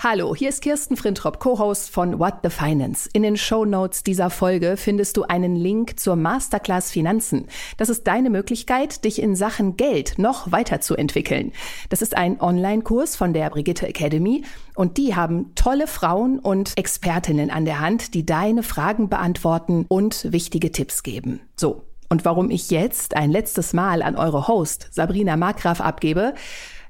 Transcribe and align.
Hallo, 0.00 0.32
hier 0.32 0.50
ist 0.50 0.62
Kirsten 0.62 0.96
Frintrop, 0.96 1.40
Co-Host 1.40 1.90
von 1.90 2.20
What 2.20 2.34
the 2.44 2.50
Finance. 2.50 3.10
In 3.12 3.24
den 3.24 3.36
Show 3.36 3.64
Notes 3.64 4.04
dieser 4.04 4.30
Folge 4.30 4.76
findest 4.76 5.16
du 5.16 5.24
einen 5.24 5.56
Link 5.56 5.98
zur 5.98 6.14
Masterclass 6.14 6.92
Finanzen. 6.92 7.48
Das 7.78 7.88
ist 7.88 8.06
deine 8.06 8.30
Möglichkeit, 8.30 9.04
dich 9.04 9.20
in 9.20 9.34
Sachen 9.34 9.76
Geld 9.76 10.14
noch 10.16 10.52
weiterzuentwickeln. 10.52 11.50
Das 11.88 12.00
ist 12.00 12.16
ein 12.16 12.40
Online-Kurs 12.40 13.16
von 13.16 13.32
der 13.32 13.50
Brigitte 13.50 13.88
Academy 13.88 14.44
und 14.76 14.98
die 14.98 15.16
haben 15.16 15.52
tolle 15.56 15.88
Frauen 15.88 16.38
und 16.38 16.78
Expertinnen 16.78 17.50
an 17.50 17.64
der 17.64 17.80
Hand, 17.80 18.14
die 18.14 18.24
deine 18.24 18.62
Fragen 18.62 19.08
beantworten 19.08 19.84
und 19.88 20.32
wichtige 20.32 20.70
Tipps 20.70 21.02
geben. 21.02 21.40
So. 21.56 21.82
Und 22.08 22.24
warum 22.24 22.52
ich 22.52 22.70
jetzt 22.70 23.16
ein 23.16 23.32
letztes 23.32 23.72
Mal 23.72 24.02
an 24.02 24.14
eure 24.14 24.46
Host 24.46 24.90
Sabrina 24.92 25.36
Markgraf 25.36 25.80
abgebe, 25.80 26.34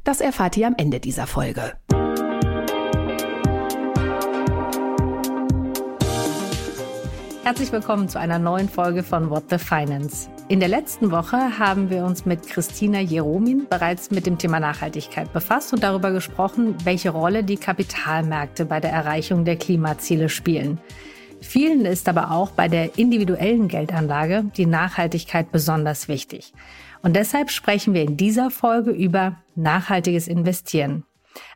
das 0.05 0.21
erfahrt 0.21 0.59
ihr 0.59 0.67
am 0.67 0.75
Ende 0.77 1.01
dieser 1.01 1.27
Folge. 1.27 1.73
Herzlich 7.49 7.73
willkommen 7.73 8.11
zu 8.11 8.21
einer 8.21 8.39
neuen 8.39 8.69
Folge 8.69 9.03
von 9.03 9.31
What 9.31 9.45
the 9.49 9.57
Finance. 9.57 10.29
In 10.49 10.61
der 10.61 10.69
letzten 10.69 11.11
Woche 11.11 11.59
haben 11.59 11.89
wir 11.89 12.05
uns 12.05 12.27
mit 12.27 12.47
Christina 12.47 13.01
Jeromin 13.01 13.67
bereits 13.71 14.11
mit 14.11 14.27
dem 14.27 14.37
Thema 14.37 14.61
Nachhaltigkeit 14.61 15.33
befasst 15.33 15.73
und 15.73 15.83
darüber 15.83 16.11
gesprochen, 16.11 16.77
welche 16.85 17.09
Rolle 17.09 17.45
die 17.45 17.57
Kapitalmärkte 17.57 18.67
bei 18.67 18.81
der 18.81 18.91
Erreichung 18.91 19.47
der 19.47 19.57
Klimaziele 19.57 20.29
spielen. 20.29 20.79
Vielen 21.41 21.87
ist 21.87 22.07
aber 22.11 22.33
auch 22.33 22.51
bei 22.51 22.69
der 22.69 22.99
individuellen 22.99 23.69
Geldanlage 23.69 24.45
die 24.59 24.67
Nachhaltigkeit 24.67 25.51
besonders 25.51 26.07
wichtig. 26.07 26.53
Und 27.01 27.17
deshalb 27.17 27.51
sprechen 27.51 27.95
wir 27.95 28.03
in 28.03 28.19
dieser 28.19 28.51
Folge 28.51 28.91
über 28.91 29.37
nachhaltiges 29.55 30.29
Investieren. 30.29 31.05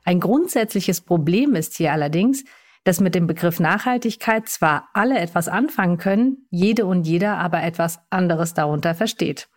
Ein 0.07 0.21
grundsätzliches 0.21 1.03
Problem 1.03 1.55
ist 1.55 1.77
hier 1.77 1.93
allerdings, 1.93 2.45
dass 2.85 3.01
mit 3.01 3.15
dem 3.15 3.27
Begriff 3.27 3.61
Nachhaltigkeit 3.61 4.49
zwar 4.49 4.89
alle 4.93 5.19
etwas 5.19 5.49
anfangen 5.49 5.99
können, 5.99 6.47
jede 6.51 6.87
und 6.87 7.07
jeder 7.07 7.39
aber 7.39 7.63
etwas 7.63 8.01
anderes 8.11 8.55
darunter 8.55 8.95
versteht. 8.95 9.49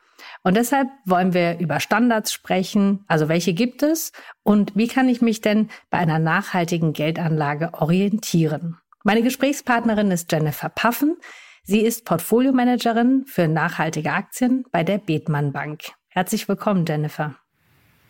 Und 0.44 0.56
deshalb 0.56 0.90
wollen 1.06 1.34
wir 1.34 1.60
über 1.60 1.80
Standards 1.80 2.32
sprechen, 2.32 3.04
also 3.08 3.28
welche 3.28 3.54
gibt 3.54 3.84
es 3.84 4.12
und 4.44 4.76
wie 4.76 4.88
kann 4.88 5.10
ich 5.10 5.22
mich 5.22 5.42
denn 5.42 5.70
bei 5.90 5.98
einer 5.98 6.20
nachhaltigen 6.20 6.94
Geldanlage 6.94 7.74
orientieren. 7.74 8.78
Meine 9.04 9.22
Gesprächspartnerin 9.22 10.12
ist 10.12 10.32
Jennifer 10.32 10.70
Paffen. 10.70 11.18
Sie 11.64 11.82
ist 11.82 12.06
Portfoliomanagerin 12.06 13.26
für 13.26 13.48
nachhaltige 13.48 14.12
Aktien 14.12 14.66
bei 14.72 14.84
der 14.84 14.98
Bethmann 14.98 15.52
Bank. 15.52 15.92
Herzlich 16.10 16.48
willkommen, 16.48 16.86
Jennifer. 16.88 17.36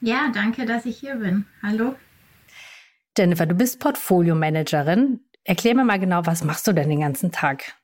Ja, 0.02 0.29
danke, 0.33 0.66
dass 0.66 0.85
ich 0.85 0.97
hier 0.97 1.16
bin. 1.16 1.45
Hallo. 1.63 1.95
Jennifer, 3.17 3.45
du 3.45 3.55
bist 3.55 3.80
Portfolio-Managerin. 3.80 5.21
Erklär 5.44 5.75
mir 5.75 5.85
mal 5.85 5.99
genau, 5.99 6.25
was 6.25 6.44
machst 6.44 6.67
du 6.67 6.73
denn 6.73 6.89
den 6.89 6.99
ganzen 7.02 7.31
Tag? 7.31 7.75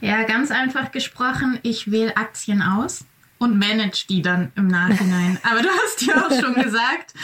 Ja, 0.00 0.22
ganz 0.24 0.50
einfach 0.50 0.92
gesprochen, 0.92 1.58
ich 1.62 1.90
wähle 1.90 2.16
Aktien 2.16 2.62
aus 2.62 3.04
und 3.38 3.58
manage 3.58 4.06
die 4.08 4.22
dann 4.22 4.50
im 4.54 4.68
Nachhinein. 4.68 5.38
Aber 5.50 5.60
du 5.62 5.68
hast 5.68 6.00
ja 6.02 6.26
auch 6.26 6.40
schon 6.40 6.54
gesagt, 6.54 7.14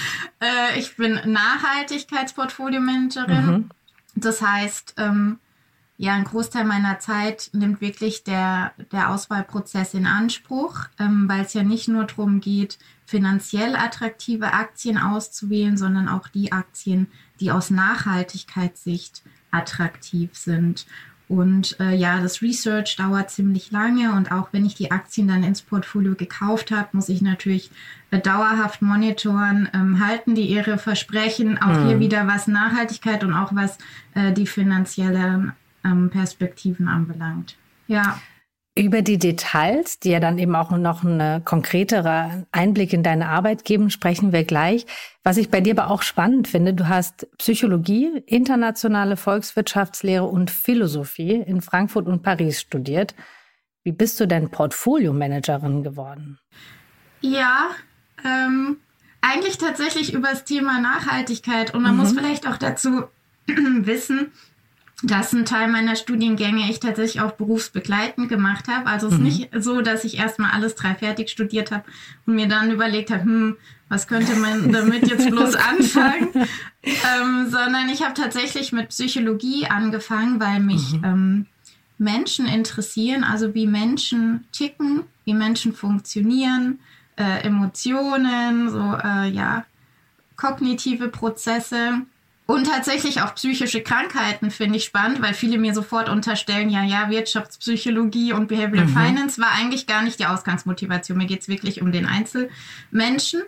äh, 0.41 0.77
ich 0.79 0.97
bin 0.97 1.21
Nachhaltigkeitsportfolio-Managerin. 1.25 3.47
Mhm. 3.47 3.71
Das 4.15 4.43
heißt, 4.43 4.97
ähm, 4.99 5.39
ja, 5.97 6.13
ein 6.15 6.25
Großteil 6.25 6.65
meiner 6.65 6.99
Zeit 6.99 7.51
nimmt 7.53 7.81
wirklich 7.81 8.25
der, 8.25 8.73
der 8.91 9.11
Auswahlprozess 9.11 9.95
in 9.95 10.07
Anspruch, 10.07 10.81
ähm, 10.99 11.29
weil 11.29 11.43
es 11.43 11.55
ja 11.55 11.63
nicht 11.63 11.87
nur 11.89 12.03
darum 12.05 12.41
geht, 12.41 12.79
finanziell 13.13 13.77
attraktive 13.77 14.55
Aktien 14.55 14.97
auszuwählen, 14.97 15.77
sondern 15.77 16.09
auch 16.09 16.29
die 16.29 16.51
Aktien, 16.51 17.09
die 17.41 17.51
aus 17.51 17.69
Nachhaltigkeitssicht 17.69 19.23
attraktiv 19.51 20.31
sind. 20.33 20.87
Und 21.29 21.79
äh, 21.79 21.95
ja, 21.95 22.21
das 22.23 22.41
Research 22.41 22.97
dauert 22.97 23.31
ziemlich 23.31 23.71
lange 23.71 24.13
und 24.13 24.33
auch 24.33 24.49
wenn 24.53 24.65
ich 24.65 24.75
die 24.77 24.91
Aktien 24.91 25.29
dann 25.29 25.45
ins 25.45 25.61
Portfolio 25.61 26.15
gekauft 26.15 26.71
habe, 26.71 26.89
muss 26.93 27.11
ich 27.11 27.21
natürlich 27.21 27.71
äh, 28.11 28.19
dauerhaft 28.19 28.81
monitoren, 28.81 29.69
ähm, 29.75 30.03
halten 30.03 30.35
die 30.35 30.47
ihre 30.47 30.79
Versprechen, 30.79 31.59
auch 31.59 31.77
hm. 31.77 31.89
hier 31.89 32.01
wieder 32.01 32.27
was 32.27 32.47
Nachhaltigkeit 32.47 33.25
und 33.25 33.35
auch 33.35 33.55
was 33.55 33.77
äh, 34.15 34.33
die 34.33 34.47
finanziellen 34.47 35.53
ähm, 35.85 36.09
Perspektiven 36.09 36.89
anbelangt. 36.89 37.57
Ja. 37.89 38.19
Über 38.75 39.03
die 39.03 39.19
Details, 39.19 39.99
die 39.99 40.11
ja 40.11 40.21
dann 40.21 40.39
eben 40.39 40.57
auch 40.57 40.71
noch 40.71 41.05
einen 41.05 41.45
konkretere 41.45 42.47
Einblick 42.53 42.95
in 42.95 43.03
deine 43.03 43.29
Arbeit 43.29 43.67
geben, 43.67 43.91
sprechen 43.91 44.33
wir 44.33 44.45
gleich. 44.45 44.87
Was 45.23 45.37
ich 45.37 45.51
bei 45.51 45.61
dir 45.61 45.79
aber 45.79 45.91
auch 45.91 46.01
spannend 46.01 46.49
finde, 46.49 46.73
du 46.73 46.89
hast 46.89 47.27
Psychologie, 47.37 48.23
internationale 48.25 49.19
Volkswirtschaftslehre 49.19 50.25
und 50.25 50.51
Philosophie 50.51 51.35
in 51.35 51.61
Frankfurt 51.61 52.07
und 52.07 52.23
Paris 52.23 52.63
studiert. 52.63 53.15
Wie 53.85 53.93
bist 53.93 54.19
du 54.21 54.27
denn 54.27 54.51
Portfolio-Managerin 54.51 55.83
geworden? 55.83 56.39
Ja, 57.21 57.71
ähm, 58.25 58.79
eigentlich 59.21 59.59
tatsächlich 59.59 60.15
über 60.15 60.31
das 60.31 60.45
Thema 60.45 60.81
Nachhaltigkeit. 60.81 61.75
Und 61.75 61.83
man 61.83 61.93
mhm. 61.93 62.01
muss 62.01 62.13
vielleicht 62.13 62.47
auch 62.47 62.57
dazu 62.57 63.05
wissen, 63.47 64.33
dass 65.03 65.33
ein 65.33 65.45
Teil 65.45 65.69
meiner 65.69 65.97
Studiengänge 65.97 66.71
ich 66.71 66.79
tatsächlich 66.79 67.23
auch 67.23 67.33
berufsbegleitend 67.33 68.29
gemacht 68.29 68.69
habe. 68.69 68.87
Also 68.87 69.09
es 69.09 69.15
ist 69.15 69.19
mhm. 69.19 69.25
nicht 69.25 69.51
so, 69.59 69.81
dass 69.81 70.05
ich 70.05 70.19
erstmal 70.19 70.53
alles 70.53 70.77
drei 70.77 70.95
fertig 70.95 71.29
studiert 71.29 71.73
habe 71.73 71.85
und 72.27 72.37
mir 72.37 72.47
dann 72.47 72.71
überlegt 72.71 73.11
habe, 73.11 73.25
hm, 73.25 73.57
was 73.89 74.07
könnte 74.07 74.37
man 74.37 74.73
damit 74.73 75.09
jetzt 75.09 75.29
bloß 75.29 75.57
anfangen? 75.57 76.29
ähm, 76.83 77.51
sondern 77.51 77.89
ich 77.93 78.03
habe 78.03 78.15
tatsächlich 78.15 78.73
mit 78.73 78.91
Psychologie 78.91 79.67
angefangen, 79.67 80.41
weil 80.41 80.61
mich 80.61 80.93
mhm. 80.93 81.05
ähm, 81.05 81.47
Menschen 81.99 82.47
interessieren, 82.47 83.25
also 83.25 83.55
wie 83.55 83.67
Menschen 83.67 84.45
ticken, 84.53 85.05
wie 85.25 85.35
Menschen 85.35 85.73
funktionieren, 85.73 86.79
äh, 87.17 87.45
Emotionen, 87.45 88.71
so 88.71 88.99
äh, 89.03 89.29
ja, 89.31 89.65
kognitive 90.37 91.09
Prozesse. 91.09 92.03
Und 92.47 92.67
tatsächlich 92.67 93.23
auch 93.23 93.35
psychische 93.35 93.83
Krankheiten 93.83 94.51
finde 94.51 94.77
ich 94.77 94.85
spannend, 94.85 95.23
weil 95.23 95.33
viele 95.33 95.59
mir 95.59 95.75
sofort 95.75 96.09
unterstellen, 96.09 96.71
ja, 96.71 96.83
ja, 96.83 97.09
Wirtschaftspsychologie 97.09 98.33
und 98.33 98.49
Behavioral 98.49 98.89
mhm. 98.89 98.97
Finance 98.97 99.41
war 99.41 99.53
eigentlich 99.53 99.87
gar 99.87 100.03
nicht 100.03 100.19
die 100.19 100.27
Ausgangsmotivation. 100.27 101.17
Mir 101.17 101.27
geht 101.27 101.43
es 101.43 101.49
wirklich 101.49 101.83
um 101.83 101.93
den 101.93 102.07
Einzelmenschen. 102.07 103.43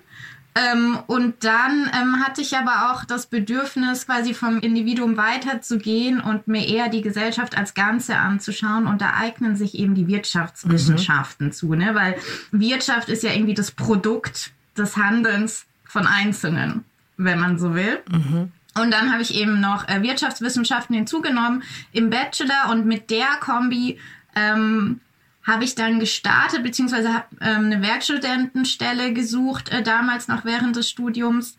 Ähm, 0.57 0.99
und 1.09 1.43
dann 1.43 1.91
ähm, 1.93 2.25
hatte 2.25 2.41
ich 2.41 2.57
aber 2.57 2.93
auch 2.93 3.05
das 3.05 3.27
Bedürfnis, 3.27 4.07
quasi 4.07 4.35
vom 4.35 4.61
Individuum 4.61 5.17
weiterzugehen 5.17 6.21
und 6.21 6.47
mir 6.47 6.65
eher 6.69 6.89
die 6.89 7.03
Gesellschaft 7.03 7.59
als 7.59 7.75
Ganze 7.75 8.17
anzuschauen. 8.17 8.87
Und 8.87 9.01
da 9.01 9.15
eignen 9.15 9.57
sich 9.57 9.77
eben 9.77 9.97
die 9.97 10.07
Wirtschaftswissenschaften 10.07 11.49
mhm. 11.49 11.53
zu, 11.53 11.75
ne? 11.75 11.97
weil 11.97 12.17
Wirtschaft 12.53 13.09
ist 13.09 13.25
ja 13.25 13.33
irgendwie 13.33 13.55
das 13.55 13.73
Produkt 13.73 14.53
des 14.79 14.97
Handelns 14.97 15.67
von 15.85 16.07
Einzelnen, 16.07 16.85
wenn 17.17 17.41
man 17.41 17.59
so 17.59 17.75
will. 17.75 18.01
Mhm. 18.09 18.53
Und 18.77 18.91
dann 18.91 19.13
habe 19.13 19.23
ich 19.23 19.35
eben 19.35 19.61
noch 19.61 19.89
äh, 19.89 20.03
Wirtschaftswissenschaften 20.03 20.97
hinzugenommen 20.97 21.63
im 21.93 22.11
Bachelor 22.11 22.71
und 22.71 22.87
mit 22.87 23.11
der 23.11 23.29
Kombi 23.41 24.01
ähm, 24.35 25.01
habe 25.47 25.65
ich 25.65 25.75
dann 25.75 26.01
gestartet, 26.01 26.63
beziehungsweise 26.63 27.13
habe 27.13 27.27
ähm, 27.41 27.67
eine 27.67 27.83
Werkstudentenstelle 27.83 29.13
gesucht, 29.13 29.69
äh, 29.69 29.83
damals 29.83 30.27
noch 30.27 30.45
während 30.45 30.75
des 30.77 30.89
Studiums 30.89 31.57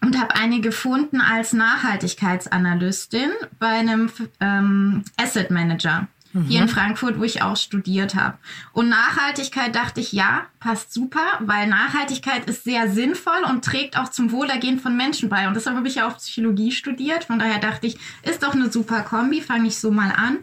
und 0.00 0.18
habe 0.18 0.34
eine 0.36 0.60
gefunden 0.60 1.20
als 1.20 1.52
Nachhaltigkeitsanalystin 1.52 3.30
bei 3.58 3.68
einem 3.68 4.10
ähm, 4.40 5.04
Asset 5.16 5.50
Manager 5.50 6.08
mhm. 6.34 6.44
hier 6.44 6.60
in 6.60 6.68
Frankfurt, 6.68 7.18
wo 7.18 7.24
ich 7.24 7.40
auch 7.40 7.56
studiert 7.56 8.14
habe. 8.14 8.36
Und 8.72 8.90
Nachhaltigkeit 8.90 9.74
dachte 9.74 10.00
ich, 10.00 10.12
ja, 10.12 10.46
passt 10.60 10.92
super, 10.92 11.24
weil 11.40 11.66
Nachhaltigkeit 11.66 12.44
ist 12.44 12.64
sehr 12.64 12.90
sinnvoll 12.90 13.44
und 13.48 13.64
trägt 13.64 13.98
auch 13.98 14.10
zum 14.10 14.30
Wohlergehen 14.30 14.78
von 14.78 14.96
Menschen 14.96 15.30
bei. 15.30 15.48
Und 15.48 15.54
deshalb 15.54 15.76
habe 15.76 15.88
ich 15.88 15.94
ja 15.94 16.08
auch 16.08 16.18
Psychologie 16.18 16.72
studiert. 16.72 17.24
Von 17.24 17.38
daher 17.38 17.58
dachte 17.58 17.86
ich, 17.86 17.96
ist 18.22 18.42
doch 18.42 18.54
eine 18.54 18.70
super 18.70 19.00
Kombi, 19.00 19.40
fange 19.40 19.68
ich 19.68 19.78
so 19.78 19.90
mal 19.90 20.12
an. 20.12 20.38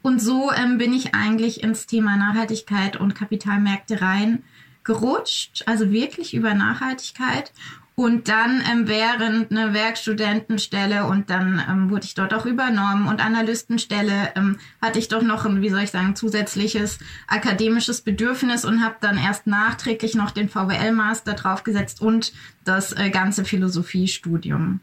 Und 0.00 0.20
so 0.20 0.50
ähm, 0.50 0.78
bin 0.78 0.92
ich 0.92 1.14
eigentlich 1.14 1.62
ins 1.62 1.86
Thema 1.86 2.16
Nachhaltigkeit 2.16 2.96
und 2.96 3.14
Kapitalmärkte 3.14 4.00
rein 4.00 4.42
gerutscht, 4.84 5.62
also 5.66 5.92
wirklich 5.92 6.34
über 6.34 6.54
Nachhaltigkeit 6.54 7.52
und 7.94 8.28
dann 8.28 8.62
ähm, 8.70 8.88
während 8.88 9.50
eine 9.50 9.74
Werkstudentenstelle 9.74 11.04
und 11.04 11.28
dann 11.28 11.62
ähm, 11.68 11.90
wurde 11.90 12.04
ich 12.04 12.14
dort 12.14 12.32
auch 12.32 12.46
übernommen 12.46 13.06
und 13.06 13.24
Analystenstelle 13.24 14.32
ähm, 14.34 14.58
hatte 14.80 14.98
ich 14.98 15.08
doch 15.08 15.22
noch 15.22 15.44
ein, 15.44 15.60
wie 15.60 15.68
soll 15.68 15.82
ich 15.82 15.90
sagen, 15.90 16.16
zusätzliches 16.16 16.98
akademisches 17.28 18.00
Bedürfnis 18.00 18.64
und 18.64 18.82
habe 18.82 18.96
dann 19.00 19.18
erst 19.18 19.46
nachträglich 19.46 20.14
noch 20.14 20.30
den 20.30 20.48
VWL-Master 20.48 21.34
draufgesetzt 21.34 22.00
und 22.00 22.32
das 22.64 22.92
äh, 22.92 23.10
ganze 23.10 23.44
Philosophiestudium. 23.44 24.80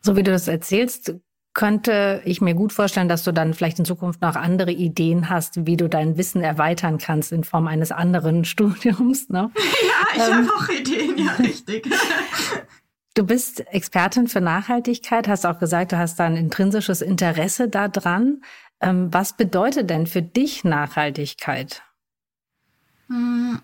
So 0.00 0.16
wie 0.16 0.22
du 0.22 0.30
das 0.30 0.48
erzählst, 0.48 1.14
könnte 1.56 2.20
ich 2.26 2.42
mir 2.42 2.54
gut 2.54 2.74
vorstellen, 2.74 3.08
dass 3.08 3.24
du 3.24 3.32
dann 3.32 3.54
vielleicht 3.54 3.78
in 3.78 3.86
Zukunft 3.86 4.20
noch 4.20 4.36
andere 4.36 4.72
Ideen 4.72 5.30
hast, 5.30 5.64
wie 5.66 5.78
du 5.78 5.88
dein 5.88 6.18
Wissen 6.18 6.42
erweitern 6.42 6.98
kannst 6.98 7.32
in 7.32 7.44
Form 7.44 7.66
eines 7.66 7.92
anderen 7.92 8.44
Studiums. 8.52 9.30
Ne? 9.30 9.50
Ja, 9.56 9.62
ich 10.14 10.22
ähm, 10.22 10.34
habe 10.34 10.52
auch 10.54 10.68
Ideen, 10.68 11.18
ja, 11.18 11.32
richtig. 11.32 11.88
Du 13.14 13.24
bist 13.24 13.66
Expertin 13.72 14.28
für 14.28 14.42
Nachhaltigkeit, 14.42 15.26
hast 15.26 15.46
auch 15.46 15.58
gesagt, 15.58 15.92
du 15.92 15.96
hast 15.96 16.20
da 16.20 16.26
ein 16.26 16.36
intrinsisches 16.36 17.00
Interesse 17.00 17.66
daran. 17.66 18.42
Ähm, 18.78 19.08
was 19.10 19.34
bedeutet 19.34 19.88
denn 19.88 20.06
für 20.06 20.20
dich 20.20 20.64
Nachhaltigkeit? 20.64 21.82
Hm, 23.08 23.62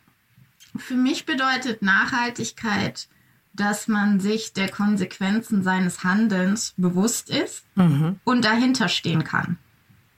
für 0.79 0.95
mich 0.95 1.27
bedeutet 1.27 1.83
Nachhaltigkeit, 1.83 3.09
dass 3.55 3.89
man 3.89 4.21
sich 4.21 4.53
der 4.53 4.71
Konsequenzen 4.71 5.63
seines 5.63 6.05
Handelns 6.05 6.75
bewusst 6.77 7.31
ist 7.31 7.65
mhm. 7.75 8.19
und 8.25 8.45
dahinter 8.45 8.89
stehen 8.89 9.25
kann. 9.25 9.59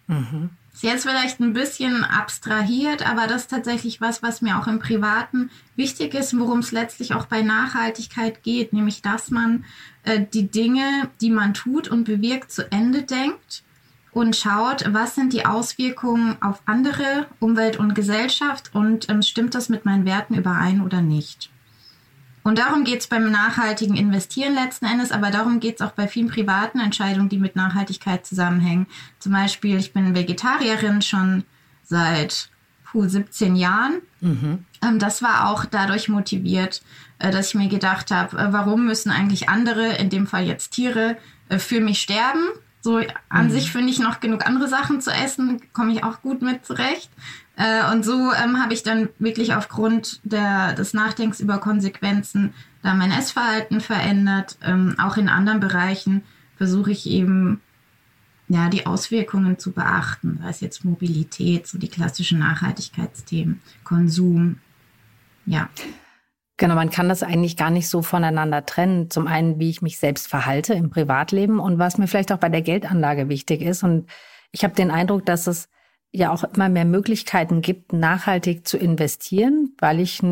Mhm. 0.06 0.50
Ist 0.72 0.82
jetzt 0.82 1.06
vielleicht 1.06 1.38
ein 1.38 1.52
bisschen 1.52 2.02
abstrahiert, 2.04 3.08
aber 3.08 3.28
das 3.28 3.42
ist 3.42 3.50
tatsächlich 3.50 4.00
was, 4.00 4.24
was 4.24 4.42
mir 4.42 4.58
auch 4.58 4.66
im 4.66 4.80
Privaten 4.80 5.50
wichtig 5.76 6.14
ist, 6.14 6.36
worum 6.36 6.58
es 6.58 6.72
letztlich 6.72 7.14
auch 7.14 7.26
bei 7.26 7.42
Nachhaltigkeit 7.42 8.42
geht, 8.42 8.72
nämlich 8.72 9.00
dass 9.00 9.30
man 9.30 9.64
äh, 10.02 10.24
die 10.32 10.48
Dinge, 10.48 11.08
die 11.20 11.30
man 11.30 11.54
tut 11.54 11.86
und 11.86 12.04
bewirkt, 12.04 12.50
zu 12.50 12.70
Ende 12.72 13.02
denkt 13.02 13.62
und 14.10 14.34
schaut, 14.34 14.84
was 14.92 15.14
sind 15.14 15.32
die 15.32 15.46
Auswirkungen 15.46 16.42
auf 16.42 16.62
andere, 16.66 17.26
Umwelt 17.38 17.78
und 17.78 17.94
Gesellschaft 17.94 18.74
und 18.74 19.08
ähm, 19.08 19.22
stimmt 19.22 19.54
das 19.54 19.68
mit 19.68 19.84
meinen 19.84 20.04
Werten 20.04 20.34
überein 20.34 20.80
oder 20.80 21.02
nicht. 21.02 21.50
Und 22.44 22.58
darum 22.58 22.84
geht 22.84 23.00
es 23.00 23.06
beim 23.06 23.30
nachhaltigen 23.30 23.96
Investieren 23.96 24.54
letzten 24.54 24.84
Endes, 24.84 25.12
aber 25.12 25.30
darum 25.30 25.60
geht 25.60 25.76
es 25.76 25.80
auch 25.80 25.92
bei 25.92 26.06
vielen 26.06 26.28
privaten 26.28 26.78
Entscheidungen, 26.78 27.30
die 27.30 27.38
mit 27.38 27.56
Nachhaltigkeit 27.56 28.26
zusammenhängen. 28.26 28.86
Zum 29.18 29.32
Beispiel, 29.32 29.78
ich 29.78 29.94
bin 29.94 30.14
Vegetarierin 30.14 31.00
schon 31.00 31.44
seit 31.84 32.50
puh, 32.84 33.08
17 33.08 33.56
Jahren. 33.56 34.02
Mhm. 34.20 34.64
Ähm, 34.82 34.98
das 34.98 35.22
war 35.22 35.48
auch 35.48 35.64
dadurch 35.64 36.10
motiviert, 36.10 36.82
äh, 37.18 37.30
dass 37.30 37.48
ich 37.48 37.54
mir 37.54 37.68
gedacht 37.68 38.10
habe, 38.10 38.36
äh, 38.36 38.52
warum 38.52 38.84
müssen 38.84 39.10
eigentlich 39.10 39.48
andere, 39.48 39.94
in 39.94 40.10
dem 40.10 40.26
Fall 40.26 40.44
jetzt 40.44 40.72
Tiere, 40.72 41.16
äh, 41.48 41.58
für 41.58 41.80
mich 41.80 42.00
sterben? 42.00 42.44
So 42.82 43.00
an 43.30 43.46
mhm. 43.46 43.50
sich 43.50 43.72
finde 43.72 43.90
ich 43.90 43.98
noch 43.98 44.20
genug 44.20 44.44
andere 44.44 44.68
Sachen 44.68 45.00
zu 45.00 45.10
essen, 45.10 45.62
komme 45.72 45.92
ich 45.92 46.04
auch 46.04 46.20
gut 46.20 46.42
mit 46.42 46.66
zurecht. 46.66 47.08
Äh, 47.56 47.92
und 47.92 48.04
so 48.04 48.32
ähm, 48.32 48.60
habe 48.62 48.74
ich 48.74 48.82
dann 48.82 49.08
wirklich 49.18 49.54
aufgrund 49.54 50.20
der, 50.24 50.72
des 50.72 50.94
Nachdenkens 50.94 51.40
über 51.40 51.58
Konsequenzen 51.58 52.54
da 52.82 52.94
mein 52.94 53.12
Essverhalten 53.12 53.80
verändert. 53.80 54.58
Ähm, 54.62 54.96
auch 54.98 55.16
in 55.16 55.28
anderen 55.28 55.60
Bereichen 55.60 56.22
versuche 56.56 56.90
ich 56.90 57.08
eben 57.08 57.60
ja, 58.48 58.68
die 58.68 58.86
Auswirkungen 58.86 59.58
zu 59.58 59.72
beachten, 59.72 60.38
sei 60.42 60.48
es 60.50 60.60
jetzt 60.60 60.84
Mobilität, 60.84 61.66
so 61.66 61.78
die 61.78 61.88
klassischen 61.88 62.40
Nachhaltigkeitsthemen, 62.40 63.62
Konsum, 63.84 64.58
ja. 65.46 65.68
Genau, 66.56 66.74
man 66.74 66.90
kann 66.90 67.08
das 67.08 67.22
eigentlich 67.22 67.56
gar 67.56 67.70
nicht 67.70 67.88
so 67.88 68.02
voneinander 68.02 68.64
trennen. 68.64 69.10
Zum 69.10 69.26
einen, 69.26 69.58
wie 69.58 69.70
ich 69.70 69.82
mich 69.82 69.98
selbst 69.98 70.28
verhalte 70.28 70.74
im 70.74 70.90
Privatleben 70.90 71.58
und 71.58 71.78
was 71.78 71.98
mir 71.98 72.06
vielleicht 72.06 72.32
auch 72.32 72.38
bei 72.38 72.48
der 72.48 72.62
Geldanlage 72.62 73.28
wichtig 73.28 73.60
ist. 73.60 73.82
Und 73.82 74.08
ich 74.52 74.62
habe 74.62 74.74
den 74.74 74.90
Eindruck, 74.90 75.26
dass 75.26 75.48
es 75.48 75.68
ja 76.14 76.30
auch 76.30 76.44
immer 76.44 76.68
mehr 76.68 76.84
Möglichkeiten 76.84 77.60
gibt, 77.60 77.92
nachhaltig 77.92 78.66
zu 78.66 78.78
investieren, 78.78 79.74
weil 79.78 79.98
ich 79.98 80.22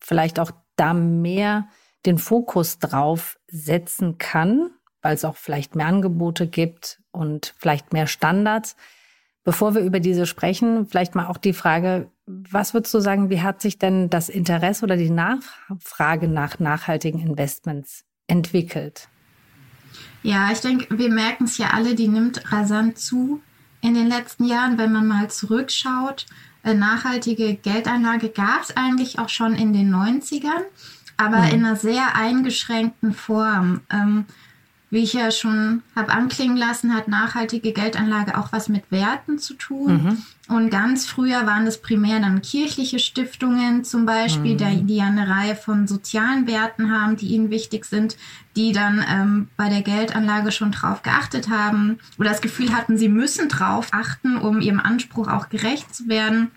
vielleicht 0.00 0.40
auch 0.40 0.50
da 0.76 0.94
mehr 0.94 1.68
den 2.06 2.18
Fokus 2.18 2.78
drauf 2.78 3.38
setzen 3.46 4.16
kann, 4.16 4.70
weil 5.02 5.14
es 5.14 5.24
auch 5.24 5.36
vielleicht 5.36 5.76
mehr 5.76 5.86
Angebote 5.86 6.46
gibt 6.46 7.00
und 7.10 7.54
vielleicht 7.58 7.92
mehr 7.92 8.06
Standards. 8.06 8.76
Bevor 9.44 9.74
wir 9.74 9.82
über 9.82 10.00
diese 10.00 10.26
sprechen, 10.26 10.86
vielleicht 10.86 11.14
mal 11.14 11.26
auch 11.26 11.36
die 11.36 11.52
Frage, 11.52 12.10
was 12.24 12.72
würdest 12.72 12.94
du 12.94 13.00
sagen, 13.00 13.28
wie 13.28 13.42
hat 13.42 13.60
sich 13.60 13.78
denn 13.78 14.08
das 14.08 14.28
Interesse 14.28 14.84
oder 14.84 14.96
die 14.96 15.10
Nachfrage 15.10 16.28
nach 16.28 16.58
nachhaltigen 16.58 17.20
Investments 17.20 18.04
entwickelt? 18.26 19.08
Ja, 20.22 20.50
ich 20.50 20.60
denke, 20.60 20.98
wir 20.98 21.10
merken 21.10 21.44
es 21.44 21.58
ja 21.58 21.70
alle, 21.74 21.94
die 21.94 22.08
nimmt 22.08 22.50
rasant 22.50 22.98
zu 22.98 23.40
in 23.86 23.94
den 23.94 24.08
letzten 24.08 24.44
Jahren, 24.44 24.78
wenn 24.78 24.92
man 24.92 25.06
mal 25.06 25.30
zurückschaut. 25.30 26.26
Äh, 26.64 26.74
nachhaltige 26.74 27.54
Geldanlage 27.54 28.28
gab 28.28 28.62
es 28.62 28.76
eigentlich 28.76 29.20
auch 29.20 29.28
schon 29.28 29.54
in 29.54 29.72
den 29.72 29.94
90ern, 29.94 30.64
aber 31.16 31.38
mhm. 31.38 31.50
in 31.50 31.64
einer 31.64 31.76
sehr 31.76 32.16
eingeschränkten 32.16 33.14
Form. 33.14 33.82
Ähm, 33.90 34.24
wie 34.90 35.02
ich 35.02 35.14
ja 35.14 35.32
schon 35.32 35.82
habe 35.96 36.12
anklingen 36.12 36.56
lassen, 36.56 36.94
hat 36.94 37.08
nachhaltige 37.08 37.72
Geldanlage 37.72 38.38
auch 38.38 38.52
was 38.52 38.68
mit 38.68 38.90
Werten 38.92 39.38
zu 39.38 39.54
tun. 39.54 40.04
Mhm. 40.04 40.54
Und 40.54 40.70
ganz 40.70 41.06
früher 41.06 41.44
waren 41.44 41.64
das 41.64 41.82
primär 41.82 42.20
dann 42.20 42.40
kirchliche 42.40 43.00
Stiftungen 43.00 43.82
zum 43.82 44.06
Beispiel, 44.06 44.54
mhm. 44.54 44.86
die 44.86 44.96
ja 44.96 45.06
eine 45.06 45.28
Reihe 45.28 45.56
von 45.56 45.88
sozialen 45.88 46.46
Werten 46.46 46.92
haben, 46.92 47.16
die 47.16 47.26
ihnen 47.26 47.50
wichtig 47.50 47.84
sind, 47.84 48.16
die 48.54 48.70
dann 48.70 49.04
ähm, 49.08 49.48
bei 49.56 49.68
der 49.68 49.82
Geldanlage 49.82 50.52
schon 50.52 50.70
drauf 50.70 51.02
geachtet 51.02 51.50
haben 51.50 51.98
oder 52.16 52.30
das 52.30 52.40
Gefühl 52.40 52.72
hatten, 52.72 52.96
sie 52.96 53.08
müssen 53.08 53.48
drauf 53.48 53.88
achten, 53.90 54.36
um 54.36 54.60
ihrem 54.60 54.78
Anspruch 54.78 55.26
auch 55.26 55.48
gerecht 55.48 55.94
zu 55.94 56.08
werden. 56.08 56.52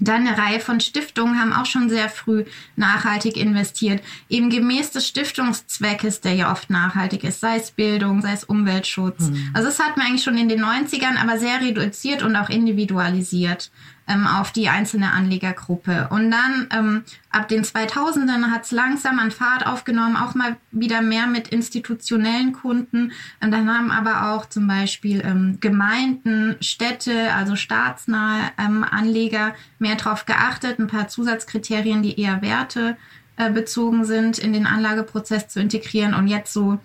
Dann 0.00 0.26
eine 0.26 0.36
Reihe 0.36 0.60
von 0.60 0.80
Stiftungen 0.80 1.40
haben 1.40 1.52
auch 1.52 1.66
schon 1.66 1.88
sehr 1.88 2.08
früh 2.08 2.44
nachhaltig 2.76 3.36
investiert, 3.36 4.02
eben 4.28 4.50
gemäß 4.50 4.90
des 4.90 5.06
Stiftungszweckes, 5.06 6.20
der 6.20 6.34
ja 6.34 6.52
oft 6.52 6.70
nachhaltig 6.70 7.24
ist, 7.24 7.40
sei 7.40 7.56
es 7.56 7.70
Bildung, 7.70 8.20
sei 8.22 8.32
es 8.32 8.44
Umweltschutz. 8.44 9.30
Mhm. 9.30 9.50
Also 9.54 9.68
das 9.68 9.78
hat 9.78 9.96
man 9.96 10.06
eigentlich 10.06 10.24
schon 10.24 10.38
in 10.38 10.48
den 10.48 10.64
90ern, 10.64 11.16
aber 11.20 11.38
sehr 11.38 11.60
reduziert 11.60 12.22
und 12.22 12.34
auch 12.36 12.48
individualisiert 12.48 13.70
ähm, 14.06 14.26
auf 14.26 14.52
die 14.52 14.68
einzelne 14.68 15.12
Anlegergruppe. 15.12 16.08
Und 16.10 16.30
dann 16.30 16.68
ähm, 16.70 17.02
ab 17.30 17.48
den 17.48 17.64
2000ern 17.64 18.50
hat 18.50 18.64
es 18.64 18.70
langsam 18.70 19.18
an 19.18 19.30
Fahrt 19.30 19.66
aufgenommen, 19.66 20.16
auch 20.16 20.34
mal 20.34 20.56
wieder 20.72 21.00
mehr 21.00 21.26
mit 21.26 21.48
institutionellen 21.48 22.52
Kunden. 22.52 23.12
Und 23.40 23.50
dann 23.50 23.72
haben 23.72 23.90
aber 23.90 24.32
auch 24.32 24.46
zum 24.46 24.66
Beispiel 24.66 25.22
ähm, 25.24 25.58
Gemeinden, 25.60 26.56
Städte, 26.60 27.32
also 27.34 27.56
staatsnahe 27.56 28.50
ähm, 28.58 28.84
Anleger 28.84 29.54
mehr 29.78 29.96
darauf 29.96 30.26
geachtet, 30.26 30.78
ein 30.78 30.86
paar 30.86 31.08
Zusatzkriterien, 31.08 32.02
die 32.02 32.20
eher 32.20 32.42
Werte 32.42 32.96
äh, 33.36 33.50
bezogen 33.50 34.04
sind, 34.04 34.38
in 34.38 34.52
den 34.52 34.66
Anlageprozess 34.66 35.48
zu 35.48 35.60
integrieren. 35.60 36.14
Und 36.14 36.28
jetzt 36.28 36.52
so, 36.52 36.78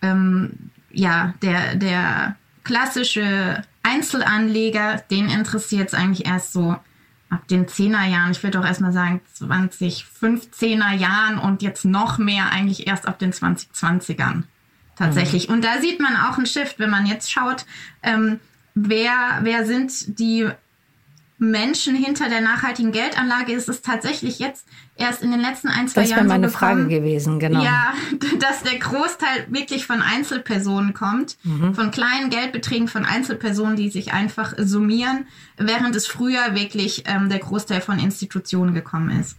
ähm, 0.00 0.70
ja, 0.92 1.34
der, 1.42 1.74
der 1.74 2.36
klassische 2.64 3.64
Einzelanleger, 3.82 5.02
den 5.10 5.28
interessiert 5.28 5.88
es 5.88 5.94
eigentlich 5.94 6.26
erst 6.26 6.52
so 6.52 6.76
ab 7.30 7.48
den 7.48 7.66
10er 7.66 8.06
Jahren. 8.06 8.32
Ich 8.32 8.42
würde 8.42 8.60
auch 8.60 8.64
erstmal 8.64 8.92
sagen 8.92 9.20
2015er 9.38 10.94
Jahren 10.94 11.38
und 11.38 11.62
jetzt 11.62 11.84
noch 11.84 12.18
mehr 12.18 12.50
eigentlich 12.50 12.86
erst 12.86 13.08
ab 13.08 13.18
den 13.18 13.32
2020ern 13.32 14.44
tatsächlich. 14.96 15.48
Mhm. 15.48 15.54
Und 15.54 15.64
da 15.64 15.80
sieht 15.80 16.00
man 16.00 16.16
auch 16.16 16.36
einen 16.36 16.46
Shift, 16.46 16.78
wenn 16.78 16.90
man 16.90 17.06
jetzt 17.06 17.32
schaut, 17.32 17.64
ähm, 18.02 18.38
wer, 18.74 19.40
wer 19.42 19.66
sind 19.66 20.18
die 20.18 20.48
Menschen 21.42 21.96
hinter 21.96 22.28
der 22.28 22.40
nachhaltigen 22.40 22.92
Geldanlage 22.92 23.52
ist 23.52 23.68
es 23.68 23.82
tatsächlich 23.82 24.38
jetzt 24.38 24.64
erst 24.96 25.24
in 25.24 25.32
den 25.32 25.40
letzten 25.40 25.66
ein, 25.66 25.88
zwei 25.88 26.02
das 26.02 26.10
Jahren. 26.10 26.20
Das 26.20 26.28
wäre 26.28 26.38
meine 26.38 26.48
so 26.48 26.56
Frage 26.56 26.86
gewesen, 26.86 27.40
genau. 27.40 27.64
Ja, 27.64 27.94
dass 28.38 28.62
der 28.62 28.78
Großteil 28.78 29.46
wirklich 29.48 29.84
von 29.84 30.02
Einzelpersonen 30.02 30.94
kommt, 30.94 31.36
mhm. 31.42 31.74
von 31.74 31.90
kleinen 31.90 32.30
Geldbeträgen 32.30 32.86
von 32.86 33.04
Einzelpersonen, 33.04 33.74
die 33.74 33.90
sich 33.90 34.12
einfach 34.12 34.54
summieren, 34.56 35.26
während 35.56 35.96
es 35.96 36.06
früher 36.06 36.54
wirklich 36.54 37.04
ähm, 37.06 37.28
der 37.28 37.40
Großteil 37.40 37.80
von 37.80 37.98
Institutionen 37.98 38.72
gekommen 38.72 39.10
ist. 39.20 39.36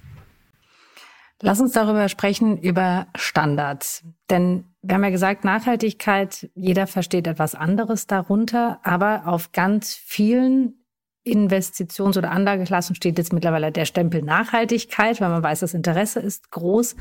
Lass 1.42 1.62
uns 1.62 1.72
darüber 1.72 2.10
sprechen, 2.10 2.58
über 2.58 3.08
Standards. 3.16 4.04
Denn 4.30 4.66
wir 4.82 4.96
haben 4.96 5.04
ja 5.06 5.10
gesagt, 5.10 5.46
Nachhaltigkeit, 5.46 6.50
jeder 6.54 6.86
versteht 6.86 7.28
etwas 7.28 7.56
anderes 7.56 8.08
darunter, 8.08 8.82
aber 8.84 9.26
auf 9.26 9.54
ganz 9.54 9.94
vielen 9.94 10.83
Investitions- 11.26 12.18
oder 12.18 12.32
Anlageklassen 12.32 12.96
steht 12.96 13.18
jetzt 13.18 13.34
mittlerweile 13.34 13.72
der 13.72 13.86
Stempel 13.86 14.22
Nachhaltigkeit, 14.22 15.22
weil 15.22 15.30
man 15.30 15.44
weiß, 15.44 15.62
das 15.62 15.74
Interesse 15.74 16.20
ist 16.20 16.52
groß. 16.52 16.96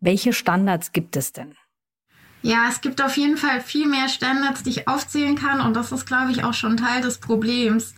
Welche 0.00 0.32
Standards 0.32 0.92
gibt 0.92 1.16
es 1.16 1.32
denn? 1.32 1.54
Ja, 2.42 2.66
es 2.68 2.82
gibt 2.82 3.00
auf 3.00 3.16
jeden 3.16 3.38
Fall 3.38 3.62
viel 3.62 3.86
mehr 3.86 4.08
Standards, 4.08 4.62
die 4.62 4.70
ich 4.70 4.86
aufzählen 4.86 5.34
kann. 5.34 5.60
Und 5.62 5.74
das 5.74 5.92
ist, 5.92 6.04
glaube 6.04 6.30
ich, 6.30 6.44
auch 6.44 6.52
schon 6.52 6.76
Teil 6.76 7.00
des 7.00 7.18
Problems, 7.18 7.94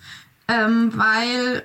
ähm, 0.46 0.92
weil 0.94 1.64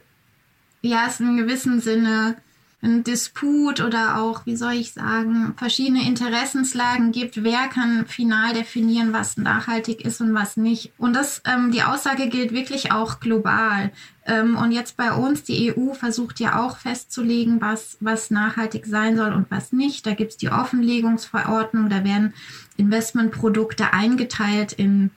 ja, 0.81 1.05
es 1.07 1.19
in 1.19 1.37
gewissem 1.37 1.79
Sinne 1.79 2.37
ein 2.83 3.03
Disput 3.03 3.79
oder 3.79 4.19
auch, 4.21 4.45
wie 4.45 4.55
soll 4.55 4.73
ich 4.73 4.93
sagen, 4.93 5.53
verschiedene 5.55 6.07
Interessenslagen 6.07 7.11
gibt. 7.11 7.43
Wer 7.43 7.67
kann 7.67 8.07
final 8.07 8.53
definieren, 8.53 9.13
was 9.13 9.37
nachhaltig 9.37 10.01
ist 10.03 10.19
und 10.19 10.33
was 10.33 10.57
nicht? 10.57 10.91
Und 10.97 11.15
das, 11.15 11.43
ähm, 11.45 11.71
die 11.71 11.83
Aussage 11.83 12.27
gilt 12.27 12.53
wirklich 12.53 12.91
auch 12.91 13.19
global. 13.19 13.91
Ähm, 14.25 14.57
und 14.57 14.71
jetzt 14.71 14.97
bei 14.97 15.13
uns, 15.13 15.43
die 15.43 15.71
EU 15.75 15.93
versucht 15.93 16.39
ja 16.39 16.59
auch 16.65 16.77
festzulegen, 16.77 17.61
was, 17.61 17.97
was 17.99 18.31
nachhaltig 18.31 18.87
sein 18.87 19.15
soll 19.15 19.31
und 19.33 19.51
was 19.51 19.71
nicht. 19.71 20.07
Da 20.07 20.15
gibt's 20.15 20.37
die 20.37 20.49
Offenlegungsverordnung, 20.49 21.89
da 21.89 22.03
werden 22.03 22.33
Investmentprodukte 22.77 23.93
eingeteilt 23.93 24.73
in 24.73 25.11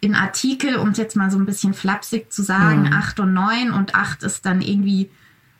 in 0.00 0.14
Artikel, 0.14 0.76
um 0.76 0.90
es 0.90 0.98
jetzt 0.98 1.16
mal 1.16 1.28
so 1.28 1.38
ein 1.38 1.46
bisschen 1.46 1.74
flapsig 1.74 2.32
zu 2.32 2.42
sagen, 2.42 2.82
mhm. 2.82 2.92
8 2.92 3.18
und 3.18 3.32
9 3.32 3.72
und 3.72 3.96
8 3.96 4.22
ist 4.22 4.46
dann 4.46 4.60
irgendwie 4.60 5.10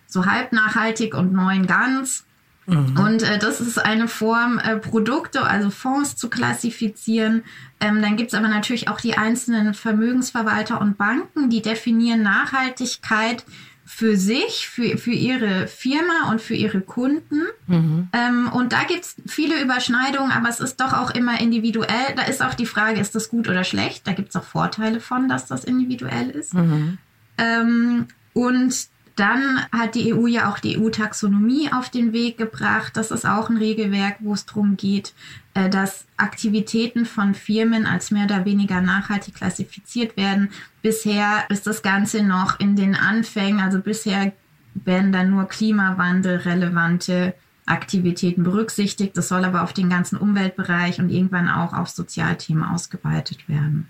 so 0.08 0.26
halb 0.26 0.52
nachhaltig 0.52 1.14
und 1.14 1.32
neun 1.32 1.66
ganz. 1.66 2.24
Mhm. 2.66 2.98
Und 2.98 3.22
äh, 3.22 3.38
das 3.38 3.60
ist 3.60 3.78
eine 3.78 4.08
Form, 4.08 4.58
äh, 4.58 4.76
Produkte, 4.76 5.42
also 5.44 5.70
Fonds 5.70 6.16
zu 6.16 6.28
klassifizieren. 6.28 7.44
Ähm, 7.80 8.02
dann 8.02 8.16
gibt's 8.16 8.34
aber 8.34 8.48
natürlich 8.48 8.88
auch 8.88 9.00
die 9.00 9.16
einzelnen 9.16 9.74
Vermögensverwalter 9.74 10.80
und 10.80 10.98
Banken, 10.98 11.48
die 11.50 11.62
definieren 11.62 12.22
Nachhaltigkeit 12.22 13.44
für 13.86 14.18
sich, 14.18 14.68
für, 14.68 14.98
für 14.98 15.12
ihre 15.12 15.66
Firma 15.66 16.30
und 16.30 16.42
für 16.42 16.54
ihre 16.54 16.82
Kunden. 16.82 17.40
Mhm. 17.66 18.08
Ähm, 18.12 18.50
und 18.52 18.74
da 18.74 18.84
gibt's 18.84 19.16
viele 19.26 19.62
Überschneidungen, 19.62 20.30
aber 20.30 20.50
es 20.50 20.60
ist 20.60 20.78
doch 20.78 20.92
auch 20.92 21.10
immer 21.10 21.40
individuell. 21.40 22.14
Da 22.14 22.24
ist 22.24 22.42
auch 22.42 22.52
die 22.52 22.66
Frage, 22.66 23.00
ist 23.00 23.14
das 23.14 23.30
gut 23.30 23.48
oder 23.48 23.64
schlecht? 23.64 24.06
Da 24.06 24.12
gibt's 24.12 24.36
auch 24.36 24.44
Vorteile 24.44 25.00
von, 25.00 25.26
dass 25.26 25.46
das 25.46 25.64
individuell 25.64 26.28
ist. 26.28 26.52
Mhm. 26.52 26.98
Ähm, 27.38 28.08
und 28.34 28.88
dann 29.18 29.60
hat 29.72 29.94
die 29.94 30.14
EU 30.14 30.26
ja 30.26 30.50
auch 30.50 30.58
die 30.58 30.78
EU-Taxonomie 30.78 31.70
auf 31.72 31.90
den 31.90 32.12
Weg 32.12 32.38
gebracht. 32.38 32.96
Das 32.96 33.10
ist 33.10 33.26
auch 33.26 33.50
ein 33.50 33.56
Regelwerk, 33.56 34.16
wo 34.20 34.32
es 34.32 34.46
darum 34.46 34.76
geht, 34.76 35.12
äh, 35.54 35.68
dass 35.68 36.06
Aktivitäten 36.16 37.04
von 37.04 37.34
Firmen 37.34 37.86
als 37.86 38.10
mehr 38.10 38.24
oder 38.24 38.44
weniger 38.44 38.80
nachhaltig 38.80 39.34
klassifiziert 39.34 40.16
werden. 40.16 40.50
Bisher 40.82 41.44
ist 41.48 41.66
das 41.66 41.82
Ganze 41.82 42.22
noch 42.22 42.60
in 42.60 42.76
den 42.76 42.94
Anfängen, 42.94 43.60
also 43.60 43.80
bisher 43.80 44.32
werden 44.74 45.12
dann 45.12 45.30
nur 45.30 45.48
klimawandelrelevante 45.48 47.34
Aktivitäten 47.66 48.44
berücksichtigt. 48.44 49.16
Das 49.16 49.28
soll 49.28 49.44
aber 49.44 49.62
auf 49.62 49.72
den 49.72 49.90
ganzen 49.90 50.16
Umweltbereich 50.16 51.00
und 51.00 51.10
irgendwann 51.10 51.48
auch 51.48 51.72
auf 51.72 51.88
Sozialthemen 51.88 52.64
ausgeweitet 52.64 53.48
werden. 53.48 53.88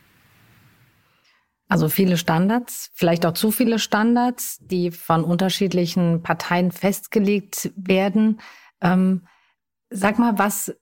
Also 1.68 1.90
viele 1.90 2.16
Standards, 2.16 2.90
vielleicht 2.94 3.26
auch 3.26 3.34
zu 3.34 3.50
viele 3.50 3.78
Standards, 3.78 4.58
die 4.60 4.90
von 4.90 5.22
unterschiedlichen 5.22 6.22
Parteien 6.22 6.72
festgelegt 6.72 7.70
werden. 7.76 8.40
Ähm, 8.80 9.26
sag 9.90 10.18
mal, 10.18 10.38
was, 10.38 10.74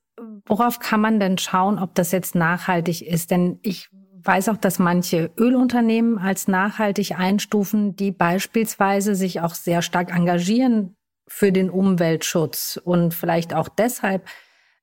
worauf 0.47 0.78
kann 0.78 1.00
man 1.00 1.19
denn 1.19 1.38
schauen, 1.38 1.81
ob 1.81 1.95
das 1.97 2.12
jetzt 2.12 2.37
nachhaltig 2.37 3.02
ist? 3.02 3.33
Denn 3.33 3.59
ich 3.62 3.88
weiß 4.23 4.49
auch, 4.49 4.57
dass 4.57 4.78
manche 4.78 5.33
Ölunternehmen 5.37 6.19
als 6.19 6.47
nachhaltig 6.47 7.19
einstufen, 7.19 7.97
die 7.97 8.12
beispielsweise 8.12 9.16
sich 9.16 9.40
auch 9.40 9.55
sehr 9.55 9.83
stark 9.83 10.14
engagieren 10.14 10.97
für 11.28 11.50
den 11.50 11.69
Umweltschutz 11.69 12.81
und 12.83 13.12
vielleicht 13.12 13.55
auch 13.55 13.69
deshalb 13.69 14.26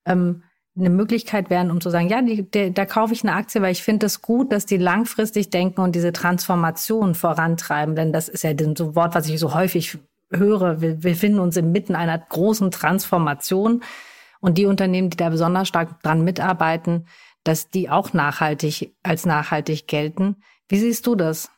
ähm, 0.06 0.44
eine 0.78 0.90
Möglichkeit 0.90 1.50
wären, 1.50 1.70
um 1.70 1.82
zu 1.82 1.90
sagen, 1.90 2.10
ja, 2.10 2.22
die, 2.22 2.50
der, 2.50 2.72
da 2.72 2.86
kaufe 2.86 3.14
ich 3.14 3.24
eine 3.24 3.34
Aktie, 3.34 3.62
weil 3.62 3.72
ich 3.72 3.84
finde 3.84 4.08
es 4.08 4.22
gut, 4.22 4.52
dass 4.52 4.66
die 4.66 4.78
langfristig 4.78 5.50
denken 5.50 5.82
und 5.82 5.94
diese 5.94 6.12
Transformation 6.12 7.14
vorantreiben. 7.14 7.96
Denn 7.96 8.12
das 8.12 8.28
ist 8.28 8.44
ja 8.44 8.52
so 8.58 8.88
ein 8.88 8.96
Wort, 8.96 9.14
was 9.14 9.30
ich 9.30 9.40
so 9.40 9.54
häufig 9.54 10.00
höre. 10.32 10.82
Wir, 10.82 11.04
wir 11.04 11.16
finden 11.16 11.40
uns 11.40 11.58
inmitten 11.58 11.96
einer 11.96 12.18
großen 12.18 12.72
Transformation. 12.72 13.84
Und 14.40 14.58
die 14.58 14.66
Unternehmen, 14.66 15.10
die 15.10 15.18
da 15.18 15.30
besonders 15.30 15.68
stark 15.68 16.02
dran 16.02 16.24
mitarbeiten, 16.24 17.06
dass 17.44 17.70
die 17.70 17.90
auch 17.90 18.14
nachhaltig 18.14 18.96
als 19.04 19.26
nachhaltig 19.26 19.88
gelten. 19.88 20.38
Wie 20.68 20.80
siehst 20.80 21.06
du 21.06 21.16
das? 21.16 21.50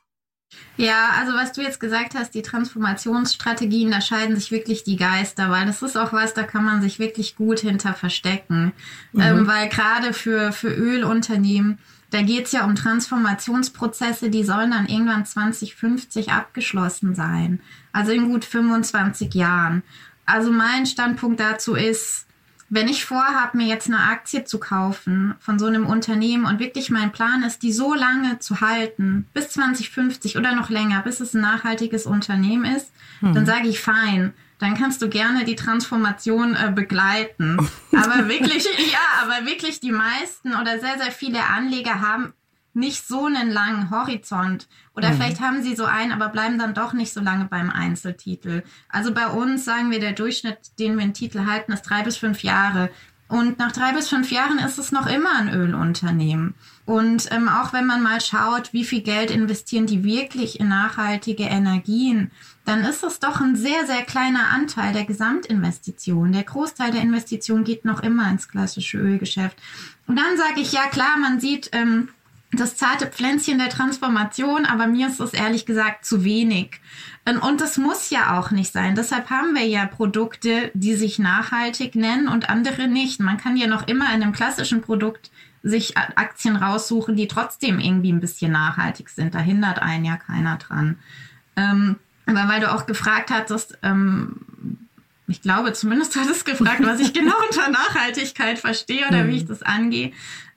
Ja, 0.77 1.12
also 1.19 1.33
was 1.33 1.53
du 1.53 1.62
jetzt 1.62 1.79
gesagt 1.79 2.15
hast, 2.15 2.33
die 2.33 2.41
Transformationsstrategien, 2.41 3.91
da 3.91 4.01
scheiden 4.01 4.35
sich 4.35 4.51
wirklich 4.51 4.83
die 4.83 4.97
Geister, 4.97 5.50
weil 5.50 5.65
das 5.65 5.81
ist 5.81 5.97
auch 5.97 6.12
was, 6.12 6.33
da 6.33 6.43
kann 6.43 6.65
man 6.65 6.81
sich 6.81 7.00
wirklich 7.00 7.35
gut 7.35 7.59
hinter 7.59 7.93
verstecken. 7.93 8.74
Mhm. 9.13 9.21
Ähm, 9.21 9.47
weil 9.47 9.69
gerade 9.69 10.12
für, 10.12 10.51
für 10.51 10.69
Ölunternehmen, 10.69 11.79
da 12.12 12.21
geht 12.21 12.45
es 12.45 12.51
ja 12.51 12.65
um 12.65 12.75
Transformationsprozesse, 12.75 14.29
die 14.29 14.43
sollen 14.43 14.71
dann 14.71 14.88
irgendwann 14.88 15.25
2050 15.25 16.31
abgeschlossen 16.31 17.15
sein. 17.15 17.62
Also 17.93 18.12
in 18.12 18.29
gut 18.29 18.45
25 18.45 19.33
Jahren. 19.33 19.81
Also 20.25 20.51
mein 20.51 20.85
Standpunkt 20.85 21.39
dazu 21.39 21.75
ist, 21.75 22.25
wenn 22.69 22.88
ich 22.88 23.05
vorhabe, 23.05 23.57
mir 23.57 23.67
jetzt 23.67 23.88
eine 23.88 24.00
Aktie 24.00 24.43
zu 24.43 24.60
kaufen 24.60 25.36
von 25.39 25.60
so 25.60 25.67
einem 25.67 25.86
Unternehmen 25.86 26.45
und 26.45 26.60
wirklich 26.60 26.89
mein 26.89 27.12
Plan 27.12 27.43
ist, 27.43 27.62
die 27.62 27.72
so 27.72 27.93
lange 27.93 28.39
zu 28.39 28.62
halten, 28.62 29.27
bis 29.34 29.50
2050 29.50 30.38
oder 30.38 30.55
noch 30.55 30.69
länger, 30.69 31.01
bis 31.01 31.19
es 31.19 31.34
ein 31.34 31.41
nachhaltiges 31.41 32.05
Unternehmen 32.05 32.65
ist, 32.75 32.91
hm. 33.19 33.34
dann 33.34 33.45
sage 33.45 33.67
ich 33.67 33.79
fein. 33.79 34.34
Dann 34.57 34.75
kannst 34.75 35.01
du 35.01 35.10
gerne 35.10 35.43
die 35.43 35.57
Transformation 35.57 36.55
äh, 36.55 36.72
begleiten. 36.72 37.57
Aber 37.91 38.29
wirklich, 38.29 38.63
ja, 38.63 39.24
aber 39.24 39.45
wirklich 39.45 39.81
die 39.81 39.91
meisten 39.91 40.55
oder 40.55 40.79
sehr, 40.79 40.98
sehr 40.98 41.12
viele 41.12 41.43
Anleger 41.43 42.00
haben 42.00 42.34
nicht 42.75 43.08
so 43.08 43.25
einen 43.25 43.50
langen 43.50 43.89
Horizont. 43.89 44.67
Oder 44.96 45.10
mhm. 45.10 45.15
vielleicht 45.15 45.41
haben 45.41 45.63
sie 45.63 45.75
so 45.75 45.86
einen, 45.86 46.12
aber 46.12 46.29
bleiben 46.29 46.60
dann 46.60 46.74
doch 46.74 46.94
nicht 46.94 47.13
so 47.13 47.22
lange 47.22 47.46
beim 47.46 47.70
Einzeltitel. 47.70 48.63
Also 48.89 49.13
bei 49.13 49.27
uns 49.27 49.65
sagen 49.65 49.91
wir, 49.91 50.00
der 50.00 50.13
Durchschnitt, 50.13 50.58
den 50.79 50.96
wir 50.96 51.03
einen 51.03 51.13
Titel 51.13 51.46
halten, 51.46 51.72
ist 51.72 51.84
drei 51.84 52.03
bis 52.03 52.17
fünf 52.17 52.44
Jahre. 52.44 52.89
Und 53.27 53.58
nach 53.58 53.72
drei 53.72 53.91
bis 53.91 54.08
fünf 54.08 54.32
Jahren 54.32 54.60
ist 54.60 54.77
es 54.77 54.91
noch 54.91 55.08
immer 55.08 55.36
ein 55.36 55.50
Ölunternehmen. 55.50 56.53
Und 56.86 57.32
ähm, 57.32 57.50
auch 57.50 57.74
wenn 57.74 57.88
man 57.88 58.03
mal 58.03 58.22
schaut, 58.22 58.72
wie 58.72 58.86
viel 58.86 59.01
Geld 59.01 59.32
investieren 59.32 59.88
die 59.88 60.03
wirklich 60.03 60.60
in 60.60 60.67
nachhaltige 60.67 61.46
Energien, 61.46 62.29
dann 62.65 62.84
ist 62.84 63.03
es 63.03 63.20
doch 63.20 63.41
ein 63.41 63.55
sehr, 63.55 63.88
sehr 63.88 64.03
kleiner 64.03 64.50
Anteil 64.50 64.94
der 64.94 65.05
Gesamtinvestition. 65.05 66.34
Der 66.34 66.44
Großteil 66.44 66.91
der 66.91 67.01
Investition 67.01 67.63
geht 67.63 67.84
noch 67.84 68.03
immer 68.03 68.29
ins 68.29 68.48
klassische 68.48 69.00
Ölgeschäft. 69.00 69.58
Und 70.05 70.17
dann 70.17 70.38
sage 70.38 70.62
ich, 70.62 70.72
ja 70.72 70.86
klar, 70.88 71.17
man 71.20 71.39
sieht, 71.39 71.70
ähm, 71.74 72.10
das 72.59 72.75
zarte 72.75 73.07
Pflänzchen 73.07 73.57
der 73.57 73.69
Transformation, 73.69 74.65
aber 74.65 74.88
mir 74.88 75.07
ist 75.07 75.19
es 75.19 75.33
ehrlich 75.33 75.65
gesagt 75.65 76.05
zu 76.05 76.24
wenig. 76.24 76.79
Und 77.41 77.59
das 77.59 77.77
muss 77.77 78.12
ja 78.12 78.38
auch 78.38 78.51
nicht 78.51 78.71
sein. 78.71 78.95
Deshalb 78.95 79.29
haben 79.29 79.55
wir 79.55 79.65
ja 79.65 79.88
Produkte, 79.88 80.69
die 80.75 80.95
sich 80.95 81.17
nachhaltig 81.17 81.95
nennen 81.95 82.27
und 82.27 82.50
andere 82.50 82.88
nicht. 82.88 83.19
Man 83.19 83.38
kann 83.38 83.57
ja 83.57 83.67
noch 83.67 83.88
immer 83.88 84.05
in 84.13 84.21
einem 84.21 84.31
klassischen 84.31 84.81
Produkt 84.81 85.31
sich 85.63 85.97
Aktien 85.97 86.55
raussuchen, 86.55 87.15
die 87.15 87.27
trotzdem 87.27 87.79
irgendwie 87.79 88.12
ein 88.12 88.19
bisschen 88.19 88.51
nachhaltig 88.51 89.09
sind. 89.09 89.33
Da 89.33 89.39
hindert 89.39 89.79
einen 89.79 90.05
ja 90.05 90.17
keiner 90.17 90.57
dran. 90.57 91.00
Ähm, 91.55 91.95
aber 92.27 92.47
weil 92.47 92.62
du 92.62 92.71
auch 92.71 92.85
gefragt 92.85 93.31
hattest, 93.31 93.79
ähm, 93.81 94.35
ich 95.27 95.41
glaube, 95.41 95.74
zumindest 95.74 96.15
hat 96.19 96.29
es 96.29 96.45
gefragt, 96.45 96.81
was 96.83 97.00
ich 97.00 97.13
genau 97.13 97.33
unter 97.50 97.71
Nachhaltigkeit 97.71 98.59
verstehe 98.59 99.07
oder 99.07 99.27
wie 99.27 99.38
ich 99.38 99.45
das 99.45 99.63
angehe 99.63 100.12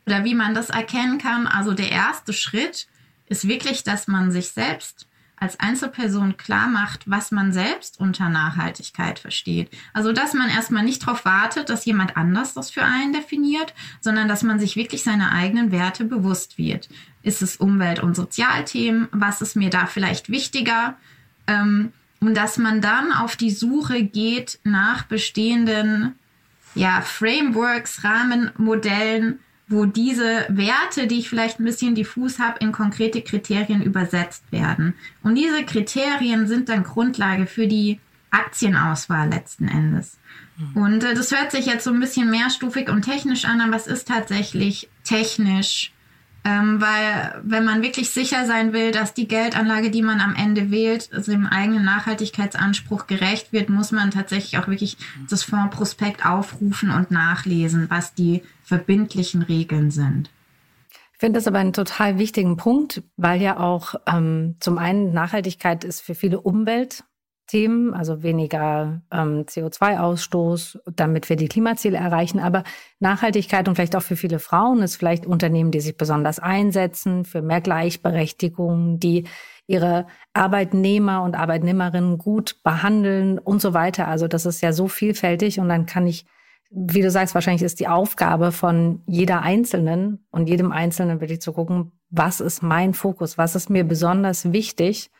oder 0.08 0.24
wie 0.24 0.34
man 0.34 0.54
das 0.54 0.70
erkennen 0.70 1.18
kann. 1.18 1.46
Also 1.46 1.74
der 1.74 1.90
erste 1.90 2.32
Schritt 2.32 2.88
ist 3.26 3.46
wirklich, 3.46 3.84
dass 3.84 4.08
man 4.08 4.32
sich 4.32 4.48
selbst 4.48 5.06
als 5.36 5.60
Einzelperson 5.60 6.38
klar 6.38 6.66
macht, 6.66 7.08
was 7.08 7.30
man 7.30 7.52
selbst 7.52 8.00
unter 8.00 8.30
Nachhaltigkeit 8.30 9.18
versteht. 9.18 9.70
Also, 9.92 10.12
dass 10.12 10.32
man 10.32 10.48
erstmal 10.48 10.82
nicht 10.82 11.02
darauf 11.02 11.24
wartet, 11.26 11.68
dass 11.68 11.84
jemand 11.84 12.16
anders 12.16 12.54
das 12.54 12.70
für 12.70 12.82
einen 12.82 13.12
definiert, 13.12 13.74
sondern 14.00 14.28
dass 14.28 14.42
man 14.42 14.58
sich 14.58 14.74
wirklich 14.74 15.04
seine 15.04 15.30
eigenen 15.30 15.70
Werte 15.70 16.04
bewusst 16.04 16.58
wird. 16.58 16.88
Ist 17.22 17.42
es 17.42 17.56
Umwelt- 17.56 18.02
und 18.02 18.16
Sozialthemen? 18.16 19.08
Was 19.12 19.42
ist 19.42 19.54
mir 19.54 19.70
da 19.70 19.86
vielleicht 19.86 20.30
wichtiger? 20.30 20.96
Ähm, 21.46 21.92
und 22.18 22.34
dass 22.34 22.56
man 22.56 22.80
dann 22.80 23.12
auf 23.12 23.36
die 23.36 23.52
Suche 23.52 24.02
geht 24.02 24.58
nach 24.64 25.04
bestehenden 25.04 26.16
ja, 26.74 27.00
Frameworks, 27.00 28.02
Rahmenmodellen, 28.02 29.40
wo 29.68 29.84
diese 29.84 30.46
Werte, 30.48 31.06
die 31.06 31.18
ich 31.18 31.28
vielleicht 31.28 31.60
ein 31.60 31.64
bisschen 31.64 31.94
diffus 31.94 32.38
habe, 32.38 32.58
in 32.60 32.72
konkrete 32.72 33.20
Kriterien 33.22 33.82
übersetzt 33.82 34.50
werden. 34.50 34.94
Und 35.22 35.34
diese 35.34 35.64
Kriterien 35.64 36.46
sind 36.46 36.68
dann 36.68 36.84
Grundlage 36.84 37.46
für 37.46 37.66
die 37.66 38.00
Aktienauswahl 38.30 39.28
letzten 39.28 39.68
Endes. 39.68 40.18
Mhm. 40.56 40.82
Und 40.82 41.04
äh, 41.04 41.14
das 41.14 41.32
hört 41.32 41.52
sich 41.52 41.66
jetzt 41.66 41.84
so 41.84 41.90
ein 41.90 42.00
bisschen 42.00 42.30
mehrstufig 42.30 42.88
und 42.88 43.02
technisch 43.02 43.44
an, 43.44 43.60
aber 43.60 43.76
es 43.76 43.86
ist 43.86 44.08
tatsächlich 44.08 44.88
technisch 45.04 45.92
ähm, 46.48 46.80
weil 46.80 47.42
wenn 47.42 47.64
man 47.64 47.82
wirklich 47.82 48.08
sicher 48.10 48.46
sein 48.46 48.72
will, 48.72 48.90
dass 48.90 49.12
die 49.12 49.28
Geldanlage, 49.28 49.90
die 49.90 50.00
man 50.00 50.20
am 50.20 50.34
Ende 50.34 50.70
wählt, 50.70 51.10
also 51.12 51.30
dem 51.30 51.46
eigenen 51.46 51.84
Nachhaltigkeitsanspruch 51.84 53.06
gerecht 53.06 53.52
wird, 53.52 53.68
muss 53.68 53.92
man 53.92 54.10
tatsächlich 54.10 54.58
auch 54.58 54.66
wirklich 54.66 54.96
das 55.28 55.42
Fondsprospekt 55.42 56.24
aufrufen 56.24 56.90
und 56.90 57.10
nachlesen, 57.10 57.90
was 57.90 58.14
die 58.14 58.42
verbindlichen 58.62 59.42
Regeln 59.42 59.90
sind. 59.90 60.30
Ich 61.12 61.20
finde 61.20 61.38
das 61.38 61.46
aber 61.46 61.58
einen 61.58 61.72
total 61.74 62.18
wichtigen 62.18 62.56
Punkt, 62.56 63.02
weil 63.16 63.42
ja 63.42 63.58
auch 63.58 63.96
ähm, 64.06 64.56
zum 64.60 64.78
einen 64.78 65.12
Nachhaltigkeit 65.12 65.84
ist 65.84 66.00
für 66.00 66.14
viele 66.14 66.40
Umwelt 66.40 67.04
Themen, 67.48 67.94
also 67.94 68.22
weniger 68.22 69.00
ähm, 69.10 69.44
CO2-Ausstoß, 69.46 70.78
damit 70.94 71.28
wir 71.28 71.36
die 71.36 71.48
Klimaziele 71.48 71.96
erreichen. 71.96 72.38
Aber 72.38 72.62
Nachhaltigkeit 73.00 73.66
und 73.66 73.74
vielleicht 73.74 73.96
auch 73.96 74.02
für 74.02 74.16
viele 74.16 74.38
Frauen 74.38 74.82
ist 74.82 74.96
vielleicht 74.96 75.26
Unternehmen, 75.26 75.70
die 75.70 75.80
sich 75.80 75.96
besonders 75.96 76.38
einsetzen 76.38 77.24
für 77.24 77.42
mehr 77.42 77.60
Gleichberechtigung, 77.60 79.00
die 79.00 79.24
ihre 79.66 80.06
Arbeitnehmer 80.34 81.22
und 81.22 81.36
Arbeitnehmerinnen 81.36 82.18
gut 82.18 82.62
behandeln 82.62 83.38
und 83.38 83.60
so 83.60 83.74
weiter. 83.74 84.08
Also 84.08 84.28
das 84.28 84.46
ist 84.46 84.62
ja 84.62 84.72
so 84.72 84.86
vielfältig 84.86 85.58
und 85.58 85.68
dann 85.68 85.86
kann 85.86 86.06
ich, 86.06 86.26
wie 86.70 87.02
du 87.02 87.10
sagst, 87.10 87.34
wahrscheinlich 87.34 87.62
ist 87.62 87.80
die 87.80 87.88
Aufgabe 87.88 88.52
von 88.52 89.02
jeder 89.06 89.42
Einzelnen 89.42 90.26
und 90.30 90.48
jedem 90.48 90.70
Einzelnen 90.70 91.20
wirklich 91.20 91.40
zu 91.40 91.52
gucken, 91.52 91.92
was 92.10 92.40
ist 92.40 92.62
mein 92.62 92.94
Fokus, 92.94 93.38
was 93.38 93.56
ist 93.56 93.70
mir 93.70 93.84
besonders 93.84 94.52
wichtig 94.52 95.10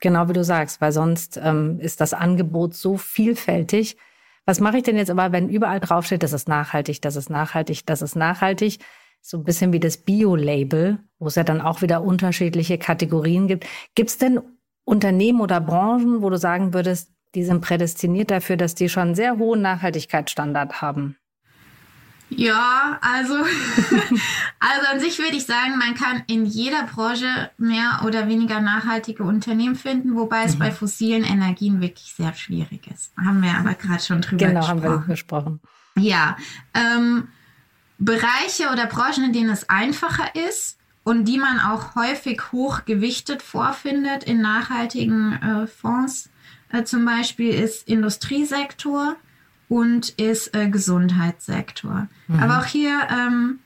Genau 0.00 0.28
wie 0.28 0.32
du 0.32 0.44
sagst, 0.44 0.80
weil 0.80 0.92
sonst 0.92 1.40
ähm, 1.42 1.80
ist 1.80 2.00
das 2.00 2.14
Angebot 2.14 2.74
so 2.74 2.96
vielfältig. 2.96 3.96
Was 4.44 4.60
mache 4.60 4.78
ich 4.78 4.82
denn 4.82 4.96
jetzt 4.96 5.10
aber, 5.10 5.32
wenn 5.32 5.48
überall 5.48 5.80
draufsteht, 5.80 6.22
das 6.22 6.32
ist 6.32 6.48
nachhaltig, 6.48 7.02
das 7.02 7.16
ist 7.16 7.30
nachhaltig, 7.30 7.84
das 7.86 8.00
ist 8.00 8.16
nachhaltig? 8.16 8.78
So 9.20 9.38
ein 9.38 9.44
bisschen 9.44 9.72
wie 9.72 9.80
das 9.80 9.96
Bio-Label, 9.98 10.98
wo 11.18 11.26
es 11.26 11.34
ja 11.34 11.44
dann 11.44 11.60
auch 11.60 11.82
wieder 11.82 12.02
unterschiedliche 12.02 12.78
Kategorien 12.78 13.48
gibt. 13.48 13.66
Gibt 13.94 14.10
es 14.10 14.18
denn 14.18 14.40
Unternehmen 14.84 15.40
oder 15.40 15.60
Branchen, 15.60 16.22
wo 16.22 16.30
du 16.30 16.38
sagen 16.38 16.72
würdest, 16.72 17.12
die 17.34 17.44
sind 17.44 17.60
prädestiniert 17.60 18.30
dafür, 18.30 18.56
dass 18.56 18.74
die 18.74 18.88
schon 18.88 19.02
einen 19.02 19.14
sehr 19.14 19.36
hohen 19.36 19.60
Nachhaltigkeitsstandard 19.60 20.80
haben? 20.80 21.16
Ja, 22.30 22.98
also, 23.00 23.34
also 24.58 24.86
an 24.92 25.00
sich 25.00 25.18
würde 25.18 25.36
ich 25.36 25.46
sagen, 25.46 25.78
man 25.78 25.94
kann 25.94 26.22
in 26.26 26.44
jeder 26.44 26.82
Branche 26.84 27.50
mehr 27.56 28.02
oder 28.04 28.28
weniger 28.28 28.60
nachhaltige 28.60 29.22
Unternehmen 29.22 29.76
finden, 29.76 30.14
wobei 30.14 30.44
es 30.44 30.54
mhm. 30.54 30.58
bei 30.58 30.70
fossilen 30.70 31.24
Energien 31.24 31.80
wirklich 31.80 32.12
sehr 32.14 32.34
schwierig 32.34 32.86
ist. 32.92 33.12
Haben 33.16 33.42
wir 33.42 33.56
aber 33.56 33.74
gerade 33.74 34.02
schon 34.02 34.20
drüber 34.20 34.46
genau, 34.46 34.60
gesprochen. 34.60 34.80
Genau, 34.80 34.92
haben 34.92 35.06
wir 35.06 35.14
gesprochen. 35.14 35.60
Ja, 35.96 36.36
ähm, 36.74 37.28
Bereiche 37.98 38.70
oder 38.72 38.86
Branchen, 38.86 39.24
in 39.24 39.32
denen 39.32 39.50
es 39.50 39.68
einfacher 39.68 40.34
ist 40.34 40.78
und 41.04 41.24
die 41.24 41.38
man 41.38 41.58
auch 41.58 41.94
häufig 41.94 42.52
hochgewichtet 42.52 43.42
vorfindet 43.42 44.24
in 44.24 44.40
nachhaltigen 44.40 45.32
äh, 45.42 45.66
Fonds, 45.66 46.30
äh, 46.70 46.84
zum 46.84 47.04
Beispiel 47.04 47.54
ist 47.54 47.88
Industriesektor 47.88 49.16
und 49.68 50.10
ist 50.10 50.54
äh, 50.54 50.68
Gesundheitssektor. 50.68 52.08
Mhm. 52.28 52.40
Aber 52.40 52.58
auch 52.58 52.66
hier 52.66 52.98
ähm, 53.10 53.58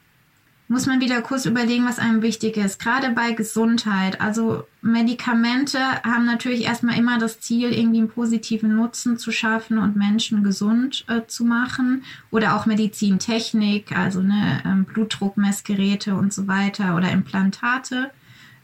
muss 0.72 0.86
man 0.86 1.00
wieder 1.00 1.20
kurz 1.20 1.44
überlegen, 1.44 1.86
was 1.86 1.98
einem 1.98 2.22
wichtig 2.22 2.56
ist. 2.56 2.80
Gerade 2.80 3.10
bei 3.10 3.32
Gesundheit. 3.32 4.20
Also 4.20 4.64
Medikamente 4.80 5.78
haben 6.02 6.24
natürlich 6.24 6.64
erstmal 6.64 6.98
immer 6.98 7.18
das 7.18 7.40
Ziel, 7.40 7.72
irgendwie 7.72 7.98
einen 7.98 8.08
positiven 8.08 8.74
Nutzen 8.74 9.18
zu 9.18 9.30
schaffen 9.30 9.78
und 9.78 9.96
Menschen 9.96 10.42
gesund 10.42 11.04
äh, 11.08 11.26
zu 11.26 11.44
machen. 11.44 12.04
Oder 12.30 12.56
auch 12.56 12.66
Medizintechnik, 12.66 13.96
also 13.96 14.22
ne, 14.22 14.62
ähm, 14.64 14.84
Blutdruckmessgeräte 14.84 16.14
und 16.14 16.32
so 16.32 16.48
weiter 16.48 16.96
oder 16.96 17.10
Implantate. 17.10 18.10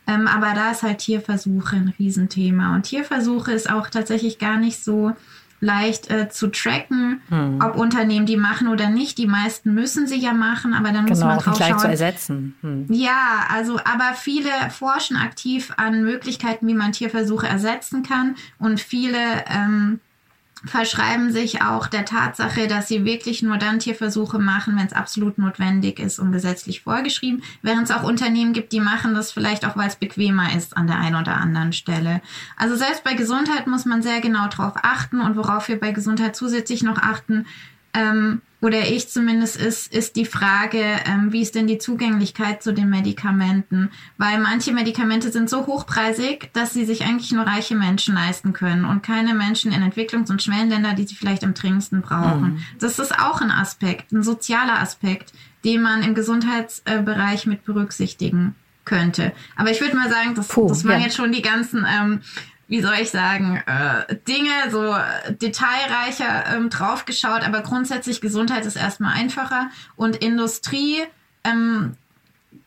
Ähm, 0.07 0.27
aber 0.27 0.55
da 0.55 0.71
ist 0.71 0.83
halt 0.83 0.99
Tierversuche 0.99 1.77
ein 1.77 1.95
Riesenthema. 1.99 2.75
Und 2.75 2.85
Tierversuche 2.85 3.53
ist 3.53 3.71
auch 3.71 3.91
tatsächlich 3.91 4.39
gar 4.39 4.57
nicht 4.57 4.83
so 4.83 5.13
leicht 5.61 6.11
äh, 6.11 6.29
zu 6.29 6.49
tracken, 6.49 7.21
hm. 7.29 7.61
ob 7.63 7.77
Unternehmen 7.77 8.27
die 8.27 8.37
machen 8.37 8.69
oder 8.69 8.91
nicht. 8.91 9.19
Die 9.19 9.27
meisten 9.27 9.75
müssen 9.75 10.07
sie 10.07 10.19
ja 10.19 10.33
machen, 10.33 10.75
aber 10.75 10.93
dann 10.93 11.05
muss 11.07 11.19
genau, 11.19 11.33
man 11.33 11.39
drauf 11.39 11.57
gleich 11.57 11.71
schauen. 11.71 11.79
zu 11.81 11.89
ersetzen. 11.89 12.57
Hm. 12.61 12.87
Ja, 12.91 13.47
also 13.53 13.79
aber 13.79 14.15
viele 14.15 14.51
forschen 14.71 15.17
aktiv 15.17 15.73
an 15.77 16.05
Möglichkeiten, 16.05 16.67
wie 16.67 16.75
man 16.75 16.93
Tierversuche 16.93 17.47
ersetzen 17.47 18.03
kann 18.03 18.37
und 18.59 18.81
viele 18.81 19.19
ähm, 19.49 20.01
verschreiben 20.65 21.33
sich 21.33 21.63
auch 21.63 21.87
der 21.87 22.05
Tatsache, 22.05 22.67
dass 22.67 22.89
sie 22.89 23.05
wirklich 23.05 23.43
nur 23.43 23.59
dann 23.59 23.79
Tierversuche 23.79 24.39
machen, 24.39 24.77
wenn 24.77 24.87
es 24.87 24.93
absolut 24.93 25.39
notwendig 25.39 25.99
ist 25.99 26.19
und 26.19 26.33
gesetzlich 26.33 26.83
vorgeschrieben, 26.83 27.43
während 27.63 27.85
es 27.85 27.91
auch 27.91 28.03
Unternehmen 28.03 28.53
gibt, 28.53 28.73
die 28.73 28.81
machen 28.81 29.15
das 29.15 29.31
vielleicht 29.31 29.65
auch, 29.65 29.77
weil 29.77 29.89
es 29.89 29.97
bequemer 29.97 30.55
ist 30.57 30.77
an 30.77 30.87
der 30.87 30.99
einen 30.99 31.17
oder 31.17 31.37
anderen 31.37 31.73
Stelle. 31.73 32.21
Also 32.57 32.77
selbst 32.77 33.05
bei 33.05 33.15
Gesundheit 33.15 33.67
muss 33.67 33.85
man 33.85 34.03
sehr 34.03 34.21
genau 34.21 34.49
darauf 34.49 34.75
achten 34.83 35.21
und 35.21 35.37
worauf 35.37 35.69
wir 35.69 35.79
bei 35.79 35.93
Gesundheit 35.93 36.35
zusätzlich 36.35 36.83
noch 36.83 36.99
achten, 36.99 37.47
ähm, 37.95 38.43
oder 38.61 38.89
ich 38.89 39.09
zumindest, 39.09 39.57
ist, 39.57 39.93
ist 39.95 40.17
die 40.17 40.25
Frage, 40.25 40.83
ähm, 41.07 41.33
wie 41.33 41.43
ist 41.43 41.55
denn 41.55 41.69
die 41.69 41.79
Zugänglichkeit 41.79 42.63
zu 42.63 42.73
den 42.73 42.91
Medikamenten? 42.91 43.91
Weil 44.17 44.41
manche 44.41 44.73
Medikamente 44.73 45.31
sind 45.31 45.49
so 45.49 45.67
hochpreisig, 45.67 46.51
dass 46.55 46.73
sie 46.73 46.85
sich 46.85 47.05
eigentlich 47.05 47.31
nur 47.31 47.47
reiche 47.47 47.77
Menschen 47.77 48.15
leisten 48.15 48.53
können 48.53 48.85
und 48.85 49.03
keine 49.03 49.35
Menschen 49.35 49.71
in 49.71 49.83
Entwicklungs- 49.83 50.31
und 50.31 50.43
Schwellenländer, 50.43 50.95
die 50.95 51.05
sie 51.05 51.15
vielleicht 51.15 51.45
am 51.45 51.55
dringendsten 51.55 52.03
brauchen. 52.03 52.55
Mhm. 52.55 52.63
Das 52.81 52.99
ist 52.99 53.17
auch 53.17 53.41
ein 53.41 53.53
Aspekt, 53.53 54.11
ein 54.13 54.25
sozialer 54.25 54.81
Aspekt, 54.81 55.33
den 55.65 55.81
man 55.81 56.03
im 56.03 56.15
Gesundheitsbereich 56.15 57.47
mit 57.47 57.65
berücksichtigen 57.65 58.57
könnte. 58.85 59.33
Aber 59.55 59.71
ich 59.71 59.81
würde 59.81 59.95
mal 59.95 60.11
sagen, 60.11 60.35
das, 60.35 60.49
Puh, 60.49 60.69
das 60.69 60.85
waren 60.85 60.99
ja. 60.99 61.07
jetzt 61.07 61.17
schon 61.17 61.31
die 61.31 61.43
ganzen 61.43 61.87
ähm, 61.87 62.23
wie 62.69 62.83
soll 62.83 62.95
ich 63.01 63.11
sagen, 63.11 63.63
äh, 63.67 64.15
Dinge 64.29 64.71
so 64.71 64.95
detailreicher 65.41 66.55
ähm, 66.55 66.69
draufgeschaut, 66.71 67.43
aber 67.43 67.63
grundsätzlich 67.63 68.21
Gesundheit 68.21 68.67
ist 68.67 68.77
erstmal 68.77 69.15
einfacher 69.15 69.71
und 69.97 70.17
Industrie 70.17 71.03
ähm, 71.45 71.97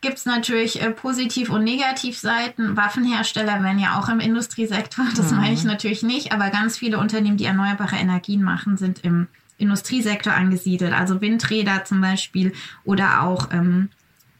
gibt 0.01 0.17
es 0.17 0.25
natürlich 0.25 0.81
äh, 0.81 0.89
Positiv- 0.89 1.51
und 1.51 1.63
Negativseiten. 1.63 2.75
Waffenhersteller 2.75 3.63
werden 3.63 3.77
ja 3.77 3.99
auch 3.99 4.09
im 4.09 4.19
Industriesektor, 4.19 5.05
das 5.15 5.31
mhm. 5.31 5.37
meine 5.37 5.53
ich 5.53 5.63
natürlich 5.63 6.01
nicht, 6.01 6.31
aber 6.31 6.49
ganz 6.49 6.77
viele 6.79 6.97
Unternehmen, 6.97 7.37
die 7.37 7.45
erneuerbare 7.45 7.95
Energien 7.95 8.41
machen, 8.41 8.77
sind 8.77 9.03
im 9.03 9.27
Industriesektor 9.57 10.33
angesiedelt. 10.33 10.93
Also 10.93 11.21
Windräder 11.21 11.85
zum 11.85 12.01
Beispiel 12.01 12.53
oder 12.83 13.21
auch 13.21 13.49
ähm, 13.51 13.89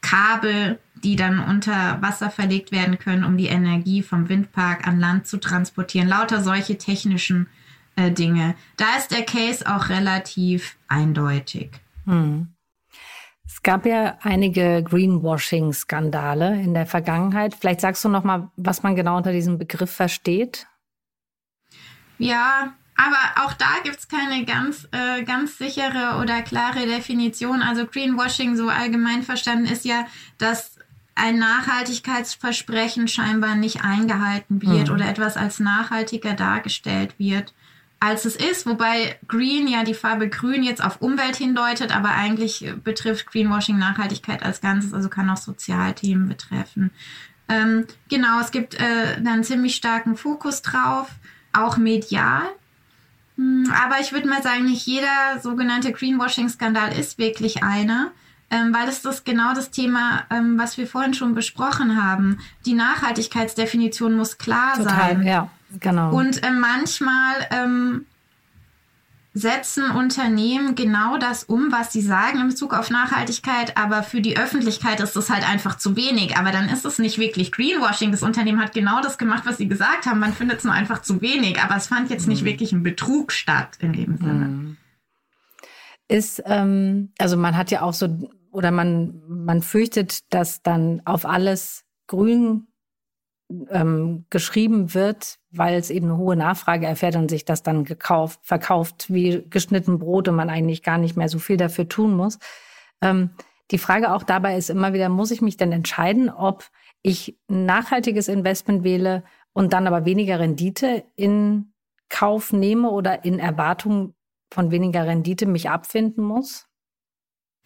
Kabel, 0.01 0.79
die 1.03 1.15
dann 1.15 1.39
unter 1.39 2.01
Wasser 2.01 2.29
verlegt 2.29 2.71
werden 2.71 2.99
können, 2.99 3.23
um 3.23 3.37
die 3.37 3.47
Energie 3.47 4.01
vom 4.01 4.29
Windpark 4.29 4.87
an 4.87 4.99
Land 4.99 5.27
zu 5.27 5.39
transportieren. 5.39 6.07
Lauter 6.07 6.41
solche 6.41 6.77
technischen 6.77 7.47
äh, 7.95 8.11
Dinge. 8.11 8.55
Da 8.77 8.97
ist 8.97 9.11
der 9.11 9.23
Case 9.23 9.65
auch 9.67 9.89
relativ 9.89 10.77
eindeutig. 10.87 11.71
Hm. 12.05 12.53
Es 13.45 13.63
gab 13.63 13.85
ja 13.85 14.17
einige 14.21 14.81
Greenwashing-Skandale 14.83 16.61
in 16.61 16.73
der 16.73 16.85
Vergangenheit. 16.85 17.53
Vielleicht 17.53 17.81
sagst 17.81 18.03
du 18.03 18.09
noch 18.09 18.23
mal, 18.23 18.49
was 18.55 18.81
man 18.81 18.95
genau 18.95 19.17
unter 19.17 19.33
diesem 19.33 19.57
Begriff 19.57 19.91
versteht. 19.91 20.67
Ja, 22.17 22.73
aber 22.95 23.45
auch 23.45 23.53
da 23.53 23.79
gibt 23.83 23.97
es 23.97 24.07
keine 24.07 24.45
ganz, 24.45 24.87
äh, 24.91 25.23
ganz 25.23 25.57
sichere 25.57 26.19
oder 26.21 26.41
klare 26.43 26.85
Definition. 26.85 27.61
Also 27.61 27.85
Greenwashing 27.85 28.55
so 28.55 28.69
allgemein 28.69 29.23
verstanden 29.23 29.65
ist 29.65 29.85
ja, 29.85 30.05
dass 30.37 30.70
ein 31.21 31.37
Nachhaltigkeitsversprechen 31.37 33.07
scheinbar 33.07 33.55
nicht 33.55 33.83
eingehalten 33.83 34.59
wird 34.61 34.87
mhm. 34.87 34.95
oder 34.95 35.07
etwas 35.07 35.37
als 35.37 35.59
nachhaltiger 35.59 36.33
dargestellt 36.33 37.13
wird, 37.19 37.53
als 37.99 38.25
es 38.25 38.35
ist. 38.35 38.65
Wobei 38.65 39.19
Green 39.27 39.67
ja 39.67 39.83
die 39.83 39.93
Farbe 39.93 40.29
Grün 40.29 40.63
jetzt 40.63 40.83
auf 40.83 40.99
Umwelt 40.99 41.35
hindeutet, 41.35 41.95
aber 41.95 42.09
eigentlich 42.09 42.73
betrifft 42.83 43.27
Greenwashing 43.27 43.77
Nachhaltigkeit 43.77 44.41
als 44.41 44.61
Ganzes, 44.61 44.95
also 44.95 45.09
kann 45.09 45.29
auch 45.29 45.37
Sozialthemen 45.37 46.27
betreffen. 46.27 46.89
Ähm, 47.47 47.85
genau, 48.09 48.39
es 48.39 48.49
gibt 48.49 48.73
äh, 48.73 49.17
einen 49.17 49.43
ziemlich 49.43 49.75
starken 49.75 50.17
Fokus 50.17 50.63
drauf, 50.63 51.07
auch 51.53 51.77
medial. 51.77 52.43
Hm, 53.35 53.71
aber 53.71 53.99
ich 53.99 54.11
würde 54.11 54.27
mal 54.27 54.41
sagen, 54.41 54.65
nicht 54.65 54.87
jeder 54.87 55.39
sogenannte 55.39 55.91
Greenwashing-Skandal 55.91 56.97
ist 56.97 57.19
wirklich 57.19 57.61
einer 57.61 58.11
ähm, 58.51 58.73
weil 58.73 58.87
es 58.89 59.01
das 59.01 59.23
genau 59.23 59.53
das 59.53 59.71
Thema, 59.71 60.23
ähm, 60.29 60.59
was 60.59 60.77
wir 60.77 60.85
vorhin 60.85 61.13
schon 61.13 61.33
besprochen 61.33 62.03
haben. 62.03 62.39
Die 62.65 62.73
Nachhaltigkeitsdefinition 62.73 64.15
muss 64.15 64.37
klar 64.37 64.75
Total, 64.75 65.15
sein. 65.15 65.23
Ja, 65.23 65.49
genau. 65.79 66.13
Und 66.13 66.45
ähm, 66.45 66.59
manchmal 66.59 67.47
ähm, 67.49 68.05
setzen 69.33 69.89
Unternehmen 69.91 70.75
genau 70.75 71.17
das 71.17 71.45
um, 71.45 71.71
was 71.71 71.93
sie 71.93 72.01
sagen 72.01 72.41
in 72.41 72.49
Bezug 72.49 72.73
auf 72.73 72.89
Nachhaltigkeit, 72.89 73.77
aber 73.77 74.03
für 74.03 74.19
die 74.19 74.37
Öffentlichkeit 74.37 74.99
ist 74.99 75.15
das 75.15 75.29
halt 75.29 75.49
einfach 75.49 75.77
zu 75.77 75.95
wenig. 75.95 76.35
Aber 76.35 76.51
dann 76.51 76.67
ist 76.67 76.85
es 76.85 76.99
nicht 76.99 77.17
wirklich 77.17 77.53
Greenwashing. 77.53 78.11
Das 78.11 78.23
Unternehmen 78.23 78.61
hat 78.61 78.73
genau 78.73 79.01
das 79.01 79.17
gemacht, 79.17 79.43
was 79.45 79.57
sie 79.57 79.69
gesagt 79.69 80.05
haben. 80.05 80.19
Man 80.19 80.33
findet 80.33 80.59
es 80.59 80.65
nur 80.65 80.73
einfach 80.73 81.01
zu 81.01 81.21
wenig. 81.21 81.61
Aber 81.61 81.77
es 81.77 81.87
fand 81.87 82.09
jetzt 82.09 82.27
nicht 82.27 82.41
mhm. 82.41 82.47
wirklich 82.47 82.73
ein 82.73 82.83
Betrug 82.83 83.31
statt 83.31 83.77
in 83.79 83.93
dem 83.93 84.17
Sinne. 84.17 84.45
Mhm. 84.45 84.77
Ist, 86.09 86.43
ähm, 86.45 87.13
also 87.17 87.37
man 87.37 87.55
hat 87.55 87.71
ja 87.71 87.83
auch 87.83 87.93
so 87.93 88.29
oder 88.51 88.71
man, 88.71 89.21
man 89.27 89.61
fürchtet, 89.61 90.33
dass 90.33 90.61
dann 90.61 91.01
auf 91.05 91.25
alles 91.25 91.85
grün 92.07 92.67
ähm, 93.69 94.25
geschrieben 94.29 94.93
wird, 94.93 95.37
weil 95.51 95.75
es 95.75 95.89
eben 95.89 96.07
eine 96.07 96.17
hohe 96.17 96.35
Nachfrage 96.35 96.85
erfährt 96.85 97.15
und 97.15 97.29
sich 97.29 97.45
das 97.45 97.63
dann 97.63 97.83
gekauft, 97.83 98.39
verkauft 98.43 99.11
wie 99.11 99.45
geschnitten 99.49 99.99
Brot 99.99 100.27
und 100.27 100.35
man 100.35 100.49
eigentlich 100.49 100.83
gar 100.83 100.97
nicht 100.97 101.17
mehr 101.17 101.29
so 101.29 101.39
viel 101.39 101.57
dafür 101.57 101.87
tun 101.87 102.15
muss. 102.15 102.39
Ähm, 103.01 103.31
die 103.71 103.77
Frage 103.77 104.13
auch 104.13 104.23
dabei 104.23 104.57
ist 104.57 104.69
immer 104.69 104.93
wieder, 104.93 105.09
muss 105.09 105.31
ich 105.31 105.41
mich 105.41 105.57
denn 105.57 105.71
entscheiden, 105.71 106.29
ob 106.29 106.69
ich 107.01 107.37
ein 107.49 107.65
nachhaltiges 107.65 108.27
Investment 108.27 108.83
wähle 108.83 109.23
und 109.53 109.73
dann 109.73 109.87
aber 109.87 110.05
weniger 110.05 110.39
Rendite 110.39 111.03
in 111.15 111.73
Kauf 112.09 112.51
nehme 112.51 112.89
oder 112.89 113.23
in 113.23 113.39
Erwartung 113.39 114.13
von 114.53 114.71
weniger 114.71 115.07
Rendite 115.07 115.45
mich 115.45 115.69
abfinden 115.69 116.23
muss? 116.23 116.67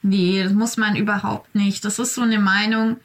Nee, 0.02 0.44
das 0.44 0.54
muss 0.54 0.78
man 0.78 0.96
überhaupt 0.96 1.56
nicht. 1.56 1.84
Das 1.84 2.00
ist 2.00 2.16
so 2.16 2.22
eine 2.22 2.40
Meinung, 2.40 2.98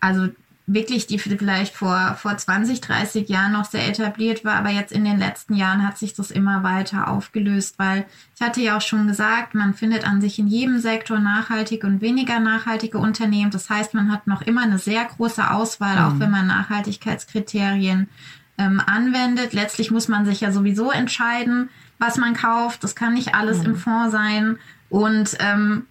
also 0.00 0.28
wirklich, 0.66 1.06
die 1.06 1.18
vielleicht 1.18 1.74
vor, 1.74 2.16
vor 2.20 2.36
20, 2.36 2.80
30 2.80 3.28
Jahren 3.28 3.52
noch 3.52 3.64
sehr 3.66 3.88
etabliert 3.88 4.44
war, 4.44 4.54
aber 4.54 4.70
jetzt 4.70 4.92
in 4.92 5.04
den 5.04 5.18
letzten 5.18 5.54
Jahren 5.54 5.86
hat 5.86 5.96
sich 5.96 6.12
das 6.14 6.32
immer 6.32 6.64
weiter 6.64 7.08
aufgelöst, 7.08 7.78
weil 7.78 8.04
ich 8.34 8.42
hatte 8.42 8.60
ja 8.60 8.76
auch 8.76 8.80
schon 8.80 9.06
gesagt, 9.06 9.54
man 9.54 9.74
findet 9.74 10.06
an 10.06 10.20
sich 10.20 10.40
in 10.40 10.48
jedem 10.48 10.80
Sektor 10.80 11.20
nachhaltige 11.20 11.86
und 11.86 12.00
weniger 12.00 12.40
nachhaltige 12.40 12.98
Unternehmen. 12.98 13.52
Das 13.52 13.70
heißt, 13.70 13.94
man 13.94 14.10
hat 14.10 14.26
noch 14.26 14.42
immer 14.42 14.62
eine 14.62 14.78
sehr 14.78 15.04
große 15.04 15.50
Auswahl, 15.50 15.96
mhm. 15.96 16.02
auch 16.02 16.20
wenn 16.20 16.32
man 16.32 16.48
Nachhaltigkeitskriterien 16.48 18.08
ähm, 18.58 18.82
anwendet. 18.84 19.52
Letztlich 19.52 19.92
muss 19.92 20.08
man 20.08 20.26
sich 20.26 20.40
ja 20.40 20.50
sowieso 20.50 20.90
entscheiden, 20.90 21.70
was 21.98 22.16
man 22.16 22.34
kauft. 22.34 22.82
Das 22.82 22.96
kann 22.96 23.14
nicht 23.14 23.36
alles 23.36 23.60
mhm. 23.60 23.66
im 23.66 23.76
Fonds 23.76 24.10
sein. 24.10 24.58
Und 24.88 25.36
ähm, 25.38 25.86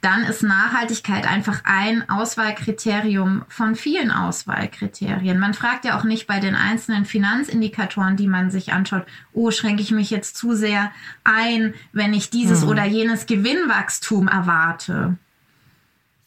dann 0.00 0.22
ist 0.24 0.42
Nachhaltigkeit 0.42 1.26
einfach 1.26 1.62
ein 1.64 2.08
Auswahlkriterium 2.08 3.44
von 3.48 3.74
vielen 3.74 4.10
Auswahlkriterien. 4.10 5.38
Man 5.38 5.54
fragt 5.54 5.84
ja 5.84 5.98
auch 5.98 6.04
nicht 6.04 6.26
bei 6.26 6.38
den 6.38 6.54
einzelnen 6.54 7.04
Finanzindikatoren, 7.04 8.16
die 8.16 8.28
man 8.28 8.50
sich 8.50 8.72
anschaut, 8.72 9.04
oh, 9.32 9.50
schränke 9.50 9.82
ich 9.82 9.90
mich 9.90 10.10
jetzt 10.10 10.36
zu 10.36 10.54
sehr 10.54 10.92
ein, 11.24 11.74
wenn 11.92 12.14
ich 12.14 12.30
dieses 12.30 12.62
mhm. 12.62 12.68
oder 12.68 12.84
jenes 12.84 13.26
Gewinnwachstum 13.26 14.28
erwarte. 14.28 15.16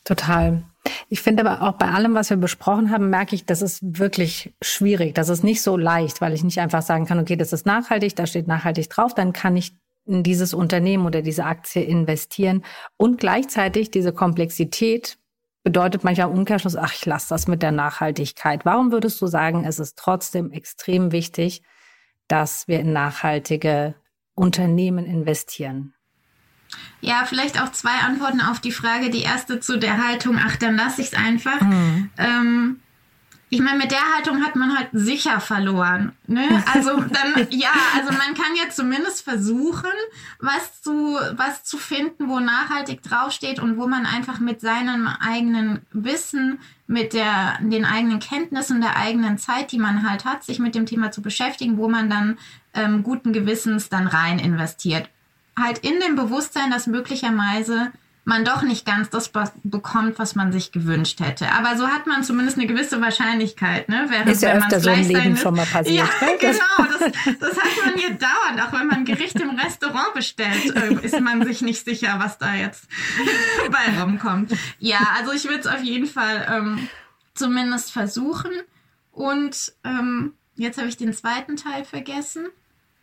Total. 0.04 0.64
Ich 1.08 1.22
finde 1.22 1.46
aber 1.46 1.62
auch 1.68 1.74
bei 1.74 1.88
allem, 1.88 2.16
was 2.16 2.30
wir 2.30 2.38
besprochen 2.38 2.90
haben, 2.90 3.10
merke 3.10 3.36
ich, 3.36 3.46
das 3.46 3.62
ist 3.62 3.80
wirklich 3.82 4.54
schwierig. 4.62 5.14
Das 5.16 5.30
ist 5.30 5.44
nicht 5.44 5.62
so 5.62 5.78
leicht, 5.78 6.22
weil 6.22 6.34
ich 6.34 6.44
nicht 6.44 6.60
einfach 6.60 6.82
sagen 6.82 7.06
kann, 7.06 7.20
okay, 7.20 7.36
das 7.36 7.54
ist 7.54 7.66
nachhaltig, 7.66 8.16
da 8.16 8.26
steht 8.26 8.48
nachhaltig 8.48 8.90
drauf, 8.90 9.14
dann 9.14 9.34
kann 9.34 9.56
ich 9.56 9.74
in 10.10 10.24
dieses 10.24 10.54
Unternehmen 10.54 11.06
oder 11.06 11.22
diese 11.22 11.46
Aktie 11.46 11.84
investieren. 11.84 12.66
Und 12.98 13.20
gleichzeitig 13.20 13.92
diese 13.92 14.12
Komplexität 14.12 15.18
bedeutet 15.64 16.04
manchmal 16.04 16.32
Umkehrschluss, 16.32 16.76
ach, 16.76 16.94
ich 16.94 17.06
lasse 17.06 17.30
das 17.30 17.48
mit 17.48 17.62
der 17.62 17.72
Nachhaltigkeit. 17.72 18.66
Warum 18.66 18.92
würdest 18.92 19.22
du 19.22 19.28
sagen, 19.28 19.66
es 19.66 19.78
ist 19.78 19.98
trotzdem 19.98 20.52
extrem 20.52 21.12
wichtig, 21.12 21.62
dass 22.28 22.68
wir 22.68 22.80
in 22.80 22.92
nachhaltige 22.92 23.96
Unternehmen 24.34 25.06
investieren? 25.06 25.94
Ja, 27.02 27.26
vielleicht 27.26 27.62
auch 27.62 27.72
zwei 27.72 28.00
Antworten 28.06 28.42
auf 28.42 28.60
die 28.60 28.72
Frage. 28.72 29.10
Die 29.10 29.24
erste 29.24 29.60
zu 29.60 29.78
der 29.78 30.06
Haltung, 30.06 30.38
ach, 30.40 30.56
dann 30.58 30.76
lasse 30.76 31.02
ich 31.02 31.08
es 31.08 31.14
einfach. 31.14 31.62
Mhm. 31.62 32.10
Ähm, 32.18 32.80
ich 33.52 33.62
meine, 33.62 33.80
mit 33.80 33.92
der 33.92 34.16
Haltung 34.16 34.44
hat 34.44 34.56
man 34.56 34.78
halt 34.78 34.90
sicher 34.94 35.40
verloren. 35.40 36.12
Ne? 36.28 36.64
Also 36.72 36.92
dann, 36.98 37.48
ja, 37.50 37.72
also 37.96 38.12
man 38.12 38.36
kann 38.36 38.56
ja 38.56 38.70
zumindest 38.70 39.24
versuchen, 39.24 39.90
was 40.40 40.82
zu, 40.84 41.18
was 41.36 41.64
zu 41.64 41.78
finden, 41.78 42.30
wo 42.30 42.40
nachhaltig 42.40 43.02
draufsteht 43.02 43.60
und 43.60 43.78
wo 43.78 43.88
man 43.88 44.06
einfach 44.06 44.40
mit 44.40 44.62
seinem 44.62 45.08
eigenen 45.08 45.82
Wissen, 45.92 46.60
mit 46.86 47.14
der, 47.14 47.58
den 47.62 47.86
eigenen 47.86 48.20
Kenntnissen 48.20 48.82
der 48.82 48.98
eigenen 48.98 49.38
Zeit, 49.38 49.72
die 49.72 49.80
man 49.80 50.08
halt 50.08 50.26
hat, 50.26 50.44
sich 50.44 50.60
mit 50.60 50.76
dem 50.76 50.86
Thema 50.86 51.12
zu 51.12 51.22
beschäftigen, 51.22 51.78
wo 51.78 51.88
man 51.90 52.10
dann 52.10 52.38
ähm, 52.74 53.04
guten 53.04 53.34
Gewissens 53.34 53.90
dann 53.90 54.08
rein 54.08 54.38
investiert. 54.38 55.10
Halt 55.58 55.80
in 55.80 56.00
dem 56.00 56.16
Bewusstsein, 56.16 56.72
dass 56.72 56.88
möglicherweise 56.88 57.92
man 58.26 58.46
doch 58.46 58.62
nicht 58.62 58.86
ganz 58.86 59.10
das 59.10 59.32
bekommt, 59.64 60.20
was 60.20 60.36
man 60.36 60.52
sich 60.52 60.72
gewünscht 60.72 61.20
hätte. 61.20 61.52
Aber 61.52 61.78
so 61.78 61.88
hat 61.88 62.06
man 62.06 62.24
zumindest 62.24 62.58
eine 62.58 62.68
gewisse 62.68 63.02
Wahrscheinlichkeit, 63.02 63.90
ne? 63.90 64.06
Während, 64.10 64.30
ist 64.30 64.44
ja 64.44 64.54
öfter 64.54 64.80
so 64.80 64.92
im 64.92 65.08
Leben 65.08 65.38
schon 65.38 65.56
mal 65.56 65.66
passiert. 65.66 66.08
Ja, 66.22 66.28
ne? 66.28 66.38
genau. 66.40 67.00
Das, 67.00 67.38
das 67.40 67.58
hat 67.58 67.86
man 67.86 67.96
hier 67.96 68.12
dauernd. 68.12 68.62
Auch 68.62 68.80
wenn 68.80 68.88
man 68.88 69.06
Gericht 69.06 69.40
im 69.40 69.52
Restaurant 69.52 70.14
bestellt, 70.14 70.76
äh, 70.76 71.06
ist 71.06 71.20
man 71.20 71.44
sich 71.44 71.62
nicht 71.62 71.84
sicher, 71.84 72.16
was 72.20 72.38
da 72.38 72.54
jetzt 72.54 72.88
bei 73.72 74.00
rumkommt. 74.00 74.52
Ja, 74.78 75.00
also 75.18 75.32
ich 75.32 75.46
würde 75.46 75.62
es 75.62 75.68
auf 75.68 75.82
jeden 75.82 76.08
Fall 76.08 76.48
ähm, 76.52 76.88
zumindest 77.34 77.92
versuchen. 77.92 78.52
Und 79.12 79.74
ähm, 79.84 80.34
jetzt 80.56 80.78
habe 80.78 80.88
ich 80.88 80.98
den 80.98 81.14
zweiten 81.14 81.56
Teil 81.56 81.84
vergessen. 81.84 82.48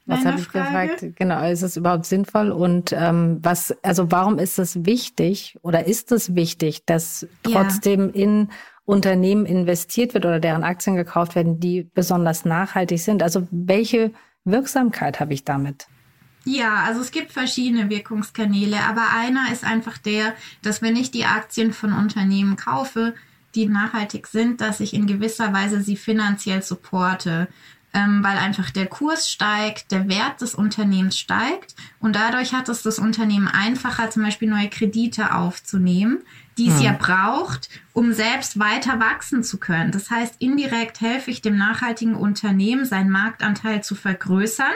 Was 0.07 0.25
habe 0.25 0.39
ich 0.39 0.47
Frage? 0.47 0.93
gefragt? 0.93 1.17
Genau, 1.17 1.45
ist 1.49 1.63
es 1.63 1.77
überhaupt 1.77 2.07
sinnvoll? 2.07 2.53
Und 2.53 2.93
ähm, 2.93 3.39
was, 3.43 3.75
also 3.83 4.11
warum 4.11 4.39
ist 4.39 4.59
es 4.59 4.87
wichtig 4.87 5.59
oder 5.63 5.87
ist 5.87 6.13
es 6.13 6.35
wichtig, 6.35 6.85
dass 6.87 7.27
trotzdem 7.43 8.13
ja. 8.15 8.23
in 8.23 8.49
Unternehmen 8.85 9.47
investiert 9.47 10.15
wird 10.15 10.25
oder 10.25 10.39
deren 10.39 10.63
Aktien 10.63 10.95
gekauft 10.95 11.35
werden, 11.35 11.59
die 11.59 11.91
besonders 11.93 12.45
nachhaltig 12.45 13.01
sind? 13.01 13.23
Also 13.23 13.49
welche 13.51 14.13
Wirksamkeit 14.45 15.19
habe 15.19 15.35
ich 15.35 15.45
damit? 15.45 15.89
Ja, 16.45 16.85
also 16.85 17.01
es 17.01 17.11
gibt 17.11 17.33
verschiedene 17.33 17.91
Wirkungskanäle, 17.91 18.79
aber 18.89 19.09
einer 19.13 19.51
ist 19.53 19.65
einfach 19.65 19.99
der, 19.99 20.35
dass 20.63 20.81
wenn 20.81 20.95
ich 20.95 21.11
die 21.11 21.25
Aktien 21.25 21.73
von 21.73 21.93
Unternehmen 21.93 22.55
kaufe, 22.55 23.15
die 23.57 23.67
nachhaltig 23.67 24.29
sind, 24.29 24.61
dass 24.61 24.79
ich 24.79 24.95
in 24.95 25.09
gewisser 25.09 25.53
Weise 25.53 25.81
sie 25.81 25.97
finanziell 25.97 26.63
supporte 26.63 27.49
ähm, 27.97 28.23
weil 28.23 28.37
einfach 28.37 28.71
der 28.71 28.87
Kurs 28.87 29.31
steigt, 29.31 29.91
der 29.91 30.07
Wert 30.07 30.43
des 30.43 30.55
Unternehmens 30.55 31.19
steigt 31.19 31.75
und 31.99 32.15
dadurch 32.15 32.53
hat 32.53 32.69
es 32.69 32.83
das 32.83 32.99
Unternehmen 32.99 33.49
einfacher, 33.49 34.11
zum 34.11 34.23
Beispiel 34.23 34.51
neue 34.51 34.69
Kredite 34.69 35.35
aufzunehmen, 35.35 36.19
die 36.59 36.69
es 36.69 36.77
hm. 36.77 36.83
ja 36.83 36.93
braucht, 36.93 37.71
um 37.95 38.13
selbst 38.13 38.59
weiter 38.59 39.01
wachsen 39.01 39.43
zu 39.43 39.57
können. 39.57 39.93
Das 39.93 40.11
heißt, 40.11 40.37
indirekt 40.41 41.01
helfe 41.01 41.31
ich 41.31 41.41
dem 41.41 41.57
nachhaltigen 41.57 42.15
Unternehmen, 42.15 42.85
seinen 42.85 43.11
Marktanteil 43.11 43.83
zu 43.83 43.95
vergrößern 43.95 44.67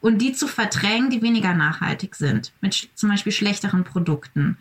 und 0.00 0.18
die 0.18 0.34
zu 0.34 0.46
verdrängen, 0.46 1.08
die 1.08 1.22
weniger 1.22 1.54
nachhaltig 1.54 2.14
sind, 2.14 2.52
mit 2.60 2.90
zum 2.94 3.08
Beispiel 3.08 3.32
schlechteren 3.32 3.84
Produkten. 3.84 4.58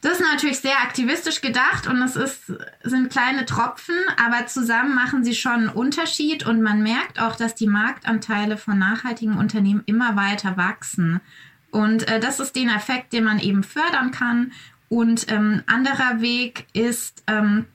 Das 0.00 0.12
ist 0.12 0.20
natürlich 0.20 0.60
sehr 0.60 0.80
aktivistisch 0.80 1.40
gedacht 1.40 1.88
und 1.88 2.00
es 2.02 2.14
ist, 2.14 2.52
sind 2.84 3.10
kleine 3.10 3.46
Tropfen, 3.46 3.96
aber 4.16 4.46
zusammen 4.46 4.94
machen 4.94 5.24
sie 5.24 5.34
schon 5.34 5.52
einen 5.52 5.68
Unterschied 5.70 6.46
und 6.46 6.62
man 6.62 6.84
merkt 6.84 7.20
auch, 7.20 7.34
dass 7.34 7.56
die 7.56 7.66
Marktanteile 7.66 8.56
von 8.56 8.78
nachhaltigen 8.78 9.36
Unternehmen 9.36 9.82
immer 9.86 10.14
weiter 10.14 10.56
wachsen. 10.56 11.20
Und 11.72 12.08
äh, 12.08 12.20
das 12.20 12.38
ist 12.38 12.54
den 12.54 12.68
Effekt, 12.68 13.12
den 13.12 13.24
man 13.24 13.40
eben 13.40 13.64
fördern 13.64 14.12
kann. 14.12 14.52
Und 14.88 15.30
ähm, 15.32 15.64
anderer 15.66 16.20
Weg 16.20 16.66
ist, 16.72 17.24
ähm, 17.26 17.66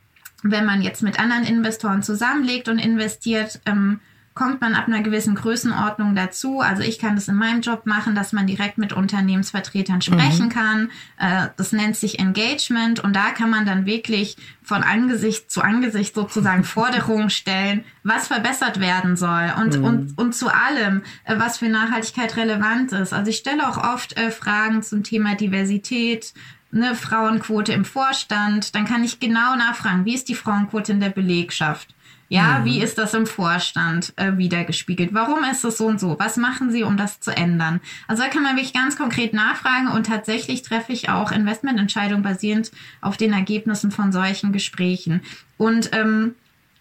wenn 0.44 0.66
man 0.66 0.82
jetzt 0.82 1.04
mit 1.04 1.20
anderen 1.20 1.44
Investoren 1.44 2.04
zusammenlegt 2.04 2.70
und 2.70 2.80
investiert, 2.80 3.60
ähm, 3.66 4.00
kommt 4.34 4.62
man 4.62 4.74
ab 4.74 4.88
einer 4.88 5.02
gewissen 5.02 5.36
Größenordnung 5.36 6.16
dazu. 6.16 6.60
Also 6.60 6.82
ich 6.82 6.98
kann 6.98 7.16
das 7.16 7.28
in 7.28 7.36
meinem 7.36 7.62
Job 7.62 7.86
machen, 7.86 8.16
dass 8.16 8.34
man 8.34 8.48
direkt 8.48 8.78
mit 8.78 8.92
Unternehmensvertretern 8.92 10.02
sprechen 10.02 10.46
mhm. 10.46 10.50
kann. 10.50 10.92
Äh, 11.20 11.50
das 11.56 11.72
nennt 11.72 11.96
sich 11.96 12.20
Engagement 12.20 13.00
und 13.00 13.16
da 13.16 13.30
kann 13.30 13.50
man 13.50 13.66
dann 13.66 13.86
wirklich 13.86 14.38
von 14.64 14.82
Angesicht 14.82 15.52
zu 15.52 15.62
Angesicht 15.62 16.16
sozusagen 16.16 16.64
Forderungen 16.64 17.30
stellen, 17.30 17.84
was 18.04 18.28
verbessert 18.28 18.80
werden 18.80 19.16
soll 19.16 19.54
und, 19.60 19.78
mhm. 19.78 19.84
und, 19.84 20.18
und 20.18 20.36
zu 20.36 20.48
allem, 20.48 21.04
äh, 21.26 21.36
was 21.38 21.60
für 21.60 21.70
Nachhaltigkeit 21.70 22.36
relevant 22.36 22.92
ist. 22.92 23.14
Also 23.14 23.30
ich 23.30 23.38
stelle 23.38 23.70
auch 23.70 23.78
oft 23.78 24.18
äh, 24.18 24.32
Fragen 24.32 24.82
zum 24.82 25.04
Thema 25.04 25.36
Diversität, 25.36 26.34
eine 26.74 26.96
Frauenquote 26.96 27.74
im 27.74 27.86
Vorstand. 27.86 28.76
Dann 28.76 28.86
kann 28.86 29.04
ich 29.04 29.20
genau 29.20 29.56
nachfragen, 29.56 30.06
wie 30.06 30.16
ist 30.16 30.30
die 30.30 30.36
Frauenquote 30.36 30.92
in 30.92 31.00
der 31.00 31.10
Belegschaft? 31.10 31.94
Ja, 32.30 32.60
mhm. 32.60 32.66
wie 32.66 32.82
ist 32.82 32.98
das 32.98 33.14
im 33.14 33.28
Vorstand 33.28 34.14
äh, 34.16 34.38
wiedergespiegelt? 34.38 35.14
Warum 35.14 35.44
ist 35.44 35.64
es 35.64 35.78
so 35.78 35.86
und 35.86 36.00
so? 36.00 36.16
Was 36.18 36.38
machen 36.38 36.72
Sie, 36.72 36.84
um 36.84 36.98
das 36.98 37.20
zu 37.20 37.30
ändern? 37.30 37.80
Also 38.08 38.24
da 38.24 38.30
kann 38.30 38.42
man 38.44 38.56
wirklich 38.56 38.74
ganz 38.74 38.98
konkret 38.98 39.34
nachfragen 39.34 39.88
und 39.88 40.08
tatsächlich 40.08 40.64
treffe 40.64 40.94
ich 40.94 41.10
auch 41.10 41.32
Investmententscheidungen 41.32 42.24
basierend 42.24 42.72
auf 43.02 43.18
den 43.18 43.34
Ergebnissen 43.34 43.92
von 43.92 44.12
solchen 44.12 44.52
Gesprächen. 44.52 45.22
Und 45.58 45.92
ähm, 45.94 46.34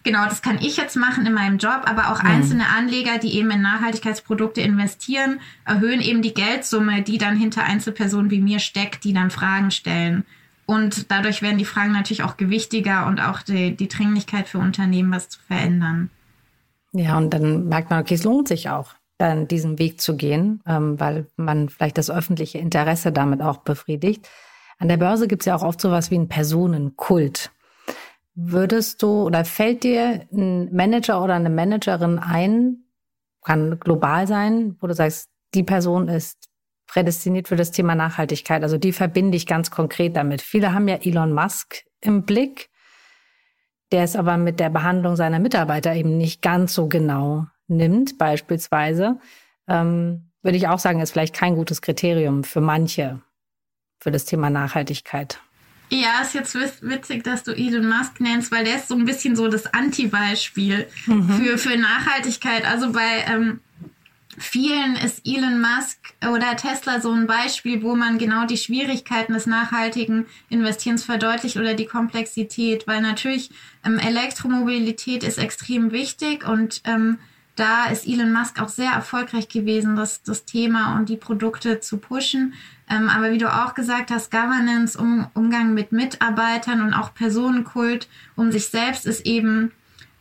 Genau, 0.03 0.25
das 0.25 0.41
kann 0.41 0.59
ich 0.59 0.75
jetzt 0.75 0.97
machen 0.97 1.25
in 1.25 1.33
meinem 1.33 1.57
Job, 1.57 1.81
aber 1.85 2.11
auch 2.11 2.21
mhm. 2.21 2.29
einzelne 2.29 2.67
Anleger, 2.67 3.19
die 3.19 3.35
eben 3.35 3.51
in 3.51 3.61
Nachhaltigkeitsprodukte 3.61 4.59
investieren, 4.59 5.39
erhöhen 5.65 6.01
eben 6.01 6.21
die 6.21 6.33
Geldsumme, 6.33 7.03
die 7.03 7.17
dann 7.17 7.37
hinter 7.37 7.63
Einzelpersonen 7.63 8.29
wie 8.29 8.41
mir 8.41 8.59
steckt, 8.59 9.05
die 9.05 9.13
dann 9.13 9.31
Fragen 9.31 9.71
stellen. 9.71 10.25
Und 10.65 11.11
dadurch 11.11 11.41
werden 11.41 11.57
die 11.57 11.65
Fragen 11.65 11.93
natürlich 11.93 12.23
auch 12.23 12.37
gewichtiger 12.37 13.07
und 13.07 13.19
auch 13.21 13.41
die, 13.41 13.75
die 13.75 13.87
Dringlichkeit 13.87 14.47
für 14.47 14.59
Unternehmen, 14.59 15.11
was 15.11 15.29
zu 15.29 15.39
verändern. 15.39 16.09
Ja, 16.91 17.17
und 17.17 17.33
dann 17.33 17.67
merkt 17.67 17.89
man, 17.89 18.01
okay, 18.01 18.13
es 18.13 18.23
lohnt 18.23 18.47
sich 18.47 18.69
auch, 18.69 18.93
dann 19.17 19.47
diesen 19.47 19.79
Weg 19.79 19.99
zu 19.99 20.15
gehen, 20.15 20.61
ähm, 20.67 20.99
weil 20.99 21.27
man 21.37 21.69
vielleicht 21.69 21.97
das 21.97 22.11
öffentliche 22.11 22.59
Interesse 22.59 23.11
damit 23.11 23.41
auch 23.41 23.57
befriedigt. 23.57 24.29
An 24.79 24.89
der 24.89 24.97
Börse 24.97 25.27
gibt 25.27 25.43
es 25.43 25.45
ja 25.45 25.55
auch 25.55 25.63
oft 25.63 25.81
sowas 25.81 26.11
wie 26.11 26.15
einen 26.15 26.29
Personenkult. 26.29 27.51
Würdest 28.35 29.03
du 29.03 29.23
oder 29.23 29.45
fällt 29.45 29.83
dir 29.83 30.27
ein 30.31 30.73
Manager 30.73 31.23
oder 31.23 31.35
eine 31.35 31.49
Managerin 31.49 32.19
ein, 32.19 32.83
kann 33.43 33.79
global 33.79 34.27
sein, 34.27 34.75
wo 34.79 34.87
du 34.87 34.93
sagst, 34.93 35.29
die 35.53 35.63
Person 35.63 36.07
ist 36.07 36.49
prädestiniert 36.87 37.47
für 37.47 37.55
das 37.55 37.71
Thema 37.71 37.95
Nachhaltigkeit. 37.95 38.63
Also 38.63 38.77
die 38.77 38.91
verbinde 38.91 39.37
ich 39.37 39.47
ganz 39.47 39.71
konkret 39.71 40.15
damit. 40.15 40.41
Viele 40.41 40.73
haben 40.73 40.87
ja 40.87 40.95
Elon 40.95 41.33
Musk 41.33 41.83
im 42.01 42.23
Blick, 42.23 42.69
der 43.91 44.03
es 44.03 44.15
aber 44.15 44.37
mit 44.37 44.59
der 44.59 44.69
Behandlung 44.69 45.15
seiner 45.15 45.39
Mitarbeiter 45.39 45.93
eben 45.95 46.17
nicht 46.17 46.41
ganz 46.41 46.73
so 46.73 46.87
genau 46.87 47.45
nimmt, 47.67 48.17
beispielsweise. 48.17 49.19
Ähm, 49.67 50.31
würde 50.41 50.57
ich 50.57 50.67
auch 50.67 50.79
sagen, 50.79 50.99
ist 50.99 51.11
vielleicht 51.11 51.35
kein 51.35 51.55
gutes 51.55 51.81
Kriterium 51.81 52.43
für 52.43 52.61
manche 52.61 53.21
für 53.99 54.11
das 54.11 54.25
Thema 54.25 54.49
Nachhaltigkeit. 54.49 55.39
Ja, 55.93 56.21
ist 56.23 56.33
jetzt 56.33 56.55
witzig, 56.81 57.23
dass 57.23 57.43
du 57.43 57.51
Elon 57.51 57.87
Musk 57.87 58.19
nennst, 58.19 58.51
weil 58.51 58.63
der 58.63 58.77
ist 58.77 58.87
so 58.87 58.95
ein 58.95 59.05
bisschen 59.05 59.35
so 59.35 59.47
das 59.47 59.71
Anti-Beispiel 59.71 60.87
mhm. 61.05 61.29
für, 61.29 61.57
für 61.59 61.77
Nachhaltigkeit. 61.77 62.65
Also 62.65 62.91
bei 62.91 63.25
ähm, 63.27 63.59
vielen 64.39 64.95
ist 64.95 65.21
Elon 65.23 65.61
Musk 65.61 65.99
oder 66.27 66.55
Tesla 66.55 66.99
so 66.99 67.11
ein 67.11 67.27
Beispiel, 67.27 67.83
wo 67.83 67.95
man 67.95 68.17
genau 68.17 68.47
die 68.47 68.57
Schwierigkeiten 68.57 69.33
des 69.33 69.45
nachhaltigen 69.45 70.25
Investierens 70.49 71.03
verdeutlicht 71.03 71.57
oder 71.57 71.75
die 71.75 71.85
Komplexität, 71.85 72.87
weil 72.87 73.01
natürlich 73.01 73.51
ähm, 73.85 73.99
Elektromobilität 73.99 75.23
ist 75.23 75.37
extrem 75.37 75.91
wichtig 75.91 76.47
und 76.47 76.81
ähm, 76.85 77.19
da 77.55 77.85
ist 77.85 78.07
Elon 78.07 78.31
Musk 78.31 78.59
auch 78.61 78.69
sehr 78.69 78.91
erfolgreich 78.91 79.47
gewesen, 79.47 79.95
das, 79.95 80.23
das 80.23 80.45
Thema 80.45 80.97
und 80.97 81.09
die 81.09 81.17
Produkte 81.17 81.79
zu 81.79 81.97
pushen. 81.97 82.53
Ähm, 82.89 83.09
aber 83.09 83.31
wie 83.31 83.37
du 83.37 83.53
auch 83.53 83.75
gesagt 83.75 84.11
hast, 84.11 84.31
Governance, 84.31 84.97
um, 84.97 85.27
Umgang 85.33 85.73
mit 85.73 85.91
Mitarbeitern 85.91 86.81
und 86.81 86.93
auch 86.93 87.13
Personenkult 87.13 88.07
um 88.35 88.51
sich 88.51 88.67
selbst 88.67 89.05
ist 89.05 89.25
eben, 89.25 89.71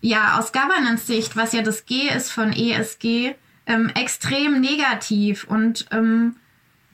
ja, 0.01 0.39
aus 0.39 0.53
Governance-Sicht, 0.53 1.37
was 1.37 1.53
ja 1.53 1.63
das 1.63 1.87
G 1.87 2.09
ist 2.09 2.31
von 2.31 2.53
ESG, 2.53 3.35
ähm, 3.67 3.91
extrem 3.95 4.61
negativ. 4.61 5.45
Und 5.45 5.87
ähm, 5.91 6.37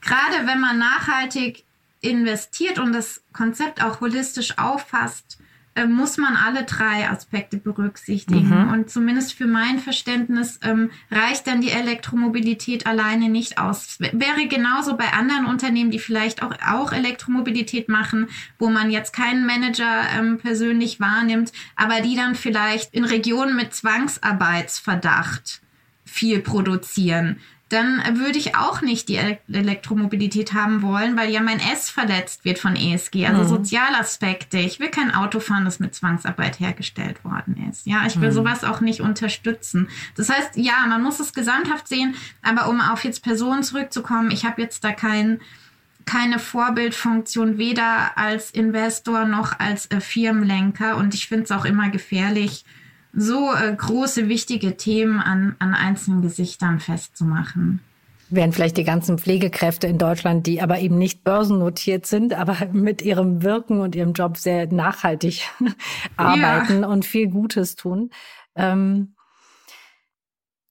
gerade 0.01 0.47
wenn 0.47 0.61
man 0.61 0.79
nachhaltig 0.79 1.65
investiert 2.01 2.79
und 2.79 2.93
das 2.93 3.23
Konzept 3.33 3.83
auch 3.83 4.01
holistisch 4.01 4.57
auffasst, 4.59 5.39
äh, 5.79 5.87
muss 5.87 6.17
man 6.17 6.37
alle 6.37 6.65
drei 6.65 7.09
Aspekte 7.09 7.57
berücksichtigen. 7.57 8.65
Mhm. 8.65 8.73
Und 8.73 8.91
zumindest 8.91 9.35
für 9.35 9.47
mein 9.47 9.79
Verständnis 9.79 10.59
ähm, 10.63 10.91
reicht 11.11 11.47
dann 11.47 11.61
die 11.61 11.71
Elektromobilität 11.71 12.87
alleine 12.87 13.29
nicht 13.29 13.59
aus. 13.59 13.99
Wäre 14.01 14.49
genauso 14.49 14.97
bei 14.97 15.13
anderen 15.13 15.47
Unternehmen, 15.47 15.91
die 15.91 16.01
vielleicht 16.01 16.43
auch, 16.43 16.53
auch 16.67 16.93
Elektromobilität 16.93 17.89
machen, 17.89 18.29
wo 18.59 18.69
man 18.69 18.91
jetzt 18.91 19.13
keinen 19.13 19.47
Manager 19.47 20.03
ähm, 20.19 20.39
persönlich 20.39 20.99
wahrnimmt, 20.99 21.53
aber 21.77 22.01
die 22.01 22.17
dann 22.17 22.35
vielleicht 22.35 22.93
in 22.93 23.05
Regionen 23.05 23.55
mit 23.55 23.73
Zwangsarbeitsverdacht 23.73 25.63
viel 26.05 26.41
produzieren 26.41 27.39
dann 27.69 28.03
würde 28.19 28.39
ich 28.39 28.57
auch 28.57 28.81
nicht 28.81 29.09
die 29.09 29.17
Elektromobilität 29.53 30.55
haben 30.55 30.81
wollen, 30.81 31.17
weil 31.19 31.31
ja 31.31 31.43
mein 31.43 31.61
S 31.61 31.91
verletzt 31.91 32.45
wird 32.45 32.59
von 32.59 32.77
ESG, 32.77 33.27
also 33.27 33.43
mhm. 33.43 33.49
Sozialaspekte. 33.49 34.59
Ich 34.59 34.81
will 34.81 34.89
kein 34.89 35.15
Auto 35.15 35.39
fahren, 35.39 35.67
das 35.67 35.79
mit 35.79 35.95
Zwangsarbeit 35.95 36.61
hergestellt 36.61 37.25
worden 37.25 37.69
ist. 37.71 37.87
Ja, 37.87 38.07
ich 38.07 38.19
will 38.21 38.31
mhm. 38.31 38.35
sowas 38.35 38.65
auch 38.65 38.81
nicht 38.81 39.03
unterstützen. 39.03 39.89
Das 40.17 40.31
heißt, 40.31 40.57
ja, 40.57 40.87
man 40.89 41.03
muss 41.03 41.21
es 41.21 41.35
gesamthaft 41.35 41.89
sehen, 41.89 42.15
aber 42.43 42.69
um 42.69 42.81
auf 42.81 43.05
jetzt 43.05 43.23
Personen 43.23 43.63
zurückzukommen, 43.63 44.31
ich 44.31 44.45
habe 44.45 44.63
jetzt 44.63 44.83
da 44.85 44.93
kein 44.93 45.41
keine 46.07 46.39
Vorbildfunktion 46.39 47.59
weder 47.59 48.17
als 48.17 48.51
Investor 48.51 49.27
noch 49.27 49.61
als 49.61 49.91
äh, 49.91 50.01
Firmenlenker 50.01 50.97
und 50.97 51.13
ich 51.13 51.29
finde 51.29 51.45
es 51.45 51.51
auch 51.51 51.67
immer 51.67 51.91
gefährlich, 51.91 52.65
so 53.19 53.53
äh, 53.53 53.75
große, 53.75 54.29
wichtige 54.29 54.77
Themen 54.77 55.21
an, 55.21 55.57
an 55.59 55.75
einzelnen 55.75 56.23
Gesichtern 56.23 56.81
festzumachen. 56.81 57.81
Wären 58.31 58.53
vielleicht 58.53 58.77
die 58.77 58.85
ganzen 58.85 59.19
Pflegekräfte 59.19 59.87
in 59.87 59.97
Deutschland, 59.97 60.47
die 60.47 60.61
aber 60.61 60.81
eben 60.81 60.99
nicht 60.99 61.25
börsennotiert 61.25 62.05
sind, 62.05 62.35
aber 62.35 62.57
mit 62.73 63.01
ihrem 63.01 63.43
Wirken 63.43 63.81
und 63.81 63.95
ihrem 63.95 64.13
Job 64.13 64.37
sehr 64.37 64.71
nachhaltig 64.71 65.49
arbeiten 66.17 66.83
ja. 66.83 66.89
und 66.89 67.07
viel 67.07 67.29
Gutes 67.29 67.75
tun. 67.75 68.11
Ähm, 68.55 69.15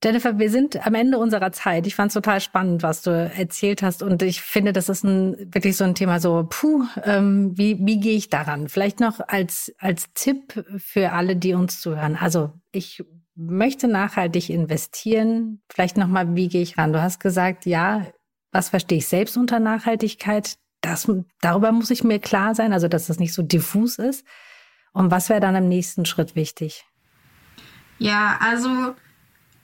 Jennifer, 0.08 0.40
wir 0.40 0.50
sind 0.50 0.88
am 0.88 0.94
Ende 0.94 1.18
unserer 1.18 1.52
Zeit. 1.52 1.86
Ich 1.86 1.96
fand 1.96 2.12
es 2.12 2.14
total 2.14 2.40
spannend, 2.40 2.82
was 2.82 3.02
du 3.02 3.10
erzählt 3.12 3.82
hast. 3.82 4.02
Und 4.02 4.22
ich 4.22 4.42
finde, 4.42 4.72
das 4.72 4.88
ist 4.88 5.04
ein, 5.04 5.54
wirklich 5.54 5.76
so 5.76 5.84
ein 5.84 5.96
Thema 5.96 6.22
so, 6.22 6.48
puh, 6.50 6.86
ähm, 7.04 7.58
wie, 7.58 7.78
wie 7.82 8.00
gehe 8.00 8.16
ich 8.16 8.30
daran? 8.30 8.70
Vielleicht 8.70 9.02
noch 9.02 9.20
als, 9.28 9.76
als 9.80 10.14
Tipp 10.14 10.64
für 10.78 11.12
alle, 11.12 11.36
die 11.36 11.56
uns 11.56 11.82
zuhören. 11.82 12.16
Also 12.16 12.54
ich 12.72 13.04
möchte 13.36 13.90
nachhaltig 13.90 14.50
investieren. 14.50 15.62
Vielleicht 15.70 15.98
nochmal, 15.98 16.38
wie 16.38 16.48
gehe 16.48 16.62
ich 16.62 16.78
ran? 16.78 16.94
Du 16.94 17.02
hast 17.02 17.20
gesagt, 17.20 17.66
ja, 17.66 18.08
was 18.54 18.70
verstehe 18.70 19.00
ich 19.00 19.08
selbst 19.08 19.36
unter 19.36 19.60
Nachhaltigkeit? 19.60 20.56
Das, 20.80 21.12
darüber 21.42 21.74
muss 21.74 21.92
ich 21.92 22.06
mir 22.06 22.20
klar 22.20 22.56
sein, 22.56 22.72
also 22.72 22.88
dass 22.88 23.08
das 23.08 23.20
nicht 23.20 23.34
so 23.34 23.44
diffus 23.44 24.00
ist. 24.00 24.26
Und 24.94 25.12
was 25.12 25.28
wäre 25.28 25.42
dann 25.42 25.58
im 25.58 25.68
nächsten 25.68 26.06
Schritt 26.06 26.38
wichtig? 26.38 26.86
Ja, 28.00 28.38
also 28.40 28.96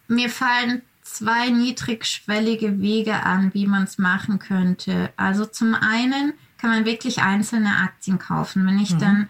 mir 0.07 0.29
fallen 0.29 0.81
zwei 1.01 1.49
niedrigschwellige 1.49 2.79
Wege 2.81 3.23
an, 3.23 3.53
wie 3.53 3.67
man 3.67 3.83
es 3.83 3.97
machen 3.97 4.39
könnte. 4.39 5.11
Also 5.17 5.45
zum 5.45 5.75
einen 5.75 6.33
kann 6.57 6.69
man 6.69 6.85
wirklich 6.85 7.21
einzelne 7.21 7.77
Aktien 7.77 8.19
kaufen. 8.19 8.65
Wenn 8.65 8.79
ich 8.79 8.93
mhm. 8.93 8.99
dann, 8.99 9.29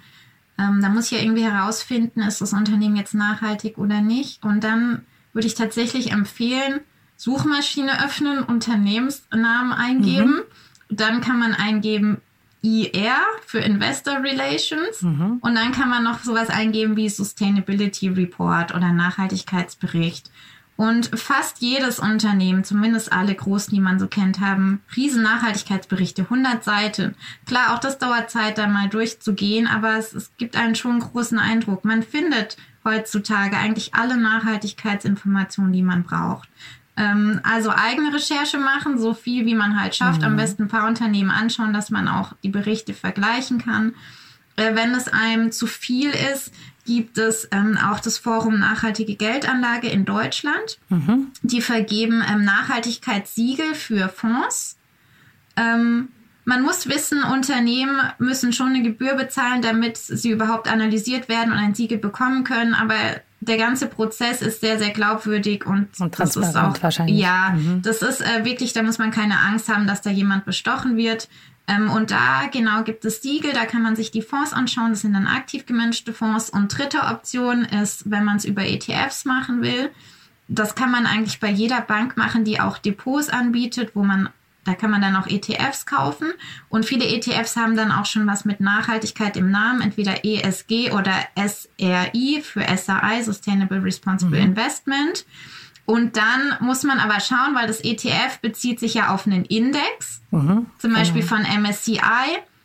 ähm, 0.57 0.81
da 0.81 0.89
muss 0.89 1.05
ich 1.05 1.17
ja 1.17 1.23
irgendwie 1.23 1.43
herausfinden, 1.43 2.21
ist 2.21 2.41
das 2.41 2.53
Unternehmen 2.53 2.95
jetzt 2.95 3.15
nachhaltig 3.15 3.77
oder 3.77 4.01
nicht. 4.01 4.43
Und 4.43 4.63
dann 4.63 5.01
würde 5.33 5.47
ich 5.47 5.55
tatsächlich 5.55 6.11
empfehlen, 6.11 6.81
Suchmaschine 7.17 8.03
öffnen, 8.05 8.43
Unternehmensnamen 8.43 9.73
eingeben. 9.73 10.43
Mhm. 10.89 10.95
Dann 10.95 11.21
kann 11.21 11.39
man 11.39 11.53
eingeben 11.53 12.21
IR 12.61 13.17
für 13.45 13.59
Investor 13.59 14.21
Relations. 14.21 15.01
Mhm. 15.01 15.39
Und 15.41 15.55
dann 15.55 15.71
kann 15.71 15.89
man 15.89 16.03
noch 16.03 16.23
sowas 16.23 16.49
eingeben 16.49 16.95
wie 16.95 17.09
Sustainability 17.09 18.09
Report 18.09 18.73
oder 18.73 18.93
Nachhaltigkeitsbericht. 18.93 20.29
Und 20.75 21.19
fast 21.19 21.61
jedes 21.61 21.99
Unternehmen, 21.99 22.63
zumindest 22.63 23.13
alle 23.13 23.35
großen, 23.35 23.73
die 23.73 23.79
man 23.79 23.99
so 23.99 24.07
kennt, 24.07 24.39
haben 24.39 24.81
riesen 24.95 25.21
Nachhaltigkeitsberichte, 25.21 26.23
100 26.23 26.63
Seiten. 26.63 27.15
Klar, 27.45 27.73
auch 27.73 27.79
das 27.79 27.99
dauert 27.99 28.31
Zeit, 28.31 28.57
da 28.57 28.67
mal 28.67 28.89
durchzugehen, 28.89 29.67
aber 29.67 29.97
es, 29.97 30.13
es 30.13 30.31
gibt 30.37 30.55
einen 30.55 30.75
schon 30.75 30.99
großen 30.99 31.37
Eindruck. 31.37 31.85
Man 31.85 32.01
findet 32.01 32.57
heutzutage 32.83 33.55
eigentlich 33.55 33.93
alle 33.93 34.17
Nachhaltigkeitsinformationen, 34.17 35.73
die 35.73 35.83
man 35.83 36.03
braucht. 36.03 36.49
Ähm, 36.97 37.39
also 37.43 37.71
eigene 37.71 38.13
Recherche 38.13 38.57
machen, 38.57 38.99
so 38.99 39.13
viel 39.13 39.45
wie 39.45 39.55
man 39.55 39.79
halt 39.79 39.95
schafft. 39.95 40.21
Mhm. 40.21 40.27
Am 40.27 40.35
besten 40.37 40.63
ein 40.63 40.69
paar 40.69 40.87
Unternehmen 40.87 41.31
anschauen, 41.31 41.73
dass 41.73 41.91
man 41.91 42.07
auch 42.07 42.33
die 42.43 42.49
Berichte 42.49 42.93
vergleichen 42.93 43.59
kann. 43.59 43.93
Äh, 44.55 44.75
wenn 44.75 44.93
es 44.93 45.07
einem 45.07 45.51
zu 45.51 45.67
viel 45.67 46.09
ist, 46.09 46.51
gibt 46.85 47.17
es 47.17 47.47
ähm, 47.51 47.77
auch 47.77 47.99
das 47.99 48.17
Forum 48.17 48.59
Nachhaltige 48.59 49.15
Geldanlage 49.15 49.87
in 49.87 50.05
Deutschland. 50.05 50.79
Mhm. 50.89 51.27
Die 51.41 51.61
vergeben 51.61 52.23
ähm, 52.29 52.43
Nachhaltigkeitssiegel 52.43 53.75
für 53.75 54.09
Fonds. 54.09 54.77
Ähm, 55.55 56.09
man 56.45 56.61
muss 56.61 56.89
wissen, 56.89 57.23
Unternehmen 57.23 58.01
müssen 58.17 58.51
schon 58.51 58.69
eine 58.69 58.81
Gebühr 58.81 59.15
bezahlen, 59.15 59.61
damit 59.61 59.97
sie 59.97 60.31
überhaupt 60.31 60.67
analysiert 60.67 61.29
werden 61.29 61.53
und 61.53 61.57
ein 61.57 61.73
Siegel 61.73 61.97
bekommen 61.97 62.43
können. 62.43 62.73
Aber 62.73 62.95
der 63.39 63.57
ganze 63.57 63.87
Prozess 63.87 64.41
ist 64.41 64.61
sehr, 64.61 64.77
sehr 64.77 64.91
glaubwürdig 64.91 65.65
und, 65.65 65.99
und 65.99 66.19
das 66.19 66.35
ist 66.35 66.55
auch 66.55 66.81
wahrscheinlich. 66.81 67.17
Ja, 67.17 67.55
mhm. 67.55 67.81
das 67.81 68.01
ist 68.01 68.21
äh, 68.21 68.43
wirklich, 68.43 68.73
da 68.73 68.83
muss 68.83 68.97
man 68.97 69.11
keine 69.11 69.39
Angst 69.39 69.69
haben, 69.69 69.87
dass 69.87 70.01
da 70.01 70.09
jemand 70.09 70.45
bestochen 70.45 70.97
wird. 70.97 71.29
Ähm, 71.67 71.89
und 71.89 72.11
da 72.11 72.47
genau 72.51 72.83
gibt 72.83 73.05
es 73.05 73.21
Siegel, 73.21 73.53
da 73.53 73.65
kann 73.65 73.83
man 73.83 73.95
sich 73.95 74.11
die 74.11 74.21
Fonds 74.21 74.53
anschauen. 74.53 74.91
Das 74.91 75.01
sind 75.01 75.13
dann 75.13 75.27
aktiv 75.27 75.65
gemanagte 75.65 76.13
Fonds. 76.13 76.49
Und 76.49 76.77
dritte 76.77 77.03
Option 77.03 77.63
ist, 77.63 78.09
wenn 78.09 78.25
man 78.25 78.37
es 78.37 78.45
über 78.45 78.65
ETFs 78.65 79.25
machen 79.25 79.61
will. 79.61 79.89
Das 80.47 80.75
kann 80.75 80.91
man 80.91 81.05
eigentlich 81.05 81.39
bei 81.39 81.49
jeder 81.49 81.81
Bank 81.81 82.17
machen, 82.17 82.43
die 82.43 82.59
auch 82.59 82.77
Depots 82.77 83.29
anbietet, 83.29 83.95
wo 83.95 84.03
man 84.03 84.29
da 84.65 84.75
kann 84.75 84.91
man 84.91 85.01
dann 85.01 85.15
auch 85.15 85.27
ETFs 85.27 85.85
kaufen 85.85 86.31
und 86.69 86.85
viele 86.85 87.05
ETFs 87.05 87.57
haben 87.57 87.75
dann 87.75 87.91
auch 87.91 88.05
schon 88.05 88.25
was 88.27 88.45
mit 88.45 88.61
Nachhaltigkeit 88.61 89.35
im 89.35 89.51
Namen, 89.51 89.81
entweder 89.81 90.23
ESG 90.23 90.91
oder 90.91 91.13
SRI 91.35 92.41
für 92.41 92.61
SRI, 92.61 93.23
Sustainable 93.23 93.83
Responsible 93.83 94.39
mhm. 94.39 94.51
Investment. 94.51 95.25
Und 95.85 96.15
dann 96.15 96.55
muss 96.61 96.83
man 96.83 96.99
aber 96.99 97.19
schauen, 97.19 97.55
weil 97.55 97.67
das 97.67 97.81
ETF 97.81 98.39
bezieht 98.41 98.79
sich 98.79 98.93
ja 98.93 99.13
auf 99.13 99.25
einen 99.25 99.43
Index, 99.45 100.21
mhm. 100.31 100.67
zum 100.77 100.93
Beispiel 100.93 101.23
von 101.23 101.41
MSCI. 101.41 101.99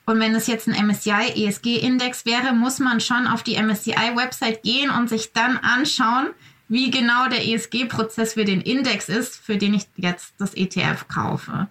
Und 0.07 0.21
wenn 0.21 0.35
es 0.35 0.47
jetzt 0.47 0.69
ein 0.69 0.87
MSCI 0.87 1.33
ESG-Index 1.35 2.25
wäre, 2.25 2.55
muss 2.55 2.79
man 2.79 3.01
schon 3.01 3.27
auf 3.27 3.43
die 3.43 3.61
MSCI-Website 3.61 4.63
gehen 4.63 4.91
und 4.91 5.09
sich 5.09 5.33
dann 5.33 5.59
anschauen, 5.59 6.29
wie 6.69 6.91
genau 6.91 7.29
der 7.29 7.47
ESG-Prozess 7.47 8.35
für 8.35 8.45
den 8.45 8.61
Index 8.61 9.09
ist, 9.09 9.37
für 9.37 9.57
den 9.57 9.75
ich 9.75 9.87
jetzt 9.97 10.35
das 10.39 10.55
ETF 10.55 11.09
kaufe. 11.09 11.69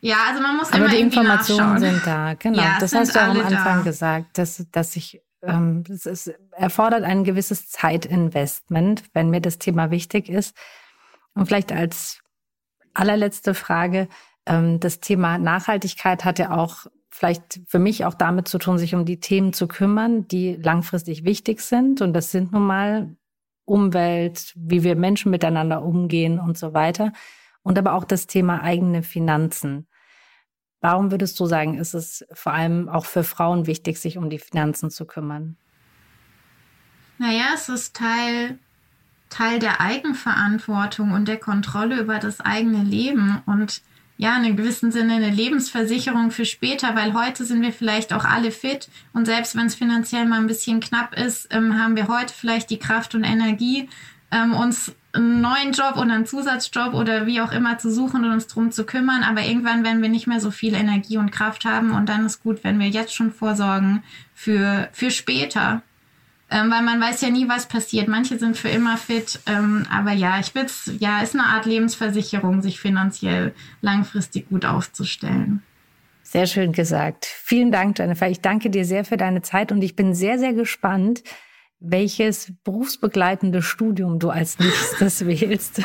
Ja, 0.00 0.16
also 0.28 0.40
man 0.40 0.56
muss 0.56 0.68
Aber 0.68 0.84
immer 0.84 0.88
die 0.88 1.00
Informationen 1.00 1.78
sind 1.80 2.02
da, 2.06 2.34
genau. 2.34 2.62
Ja, 2.62 2.76
das 2.78 2.94
hast 2.94 3.14
du 3.14 3.18
auch 3.18 3.28
am 3.28 3.40
Anfang 3.40 3.78
da. 3.78 3.82
gesagt, 3.82 4.38
dass, 4.38 4.64
dass 4.70 4.94
ich 4.94 5.20
ähm, 5.42 5.84
es 5.88 6.06
ist, 6.06 6.34
erfordert 6.52 7.04
ein 7.04 7.24
gewisses 7.24 7.68
Zeitinvestment, 7.68 9.04
wenn 9.12 9.30
mir 9.30 9.40
das 9.40 9.58
Thema 9.58 9.90
wichtig 9.90 10.28
ist. 10.28 10.56
Und 11.34 11.46
vielleicht 11.46 11.72
als 11.72 12.22
allerletzte 12.94 13.54
Frage, 13.54 14.08
ähm, 14.46 14.80
das 14.80 15.00
Thema 15.00 15.38
Nachhaltigkeit 15.38 16.24
hat 16.24 16.38
ja 16.38 16.56
auch 16.56 16.86
vielleicht 17.10 17.60
für 17.66 17.78
mich 17.78 18.04
auch 18.04 18.14
damit 18.14 18.48
zu 18.48 18.58
tun, 18.58 18.78
sich 18.78 18.94
um 18.94 19.04
die 19.04 19.20
Themen 19.20 19.52
zu 19.52 19.68
kümmern, 19.68 20.28
die 20.28 20.56
langfristig 20.56 21.24
wichtig 21.24 21.60
sind. 21.60 22.00
Und 22.00 22.12
das 22.12 22.30
sind 22.30 22.52
nun 22.52 22.66
mal 22.66 23.16
Umwelt, 23.64 24.52
wie 24.54 24.84
wir 24.84 24.94
Menschen 24.94 25.30
miteinander 25.30 25.82
umgehen 25.82 26.38
und 26.38 26.56
so 26.56 26.72
weiter. 26.72 27.12
Und 27.62 27.78
aber 27.78 27.94
auch 27.94 28.04
das 28.04 28.26
Thema 28.26 28.62
eigene 28.62 29.02
Finanzen. 29.02 29.88
Warum 30.86 31.10
würdest 31.10 31.40
du 31.40 31.46
sagen, 31.46 31.78
ist 31.78 31.94
es 31.94 32.24
vor 32.32 32.52
allem 32.52 32.88
auch 32.88 33.06
für 33.06 33.24
Frauen 33.24 33.66
wichtig, 33.66 33.98
sich 33.98 34.18
um 34.18 34.30
die 34.30 34.38
Finanzen 34.38 34.88
zu 34.88 35.04
kümmern? 35.04 35.56
Naja, 37.18 37.46
es 37.54 37.68
ist 37.68 37.96
Teil, 37.96 38.60
Teil 39.28 39.58
der 39.58 39.80
Eigenverantwortung 39.80 41.10
und 41.10 41.26
der 41.26 41.38
Kontrolle 41.38 41.98
über 41.98 42.20
das 42.20 42.40
eigene 42.40 42.84
Leben 42.84 43.42
und 43.46 43.82
ja, 44.16 44.36
in 44.36 44.44
einem 44.44 44.56
gewissen 44.56 44.92
Sinne 44.92 45.14
eine 45.14 45.30
Lebensversicherung 45.30 46.30
für 46.30 46.44
später, 46.44 46.94
weil 46.94 47.14
heute 47.14 47.44
sind 47.44 47.62
wir 47.62 47.72
vielleicht 47.72 48.12
auch 48.12 48.24
alle 48.24 48.52
fit 48.52 48.88
und 49.12 49.24
selbst 49.24 49.56
wenn 49.56 49.66
es 49.66 49.74
finanziell 49.74 50.24
mal 50.26 50.38
ein 50.38 50.46
bisschen 50.46 50.78
knapp 50.78 51.18
ist, 51.18 51.48
ähm, 51.52 51.82
haben 51.82 51.96
wir 51.96 52.06
heute 52.06 52.32
vielleicht 52.32 52.70
die 52.70 52.78
Kraft 52.78 53.16
und 53.16 53.24
Energie, 53.24 53.88
ähm, 54.30 54.54
uns 54.54 54.94
einen 55.16 55.40
neuen 55.40 55.72
Job 55.72 55.96
oder 55.96 56.14
einen 56.14 56.26
Zusatzjob 56.26 56.94
oder 56.94 57.26
wie 57.26 57.40
auch 57.40 57.52
immer 57.52 57.78
zu 57.78 57.90
suchen 57.90 58.24
und 58.24 58.32
uns 58.32 58.46
drum 58.46 58.70
zu 58.70 58.84
kümmern. 58.84 59.22
Aber 59.22 59.42
irgendwann 59.42 59.84
werden 59.84 60.02
wir 60.02 60.08
nicht 60.08 60.26
mehr 60.26 60.40
so 60.40 60.50
viel 60.50 60.74
Energie 60.74 61.18
und 61.18 61.32
Kraft 61.32 61.64
haben 61.64 61.92
und 61.92 62.08
dann 62.08 62.26
ist 62.26 62.42
gut, 62.42 62.62
wenn 62.62 62.78
wir 62.78 62.88
jetzt 62.88 63.14
schon 63.14 63.32
vorsorgen 63.32 64.02
für, 64.34 64.88
für 64.92 65.10
später. 65.10 65.82
Ähm, 66.48 66.70
weil 66.70 66.82
man 66.82 67.00
weiß 67.00 67.22
ja 67.22 67.30
nie, 67.30 67.48
was 67.48 67.66
passiert. 67.66 68.06
Manche 68.06 68.38
sind 68.38 68.56
für 68.56 68.68
immer 68.68 68.96
fit. 68.96 69.40
Ähm, 69.46 69.84
aber 69.90 70.12
ja, 70.12 70.38
ich 70.38 70.54
will 70.54 70.66
ja, 71.00 71.20
ist 71.20 71.34
eine 71.34 71.46
Art 71.46 71.66
Lebensversicherung, 71.66 72.62
sich 72.62 72.78
finanziell 72.78 73.52
langfristig 73.80 74.48
gut 74.48 74.64
aufzustellen. 74.64 75.62
Sehr 76.22 76.46
schön 76.46 76.72
gesagt. 76.72 77.24
Vielen 77.24 77.72
Dank, 77.72 77.98
Jennifer. 77.98 78.28
Ich 78.28 78.40
danke 78.40 78.70
dir 78.70 78.84
sehr 78.84 79.04
für 79.04 79.16
deine 79.16 79.42
Zeit 79.42 79.72
und 79.72 79.82
ich 79.82 79.96
bin 79.96 80.14
sehr, 80.14 80.38
sehr 80.38 80.54
gespannt, 80.54 81.22
welches 81.78 82.52
berufsbegleitende 82.64 83.62
Studium 83.62 84.18
du 84.18 84.30
als 84.30 84.58
nächstes 84.58 85.26
wählst. 85.26 85.78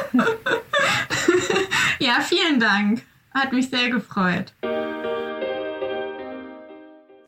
ja, 1.99 2.19
vielen 2.21 2.59
Dank. 2.59 3.03
Hat 3.33 3.53
mich 3.53 3.69
sehr 3.69 3.89
gefreut. 3.89 4.53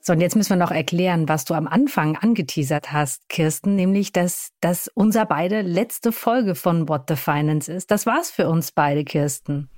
So, 0.05 0.11
und 0.11 0.19
jetzt 0.19 0.35
müssen 0.35 0.49
wir 0.49 0.57
noch 0.57 0.71
erklären, 0.71 1.29
was 1.29 1.45
du 1.45 1.53
am 1.53 1.65
Anfang 1.65 2.17
angeteasert 2.17 2.91
hast, 2.91 3.29
Kirsten, 3.29 3.77
nämlich, 3.77 4.11
dass 4.11 4.51
das 4.59 4.91
unser 4.93 5.25
beide 5.25 5.61
letzte 5.61 6.11
Folge 6.11 6.55
von 6.55 6.89
What 6.89 7.03
the 7.07 7.15
Finance 7.15 7.71
ist. 7.71 7.89
Das 7.89 8.05
war's 8.05 8.29
für 8.29 8.49
uns 8.49 8.73
beide, 8.73 9.05
Kirsten. 9.05 9.69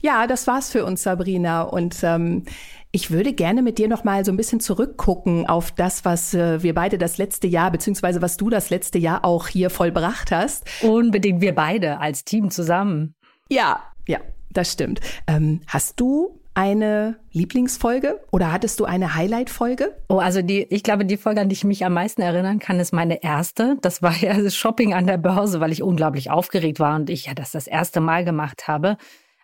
Ja, 0.00 0.26
das 0.26 0.46
war's 0.46 0.70
für 0.70 0.84
uns, 0.84 1.02
Sabrina. 1.02 1.62
Und 1.62 1.96
ähm, 2.02 2.44
ich 2.90 3.10
würde 3.10 3.32
gerne 3.32 3.62
mit 3.62 3.78
dir 3.78 3.88
noch 3.88 4.04
mal 4.04 4.24
so 4.24 4.30
ein 4.30 4.36
bisschen 4.36 4.60
zurückgucken 4.60 5.46
auf 5.46 5.72
das, 5.72 6.04
was 6.04 6.34
äh, 6.34 6.62
wir 6.62 6.74
beide 6.74 6.98
das 6.98 7.16
letzte 7.16 7.46
Jahr, 7.46 7.70
beziehungsweise 7.70 8.20
was 8.20 8.36
du 8.36 8.50
das 8.50 8.70
letzte 8.70 8.98
Jahr 8.98 9.24
auch 9.24 9.48
hier 9.48 9.70
vollbracht 9.70 10.30
hast. 10.30 10.64
Unbedingt 10.82 11.40
wir 11.40 11.54
beide 11.54 12.00
als 12.00 12.24
Team 12.24 12.50
zusammen. 12.50 13.14
Ja, 13.48 13.80
ja, 14.06 14.18
das 14.50 14.72
stimmt. 14.72 15.00
Ähm, 15.26 15.62
hast 15.66 16.00
du 16.00 16.38
eine 16.54 17.16
Lieblingsfolge 17.32 18.20
oder 18.30 18.52
hattest 18.52 18.78
du 18.78 18.84
eine 18.84 19.14
Highlight-Folge? 19.14 19.96
Oh, 20.08 20.18
also 20.18 20.42
die, 20.42 20.64
ich 20.64 20.82
glaube, 20.82 21.06
die 21.06 21.16
Folge, 21.16 21.40
an 21.40 21.48
die 21.48 21.54
ich 21.54 21.64
mich 21.64 21.84
am 21.84 21.94
meisten 21.94 22.20
erinnern 22.20 22.58
kann, 22.58 22.78
ist 22.78 22.92
meine 22.92 23.22
erste. 23.22 23.76
Das 23.80 24.02
war 24.02 24.14
ja 24.20 24.38
das 24.38 24.54
Shopping 24.54 24.92
an 24.92 25.06
der 25.06 25.16
Börse, 25.16 25.60
weil 25.60 25.72
ich 25.72 25.82
unglaublich 25.82 26.30
aufgeregt 26.30 26.78
war 26.78 26.96
und 26.96 27.08
ich 27.08 27.26
ja 27.26 27.34
das 27.34 27.52
das 27.52 27.66
erste 27.66 28.00
Mal 28.00 28.24
gemacht 28.24 28.68
habe, 28.68 28.98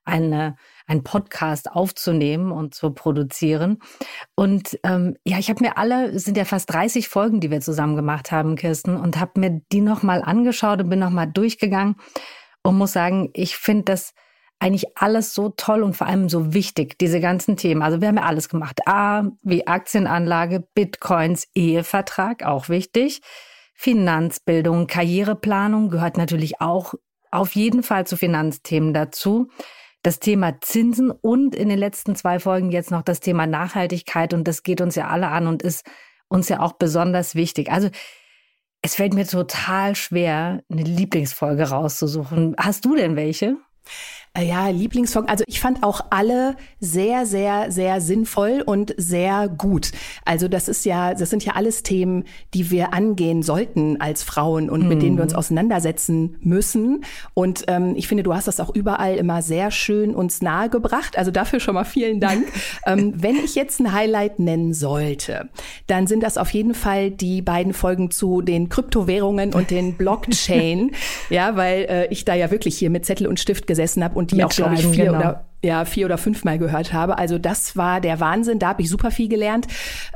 eine, 0.09 0.57
einen 0.87 1.05
Podcast 1.05 1.71
aufzunehmen 1.71 2.51
und 2.51 2.75
zu 2.75 2.91
produzieren. 2.91 3.79
Und 4.35 4.79
ähm, 4.83 5.17
ja, 5.25 5.39
ich 5.39 5.51
habe 5.51 5.63
mir 5.63 5.79
alle, 5.79 6.19
sind 6.19 6.37
ja 6.37 6.45
fast 6.45 6.73
30 6.73 7.09
Folgen, 7.09 7.41
die 7.41 7.51
wir 7.51 7.61
zusammen 7.61 7.97
gemacht 7.97 8.33
haben, 8.33 8.57
Kirsten, 8.57 8.97
und 8.97 9.21
habe 9.21 9.39
mir 9.39 9.61
die 9.73 9.81
nochmal 9.81 10.23
angeschaut 10.23 10.81
und 10.81 10.89
bin 10.89 10.99
nochmal 10.99 11.31
durchgegangen 11.31 11.97
und 12.63 12.77
muss 12.77 12.93
sagen, 12.93 13.31
ich 13.35 13.57
finde 13.57 13.85
das 13.85 14.15
eigentlich 14.61 14.97
alles 14.97 15.35
so 15.35 15.51
toll 15.51 15.83
und 15.83 15.97
vor 15.97 16.07
allem 16.07 16.29
so 16.29 16.53
wichtig, 16.53 16.99
diese 16.99 17.21
ganzen 17.21 17.57
Themen. 17.57 17.83
Also 17.83 18.01
wir 18.01 18.09
haben 18.09 18.17
ja 18.17 18.25
alles 18.25 18.49
gemacht. 18.49 18.81
A, 18.87 19.25
wie 19.43 19.67
Aktienanlage, 19.67 20.67
Bitcoins, 20.75 21.47
Ehevertrag, 21.55 22.45
auch 22.45 22.69
wichtig. 22.69 23.21
Finanzbildung, 23.75 24.89
Karriereplanung 24.89 25.89
gehört 25.91 26.17
natürlich 26.17 26.61
auch 26.61 26.95
auf 27.31 27.55
jeden 27.55 27.83
Fall 27.85 28.07
zu 28.07 28.17
Finanzthemen 28.17 28.93
dazu. 28.93 29.49
Das 30.09 30.21
Thema 30.21 30.59
Zinsen 30.63 31.11
und 31.11 31.55
in 31.55 31.69
den 31.69 31.79
letzten 31.79 32.17
zwei 32.17 32.39
Folgen 32.39 32.71
jetzt 32.71 32.91
noch 32.91 33.03
das 33.03 33.21
Thema 33.21 33.47
Nachhaltigkeit 33.47 34.33
und 34.33 34.49
das 34.49 34.63
geht 34.63 34.81
uns 34.81 34.95
ja 34.95 35.09
alle 35.09 35.29
an 35.29 35.47
und 35.47 35.63
ist 35.63 35.85
uns 36.29 36.49
ja 36.49 36.61
auch 36.61 36.73
besonders 36.73 37.35
wichtig. 37.35 37.71
Also 37.71 37.91
es 38.81 38.95
fällt 38.95 39.13
mir 39.13 39.27
total 39.27 39.95
schwer, 39.97 40.63
eine 40.71 40.83
Lieblingsfolge 40.83 41.69
rauszusuchen. 41.69 42.57
Hast 42.59 42.87
du 42.87 42.97
denn 42.97 43.17
welche? 43.17 43.59
Äh, 44.39 44.49
ja, 44.49 44.69
Lieblingsfolgen. 44.69 45.29
Also 45.29 45.45
ich 45.47 45.61
fand 45.61 45.83
auch 45.83 46.01
alle 46.11 46.57
sehr, 46.81 47.27
sehr, 47.27 47.71
sehr 47.73 48.01
sinnvoll 48.01 48.63
und 48.65 48.95
sehr 48.97 49.49
gut. 49.49 49.93
Also 50.25 50.49
das 50.49 50.69
ist 50.69 50.85
ja, 50.85 51.15
das 51.15 51.31
sind 51.31 51.45
ja 51.45 51.55
alles 51.55 51.83
Themen, 51.83 52.25
die 52.55 52.71
wir 52.71 52.95
angehen 52.95 53.43
sollten 53.43 54.01
als 54.01 54.23
Frauen 54.23 54.71
und 54.71 54.83
mhm. 54.83 54.89
mit 54.89 55.03
denen 55.03 55.17
wir 55.17 55.25
uns 55.25 55.33
mhm. 55.33 55.39
auseinandersetzen 55.39 56.37
müssen. 56.41 57.05
Und 57.35 57.65
ähm, 57.69 57.95
ich 57.97 58.09
finde, 58.09 58.23
du 58.23 58.35
hast 58.35 58.49
das 58.49 58.61
auch 58.61 58.75
überall 58.75 59.17
immer 59.17 59.43
sehr 59.43 59.71
schön 59.71 60.15
uns 60.15 60.41
nahegebracht. 60.41 61.19
Also 61.19 61.31
dafür 61.31 61.61
schon 61.61 61.75
mal 61.75 61.85
vielen 61.85 62.21
Dank. 62.21 62.47
ähm, 62.87 63.15
wenn 63.17 63.37
ich 63.37 63.55
jetzt 63.55 63.81
ein 63.81 63.93
Highlight 63.93 64.39
nennen 64.39 64.73
sollte, 64.73 65.49
dann 65.87 66.07
sind 66.07 66.23
das 66.23 66.39
auf 66.39 66.51
jeden 66.51 66.75
Fall 66.75 67.11
die 67.11 67.43
beiden 67.43 67.73
Folgen 67.73 68.11
zu 68.11 68.43
den 68.43 68.69
Kryptowährungen 68.69 69.53
und 69.53 69.71
den 69.71 69.95
Blockchain. 69.95 70.93
ja, 71.31 71.57
weil 71.57 71.87
äh, 71.89 72.07
ich 72.09 72.25
da 72.25 72.35
ja 72.35 72.51
wirklich 72.51 72.79
hier 72.79 72.91
mit 72.91 73.05
Zettel 73.05 73.27
und 73.27 73.41
Stift 73.41 73.67
gesessen 73.67 74.05
habe 74.05 74.19
und 74.19 74.28
die 74.37 74.45
auch, 74.45 74.51
glaube 74.51 74.75
ich, 74.75 74.87
vier 74.87 75.07
genau. 75.07 75.19
oder 75.19 75.45
ja, 75.63 75.85
vier 75.85 76.07
oder 76.07 76.19
fünfmal 76.19 76.59
gehört 76.59 76.93
habe. 76.93 77.19
Also 77.19 77.37
das 77.39 77.77
war 77.77 78.01
der 78.01 78.21
Wahnsinn. 78.21 78.61
Da 78.61 78.69
habe 78.69 78.83
ich 78.83 78.89
super 78.89 79.11
viel 79.11 79.29
gelernt. 79.29 79.67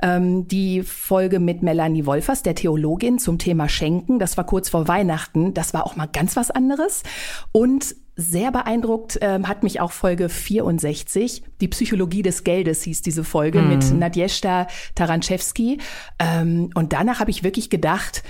Ähm, 0.00 0.46
die 0.46 0.82
Folge 0.82 1.40
mit 1.40 1.62
Melanie 1.62 2.06
Wolfers, 2.06 2.42
der 2.42 2.54
Theologin, 2.54 3.18
zum 3.18 3.38
Thema 3.38 3.68
Schenken, 3.68 4.20
das 4.20 4.36
war 4.36 4.44
kurz 4.44 4.68
vor 4.68 4.86
Weihnachten. 4.86 5.52
Das 5.52 5.74
war 5.74 5.84
auch 5.84 5.96
mal 5.96 6.06
ganz 6.06 6.36
was 6.36 6.52
anderes. 6.52 7.02
Und 7.50 7.96
sehr 8.14 8.52
beeindruckt 8.52 9.18
ähm, 9.22 9.48
hat 9.48 9.62
mich 9.62 9.80
auch 9.80 9.90
Folge 9.90 10.28
64, 10.28 11.42
die 11.60 11.68
Psychologie 11.68 12.22
des 12.22 12.44
Geldes 12.44 12.82
hieß 12.82 13.00
diese 13.00 13.24
Folge 13.24 13.60
mhm. 13.60 13.68
mit 13.70 13.92
Nadjeshta 13.92 14.66
Taranczewski. 14.94 15.78
Ähm, 16.18 16.70
und 16.74 16.92
danach 16.92 17.20
habe 17.20 17.30
ich 17.30 17.42
wirklich 17.42 17.70
gedacht, 17.70 18.22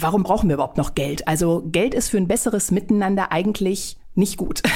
warum 0.00 0.22
brauchen 0.22 0.48
wir 0.48 0.54
überhaupt 0.54 0.76
noch 0.76 0.94
Geld? 0.94 1.26
Also 1.28 1.62
Geld 1.66 1.94
ist 1.94 2.08
für 2.08 2.18
ein 2.18 2.28
besseres 2.28 2.70
Miteinander 2.70 3.32
eigentlich 3.32 3.96
nicht 4.14 4.36
gut. 4.36 4.62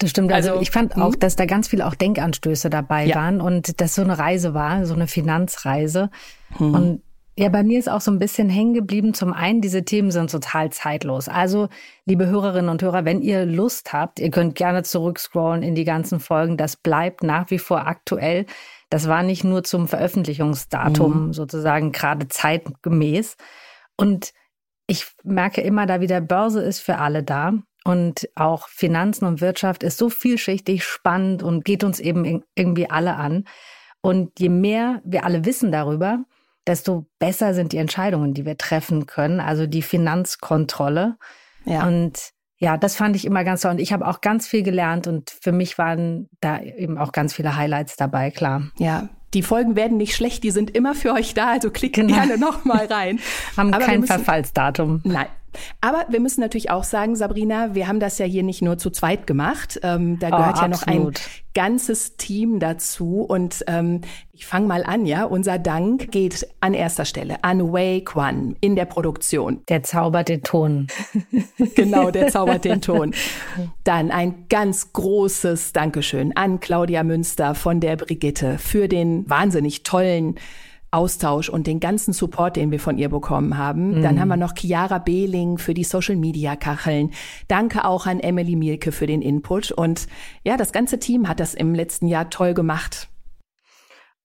Das 0.00 0.10
stimmt. 0.10 0.32
Also, 0.32 0.50
also 0.50 0.62
ich 0.62 0.70
fand 0.70 0.96
auch, 0.96 1.14
hm? 1.14 1.18
dass 1.18 1.34
da 1.34 1.44
ganz 1.44 1.66
viele 1.66 1.84
auch 1.84 1.96
Denkanstöße 1.96 2.70
dabei 2.70 3.06
ja. 3.06 3.16
waren 3.16 3.40
und 3.40 3.80
dass 3.80 3.96
so 3.96 4.02
eine 4.02 4.16
Reise 4.16 4.54
war, 4.54 4.86
so 4.86 4.94
eine 4.94 5.08
Finanzreise. 5.08 6.10
Hm. 6.56 6.74
Und 6.74 7.02
ja, 7.38 7.48
bei 7.48 7.62
mir 7.62 7.78
ist 7.78 7.88
auch 7.88 8.00
so 8.00 8.10
ein 8.10 8.18
bisschen 8.18 8.48
hängen 8.48 8.74
geblieben. 8.74 9.14
Zum 9.14 9.32
einen, 9.32 9.60
diese 9.60 9.84
Themen 9.84 10.10
sind 10.10 10.30
total 10.30 10.70
zeitlos. 10.70 11.28
Also, 11.28 11.68
liebe 12.04 12.26
Hörerinnen 12.26 12.68
und 12.68 12.82
Hörer, 12.82 13.04
wenn 13.04 13.22
ihr 13.22 13.46
Lust 13.46 13.92
habt, 13.92 14.18
ihr 14.18 14.30
könnt 14.30 14.56
gerne 14.56 14.82
zurückscrollen 14.82 15.62
in 15.62 15.76
die 15.76 15.84
ganzen 15.84 16.18
Folgen. 16.18 16.56
Das 16.56 16.76
bleibt 16.76 17.22
nach 17.22 17.50
wie 17.50 17.58
vor 17.58 17.86
aktuell. 17.86 18.46
Das 18.90 19.06
war 19.06 19.22
nicht 19.22 19.44
nur 19.44 19.62
zum 19.62 19.86
Veröffentlichungsdatum 19.86 21.26
mhm. 21.26 21.32
sozusagen 21.32 21.92
gerade 21.92 22.26
zeitgemäß. 22.26 23.36
Und 23.98 24.32
ich 24.86 25.06
merke 25.22 25.60
immer 25.60 25.86
da 25.86 26.00
wieder, 26.00 26.20
Börse 26.20 26.62
ist 26.62 26.80
für 26.80 26.98
alle 26.98 27.22
da. 27.22 27.52
Und 27.84 28.28
auch 28.34 28.68
Finanzen 28.68 29.24
und 29.24 29.40
Wirtschaft 29.40 29.82
ist 29.82 29.98
so 29.98 30.10
vielschichtig, 30.10 30.84
spannend 30.84 31.42
und 31.42 31.64
geht 31.64 31.84
uns 31.84 32.00
eben 32.00 32.42
irgendwie 32.54 32.90
alle 32.90 33.16
an. 33.16 33.44
Und 34.00 34.38
je 34.38 34.48
mehr 34.48 35.00
wir 35.04 35.24
alle 35.24 35.44
wissen 35.44 35.72
darüber, 35.72 36.24
desto 36.66 37.06
besser 37.18 37.54
sind 37.54 37.72
die 37.72 37.78
Entscheidungen, 37.78 38.34
die 38.34 38.44
wir 38.44 38.58
treffen 38.58 39.06
können, 39.06 39.40
also 39.40 39.66
die 39.66 39.82
Finanzkontrolle. 39.82 41.16
Ja. 41.64 41.86
Und 41.86 42.32
ja, 42.58 42.76
das 42.76 42.96
fand 42.96 43.16
ich 43.16 43.24
immer 43.24 43.44
ganz 43.44 43.62
toll. 43.62 43.72
Und 43.72 43.80
ich 43.80 43.92
habe 43.92 44.06
auch 44.06 44.20
ganz 44.20 44.46
viel 44.46 44.62
gelernt 44.62 45.06
und 45.06 45.30
für 45.30 45.52
mich 45.52 45.78
waren 45.78 46.28
da 46.40 46.60
eben 46.60 46.98
auch 46.98 47.12
ganz 47.12 47.32
viele 47.32 47.56
Highlights 47.56 47.96
dabei, 47.96 48.30
klar. 48.30 48.70
Ja, 48.78 49.08
die 49.34 49.42
Folgen 49.42 49.76
werden 49.76 49.96
nicht 49.96 50.14
schlecht, 50.14 50.42
die 50.42 50.50
sind 50.50 50.70
immer 50.70 50.94
für 50.94 51.12
euch 51.12 51.34
da, 51.34 51.48
also 51.50 51.70
klickt 51.70 51.96
genau. 51.96 52.14
gerne 52.14 52.38
nochmal 52.38 52.86
rein. 52.86 53.20
Haben 53.56 53.74
Aber 53.74 53.84
kein 53.84 54.00
müssen, 54.00 54.14
Verfallsdatum. 54.14 55.00
Nein, 55.04 55.26
aber 55.80 56.06
wir 56.08 56.20
müssen 56.20 56.40
natürlich 56.40 56.70
auch 56.70 56.84
sagen, 56.84 57.16
Sabrina, 57.16 57.74
wir 57.74 57.88
haben 57.88 58.00
das 58.00 58.18
ja 58.18 58.26
hier 58.26 58.42
nicht 58.42 58.62
nur 58.62 58.78
zu 58.78 58.90
zweit 58.90 59.26
gemacht. 59.26 59.78
Ähm, 59.82 60.18
da 60.18 60.30
gehört 60.30 60.56
oh, 60.58 60.62
ja 60.62 60.68
noch 60.68 60.82
ein 60.82 61.12
ganzes 61.54 62.16
Team 62.16 62.60
dazu. 62.60 63.22
Und 63.22 63.64
ähm, 63.66 64.02
ich 64.32 64.46
fange 64.46 64.68
mal 64.68 64.84
an, 64.84 65.06
ja. 65.06 65.24
Unser 65.24 65.58
Dank 65.58 66.12
geht 66.12 66.46
an 66.60 66.72
erster 66.72 67.04
Stelle 67.04 67.42
an 67.42 67.72
Wei 67.72 68.02
Quan 68.04 68.56
in 68.60 68.76
der 68.76 68.84
Produktion. 68.84 69.62
Der 69.68 69.82
zaubert 69.82 70.28
den 70.28 70.42
Ton. 70.42 70.86
genau, 71.74 72.10
der 72.10 72.28
zaubert 72.28 72.64
den 72.64 72.80
Ton. 72.80 73.14
Dann 73.82 74.10
ein 74.10 74.46
ganz 74.48 74.92
großes 74.92 75.72
Dankeschön 75.72 76.36
an 76.36 76.60
Claudia 76.60 77.02
Münster 77.02 77.54
von 77.54 77.80
der 77.80 77.96
Brigitte 77.96 78.58
für 78.58 78.86
den 78.86 79.28
wahnsinnig 79.28 79.82
tollen 79.82 80.36
Austausch 80.90 81.48
und 81.48 81.66
den 81.66 81.80
ganzen 81.80 82.12
Support, 82.12 82.56
den 82.56 82.70
wir 82.70 82.80
von 82.80 82.98
ihr 82.98 83.08
bekommen 83.08 83.58
haben. 83.58 83.98
Mhm. 83.98 84.02
Dann 84.02 84.20
haben 84.20 84.28
wir 84.28 84.36
noch 84.36 84.54
Chiara 84.56 84.98
Behling 84.98 85.58
für 85.58 85.74
die 85.74 85.84
Social 85.84 86.16
Media 86.16 86.56
Kacheln. 86.56 87.12
Danke 87.46 87.84
auch 87.84 88.06
an 88.06 88.20
Emily 88.20 88.56
Mielke 88.56 88.92
für 88.92 89.06
den 89.06 89.22
Input. 89.22 89.70
Und 89.70 90.06
ja, 90.44 90.56
das 90.56 90.72
ganze 90.72 90.98
Team 90.98 91.28
hat 91.28 91.40
das 91.40 91.54
im 91.54 91.74
letzten 91.74 92.06
Jahr 92.06 92.30
toll 92.30 92.54
gemacht. 92.54 93.08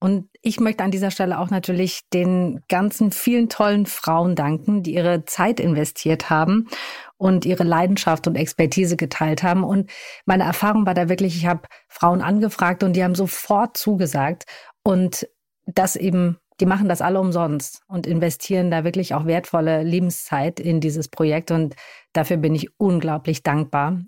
Und 0.03 0.27
ich 0.41 0.59
möchte 0.59 0.83
an 0.83 0.91
dieser 0.91 1.11
Stelle 1.11 1.39
auch 1.39 1.49
natürlich 1.49 2.01
den 2.11 2.61
ganzen 2.67 3.13
vielen 3.13 3.47
tollen 3.47 3.85
Frauen 3.85 4.35
danken, 4.35 4.83
die 4.83 4.95
ihre 4.95 5.23
Zeit 5.23 5.61
investiert 5.61 6.29
haben 6.29 6.67
und 7.15 7.45
ihre 7.45 7.63
Leidenschaft 7.63 8.27
und 8.27 8.35
Expertise 8.35 8.97
geteilt 8.97 9.43
haben. 9.43 9.63
Und 9.63 9.89
meine 10.25 10.43
Erfahrung 10.43 10.85
war 10.85 10.93
da 10.93 11.07
wirklich, 11.07 11.37
ich 11.37 11.45
habe 11.45 11.69
Frauen 11.87 12.21
angefragt 12.21 12.83
und 12.83 12.97
die 12.97 13.03
haben 13.03 13.15
sofort 13.15 13.77
zugesagt. 13.77 14.43
Und 14.83 15.25
das 15.65 15.95
eben 15.95 16.37
die 16.63 16.67
machen 16.69 16.87
das 16.87 17.01
alle 17.01 17.19
umsonst 17.19 17.81
und 17.89 18.07
investieren 18.07 18.71
da 18.71 18.85
wirklich 18.85 19.13
auch 19.13 19.25
wertvolle 19.25 19.83
Lebenszeit 19.83 20.61
in 20.61 20.79
dieses 20.79 21.09
Projekt. 21.09 21.51
Und 21.51 21.75
dafür 22.13 22.37
bin 22.37 22.55
ich 22.55 22.69
unglaublich 22.79 23.43
dankbar. 23.43 23.99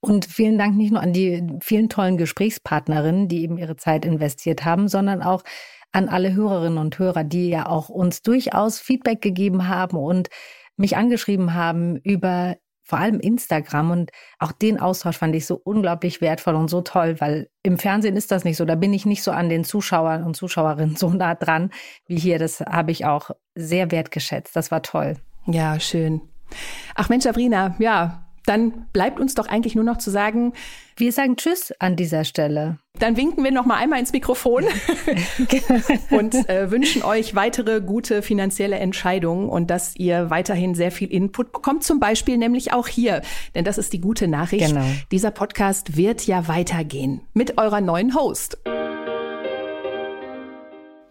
Und 0.00 0.24
vielen 0.24 0.58
Dank 0.58 0.76
nicht 0.76 0.90
nur 0.90 1.00
an 1.00 1.12
die 1.12 1.46
vielen 1.62 1.88
tollen 1.88 2.16
Gesprächspartnerinnen, 2.16 3.28
die 3.28 3.44
eben 3.44 3.56
ihre 3.56 3.76
Zeit 3.76 4.04
investiert 4.04 4.64
haben, 4.64 4.88
sondern 4.88 5.22
auch 5.22 5.44
an 5.92 6.08
alle 6.08 6.34
Hörerinnen 6.34 6.78
und 6.78 6.98
Hörer, 6.98 7.22
die 7.22 7.50
ja 7.50 7.66
auch 7.66 7.88
uns 7.88 8.20
durchaus 8.22 8.80
Feedback 8.80 9.22
gegeben 9.22 9.68
haben 9.68 9.96
und 9.96 10.28
mich 10.76 10.96
angeschrieben 10.96 11.54
haben 11.54 11.98
über 11.98 12.56
vor 12.82 12.98
allem 12.98 13.20
Instagram 13.20 13.90
und 13.90 14.10
auch 14.38 14.52
den 14.52 14.80
Austausch 14.80 15.16
fand 15.16 15.34
ich 15.34 15.46
so 15.46 15.60
unglaublich 15.62 16.20
wertvoll 16.20 16.54
und 16.54 16.68
so 16.68 16.80
toll, 16.80 17.20
weil 17.20 17.48
im 17.62 17.78
Fernsehen 17.78 18.16
ist 18.16 18.30
das 18.30 18.44
nicht 18.44 18.56
so. 18.56 18.64
Da 18.64 18.74
bin 18.74 18.92
ich 18.92 19.06
nicht 19.06 19.22
so 19.22 19.30
an 19.30 19.48
den 19.48 19.64
Zuschauern 19.64 20.24
und 20.24 20.36
Zuschauerinnen 20.36 20.96
so 20.96 21.10
nah 21.10 21.34
dran 21.34 21.70
wie 22.06 22.18
hier. 22.18 22.38
Das 22.38 22.60
habe 22.60 22.90
ich 22.90 23.06
auch 23.06 23.30
sehr 23.54 23.90
wertgeschätzt. 23.90 24.56
Das 24.56 24.70
war 24.70 24.82
toll. 24.82 25.16
Ja, 25.46 25.78
schön. 25.80 26.20
Ach 26.94 27.08
Mensch, 27.08 27.24
Sabrina, 27.24 27.74
ja, 27.78 28.24
dann 28.46 28.86
bleibt 28.92 29.20
uns 29.20 29.34
doch 29.34 29.46
eigentlich 29.46 29.74
nur 29.74 29.84
noch 29.84 29.98
zu 29.98 30.10
sagen, 30.10 30.52
wir 30.96 31.12
sagen 31.12 31.36
Tschüss 31.36 31.72
an 31.78 31.96
dieser 31.96 32.24
Stelle. 32.24 32.78
Dann 32.98 33.16
winken 33.16 33.42
wir 33.42 33.50
noch 33.50 33.64
mal 33.64 33.76
einmal 33.76 33.98
ins 33.98 34.12
Mikrofon 34.12 34.64
und 36.10 36.34
äh, 36.48 36.70
wünschen 36.70 37.02
euch 37.02 37.34
weitere 37.34 37.80
gute 37.80 38.22
finanzielle 38.22 38.76
Entscheidungen 38.76 39.48
und 39.48 39.70
dass 39.70 39.96
ihr 39.96 40.30
weiterhin 40.30 40.74
sehr 40.74 40.92
viel 40.92 41.10
Input 41.10 41.52
bekommt, 41.52 41.84
zum 41.84 42.00
Beispiel 42.00 42.36
nämlich 42.36 42.72
auch 42.72 42.88
hier. 42.88 43.22
Denn 43.54 43.64
das 43.64 43.78
ist 43.78 43.92
die 43.92 44.00
gute 44.00 44.28
Nachricht. 44.28 44.68
Genau. 44.68 44.84
Dieser 45.10 45.30
Podcast 45.30 45.96
wird 45.96 46.26
ja 46.26 46.48
weitergehen 46.48 47.22
mit 47.32 47.58
eurer 47.58 47.80
neuen 47.80 48.14
Host. 48.14 48.58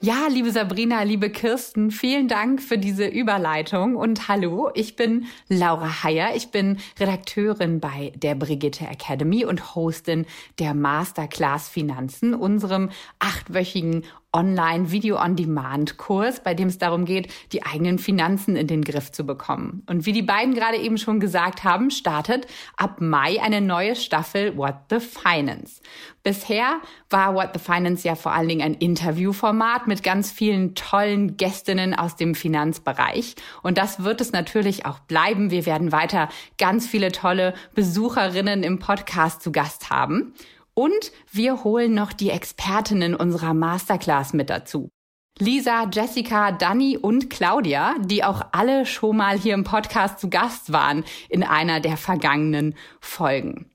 Ja, 0.04 0.26
liebe 0.28 0.50
Sabrina, 0.50 1.04
liebe 1.04 1.30
Kirsten, 1.30 1.92
vielen 1.92 2.28
Dank 2.28 2.60
für 2.60 2.80
diese 2.80 3.06
Überleitung. 3.06 3.96
Und 3.96 4.28
hallo, 4.28 4.72
ich 4.74 4.96
bin 4.96 5.28
Laura 5.48 6.04
Heyer, 6.04 6.36
ich 6.36 6.50
bin 6.50 6.80
Redakteurin 7.00 7.80
bei 7.80 8.12
der 8.16 8.34
Brigitte 8.34 8.88
Academy 8.88 9.46
und 9.46 9.76
Hostin 9.76 10.26
der 10.58 10.74
Masterclass 10.74 11.70
Finanzen, 11.70 12.34
unserem 12.34 12.90
achtwöchigen 13.20 14.04
Online-Video-on-Demand-Kurs, 14.34 16.42
bei 16.42 16.54
dem 16.54 16.70
es 16.70 16.78
darum 16.78 17.06
geht, 17.06 17.32
die 17.52 17.66
eigenen 17.66 18.00
Finanzen 18.00 18.56
in 18.56 18.68
den 18.68 18.84
Griff 18.84 19.12
zu 19.12 19.26
bekommen. 19.26 19.84
Und 19.88 20.06
wie 20.06 20.14
die 20.14 20.22
beiden 20.22 20.54
gerade 20.54 20.78
eben 20.78 20.98
schon 20.98 21.20
gesagt 21.20 21.64
haben, 21.64 21.92
startet 21.92 22.48
ab 22.78 23.02
Mai 23.02 23.42
eine 23.42 23.60
neue 23.60 23.96
Staffel 23.96 24.56
What 24.56 24.76
the 24.90 25.00
Finance. 25.00 25.82
Bisher 26.24 26.80
war 27.10 27.36
What 27.36 27.50
the 27.54 27.60
Finance 27.60 28.08
ja 28.08 28.16
vor 28.16 28.32
allen 28.32 28.48
Dingen 28.48 28.62
ein 28.62 28.76
Interviewformat 28.76 29.88
mit 29.88 30.04
ganz 30.04 30.32
vielen 30.32 30.76
tollen 30.76 31.36
Gästinnen 31.36 31.94
aus 31.94 32.16
dem 32.16 32.36
Finanzbereich. 32.36 33.36
Und 33.64 33.78
das 33.78 34.04
wird 34.04 34.22
es 34.22 34.32
natürlich 34.32 34.86
auch 34.86 35.00
bleiben. 35.00 35.52
Wir 35.52 35.66
werden 35.66 35.92
weiter 35.92 36.30
ganz 36.58 36.88
viele 36.88 37.12
tolle 37.12 37.54
Besucherinnen 37.76 38.64
im 38.64 38.80
Podcast 38.80 39.42
zu 39.42 39.52
Gast 39.52 39.90
haben. 39.90 40.34
Und 40.82 41.12
wir 41.32 41.64
holen 41.64 41.94
noch 41.94 42.12
die 42.12 42.32
Expertinnen 42.32 43.14
unserer 43.14 43.54
Masterclass 43.54 44.34
mit 44.34 44.50
dazu. 44.50 44.90
Lisa, 45.38 45.88
Jessica, 45.94 46.52
Dani 46.52 46.98
und 46.98 47.30
Claudia, 47.30 47.94
die 48.00 48.24
auch 48.24 48.42
alle 48.52 48.88
schon 48.88 49.18
mal 49.18 49.38
hier 49.38 49.54
im 49.54 49.64
Podcast 49.64 50.20
zu 50.20 50.32
Gast 50.32 50.74
waren 50.74 51.04
in 51.30 51.44
einer 51.44 51.82
der 51.82 51.98
vergangenen 51.98 52.74
Folgen. 53.00 53.71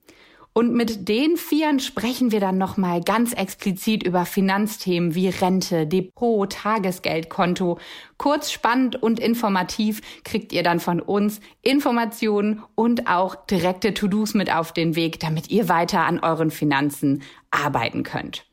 Und 0.56 0.72
mit 0.72 1.06
den 1.06 1.36
Vieren 1.36 1.80
sprechen 1.80 2.32
wir 2.32 2.40
dann 2.40 2.56
nochmal 2.56 3.02
ganz 3.02 3.34
explizit 3.34 4.02
über 4.02 4.24
Finanzthemen 4.24 5.14
wie 5.14 5.28
Rente, 5.28 5.86
Depot, 5.86 6.50
Tagesgeldkonto. 6.50 7.78
Kurz, 8.16 8.50
spannend 8.50 8.96
und 9.02 9.20
informativ 9.20 10.00
kriegt 10.24 10.54
ihr 10.54 10.62
dann 10.62 10.80
von 10.80 11.00
uns 11.00 11.42
Informationen 11.60 12.62
und 12.74 13.06
auch 13.06 13.34
direkte 13.34 13.92
To-Dos 13.92 14.32
mit 14.32 14.50
auf 14.50 14.72
den 14.72 14.96
Weg, 14.96 15.20
damit 15.20 15.50
ihr 15.50 15.68
weiter 15.68 16.06
an 16.06 16.20
euren 16.20 16.50
Finanzen 16.50 17.22
arbeiten 17.50 18.02
könnt. 18.02 18.46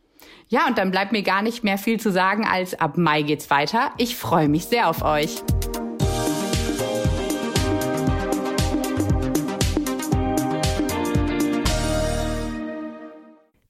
Ja, 0.49 0.67
und 0.67 0.77
dann 0.77 0.91
bleibt 0.91 1.13
mir 1.13 1.23
gar 1.23 1.41
nicht 1.41 1.63
mehr 1.63 1.77
viel 1.77 2.01
zu 2.01 2.11
sagen 2.11 2.45
als 2.45 2.77
ab 2.77 2.97
Mai 2.97 3.21
geht's 3.21 3.49
weiter. 3.49 3.91
Ich 3.97 4.17
freue 4.17 4.49
mich 4.49 4.65
sehr 4.65 4.89
auf 4.89 5.03
euch. 5.03 5.41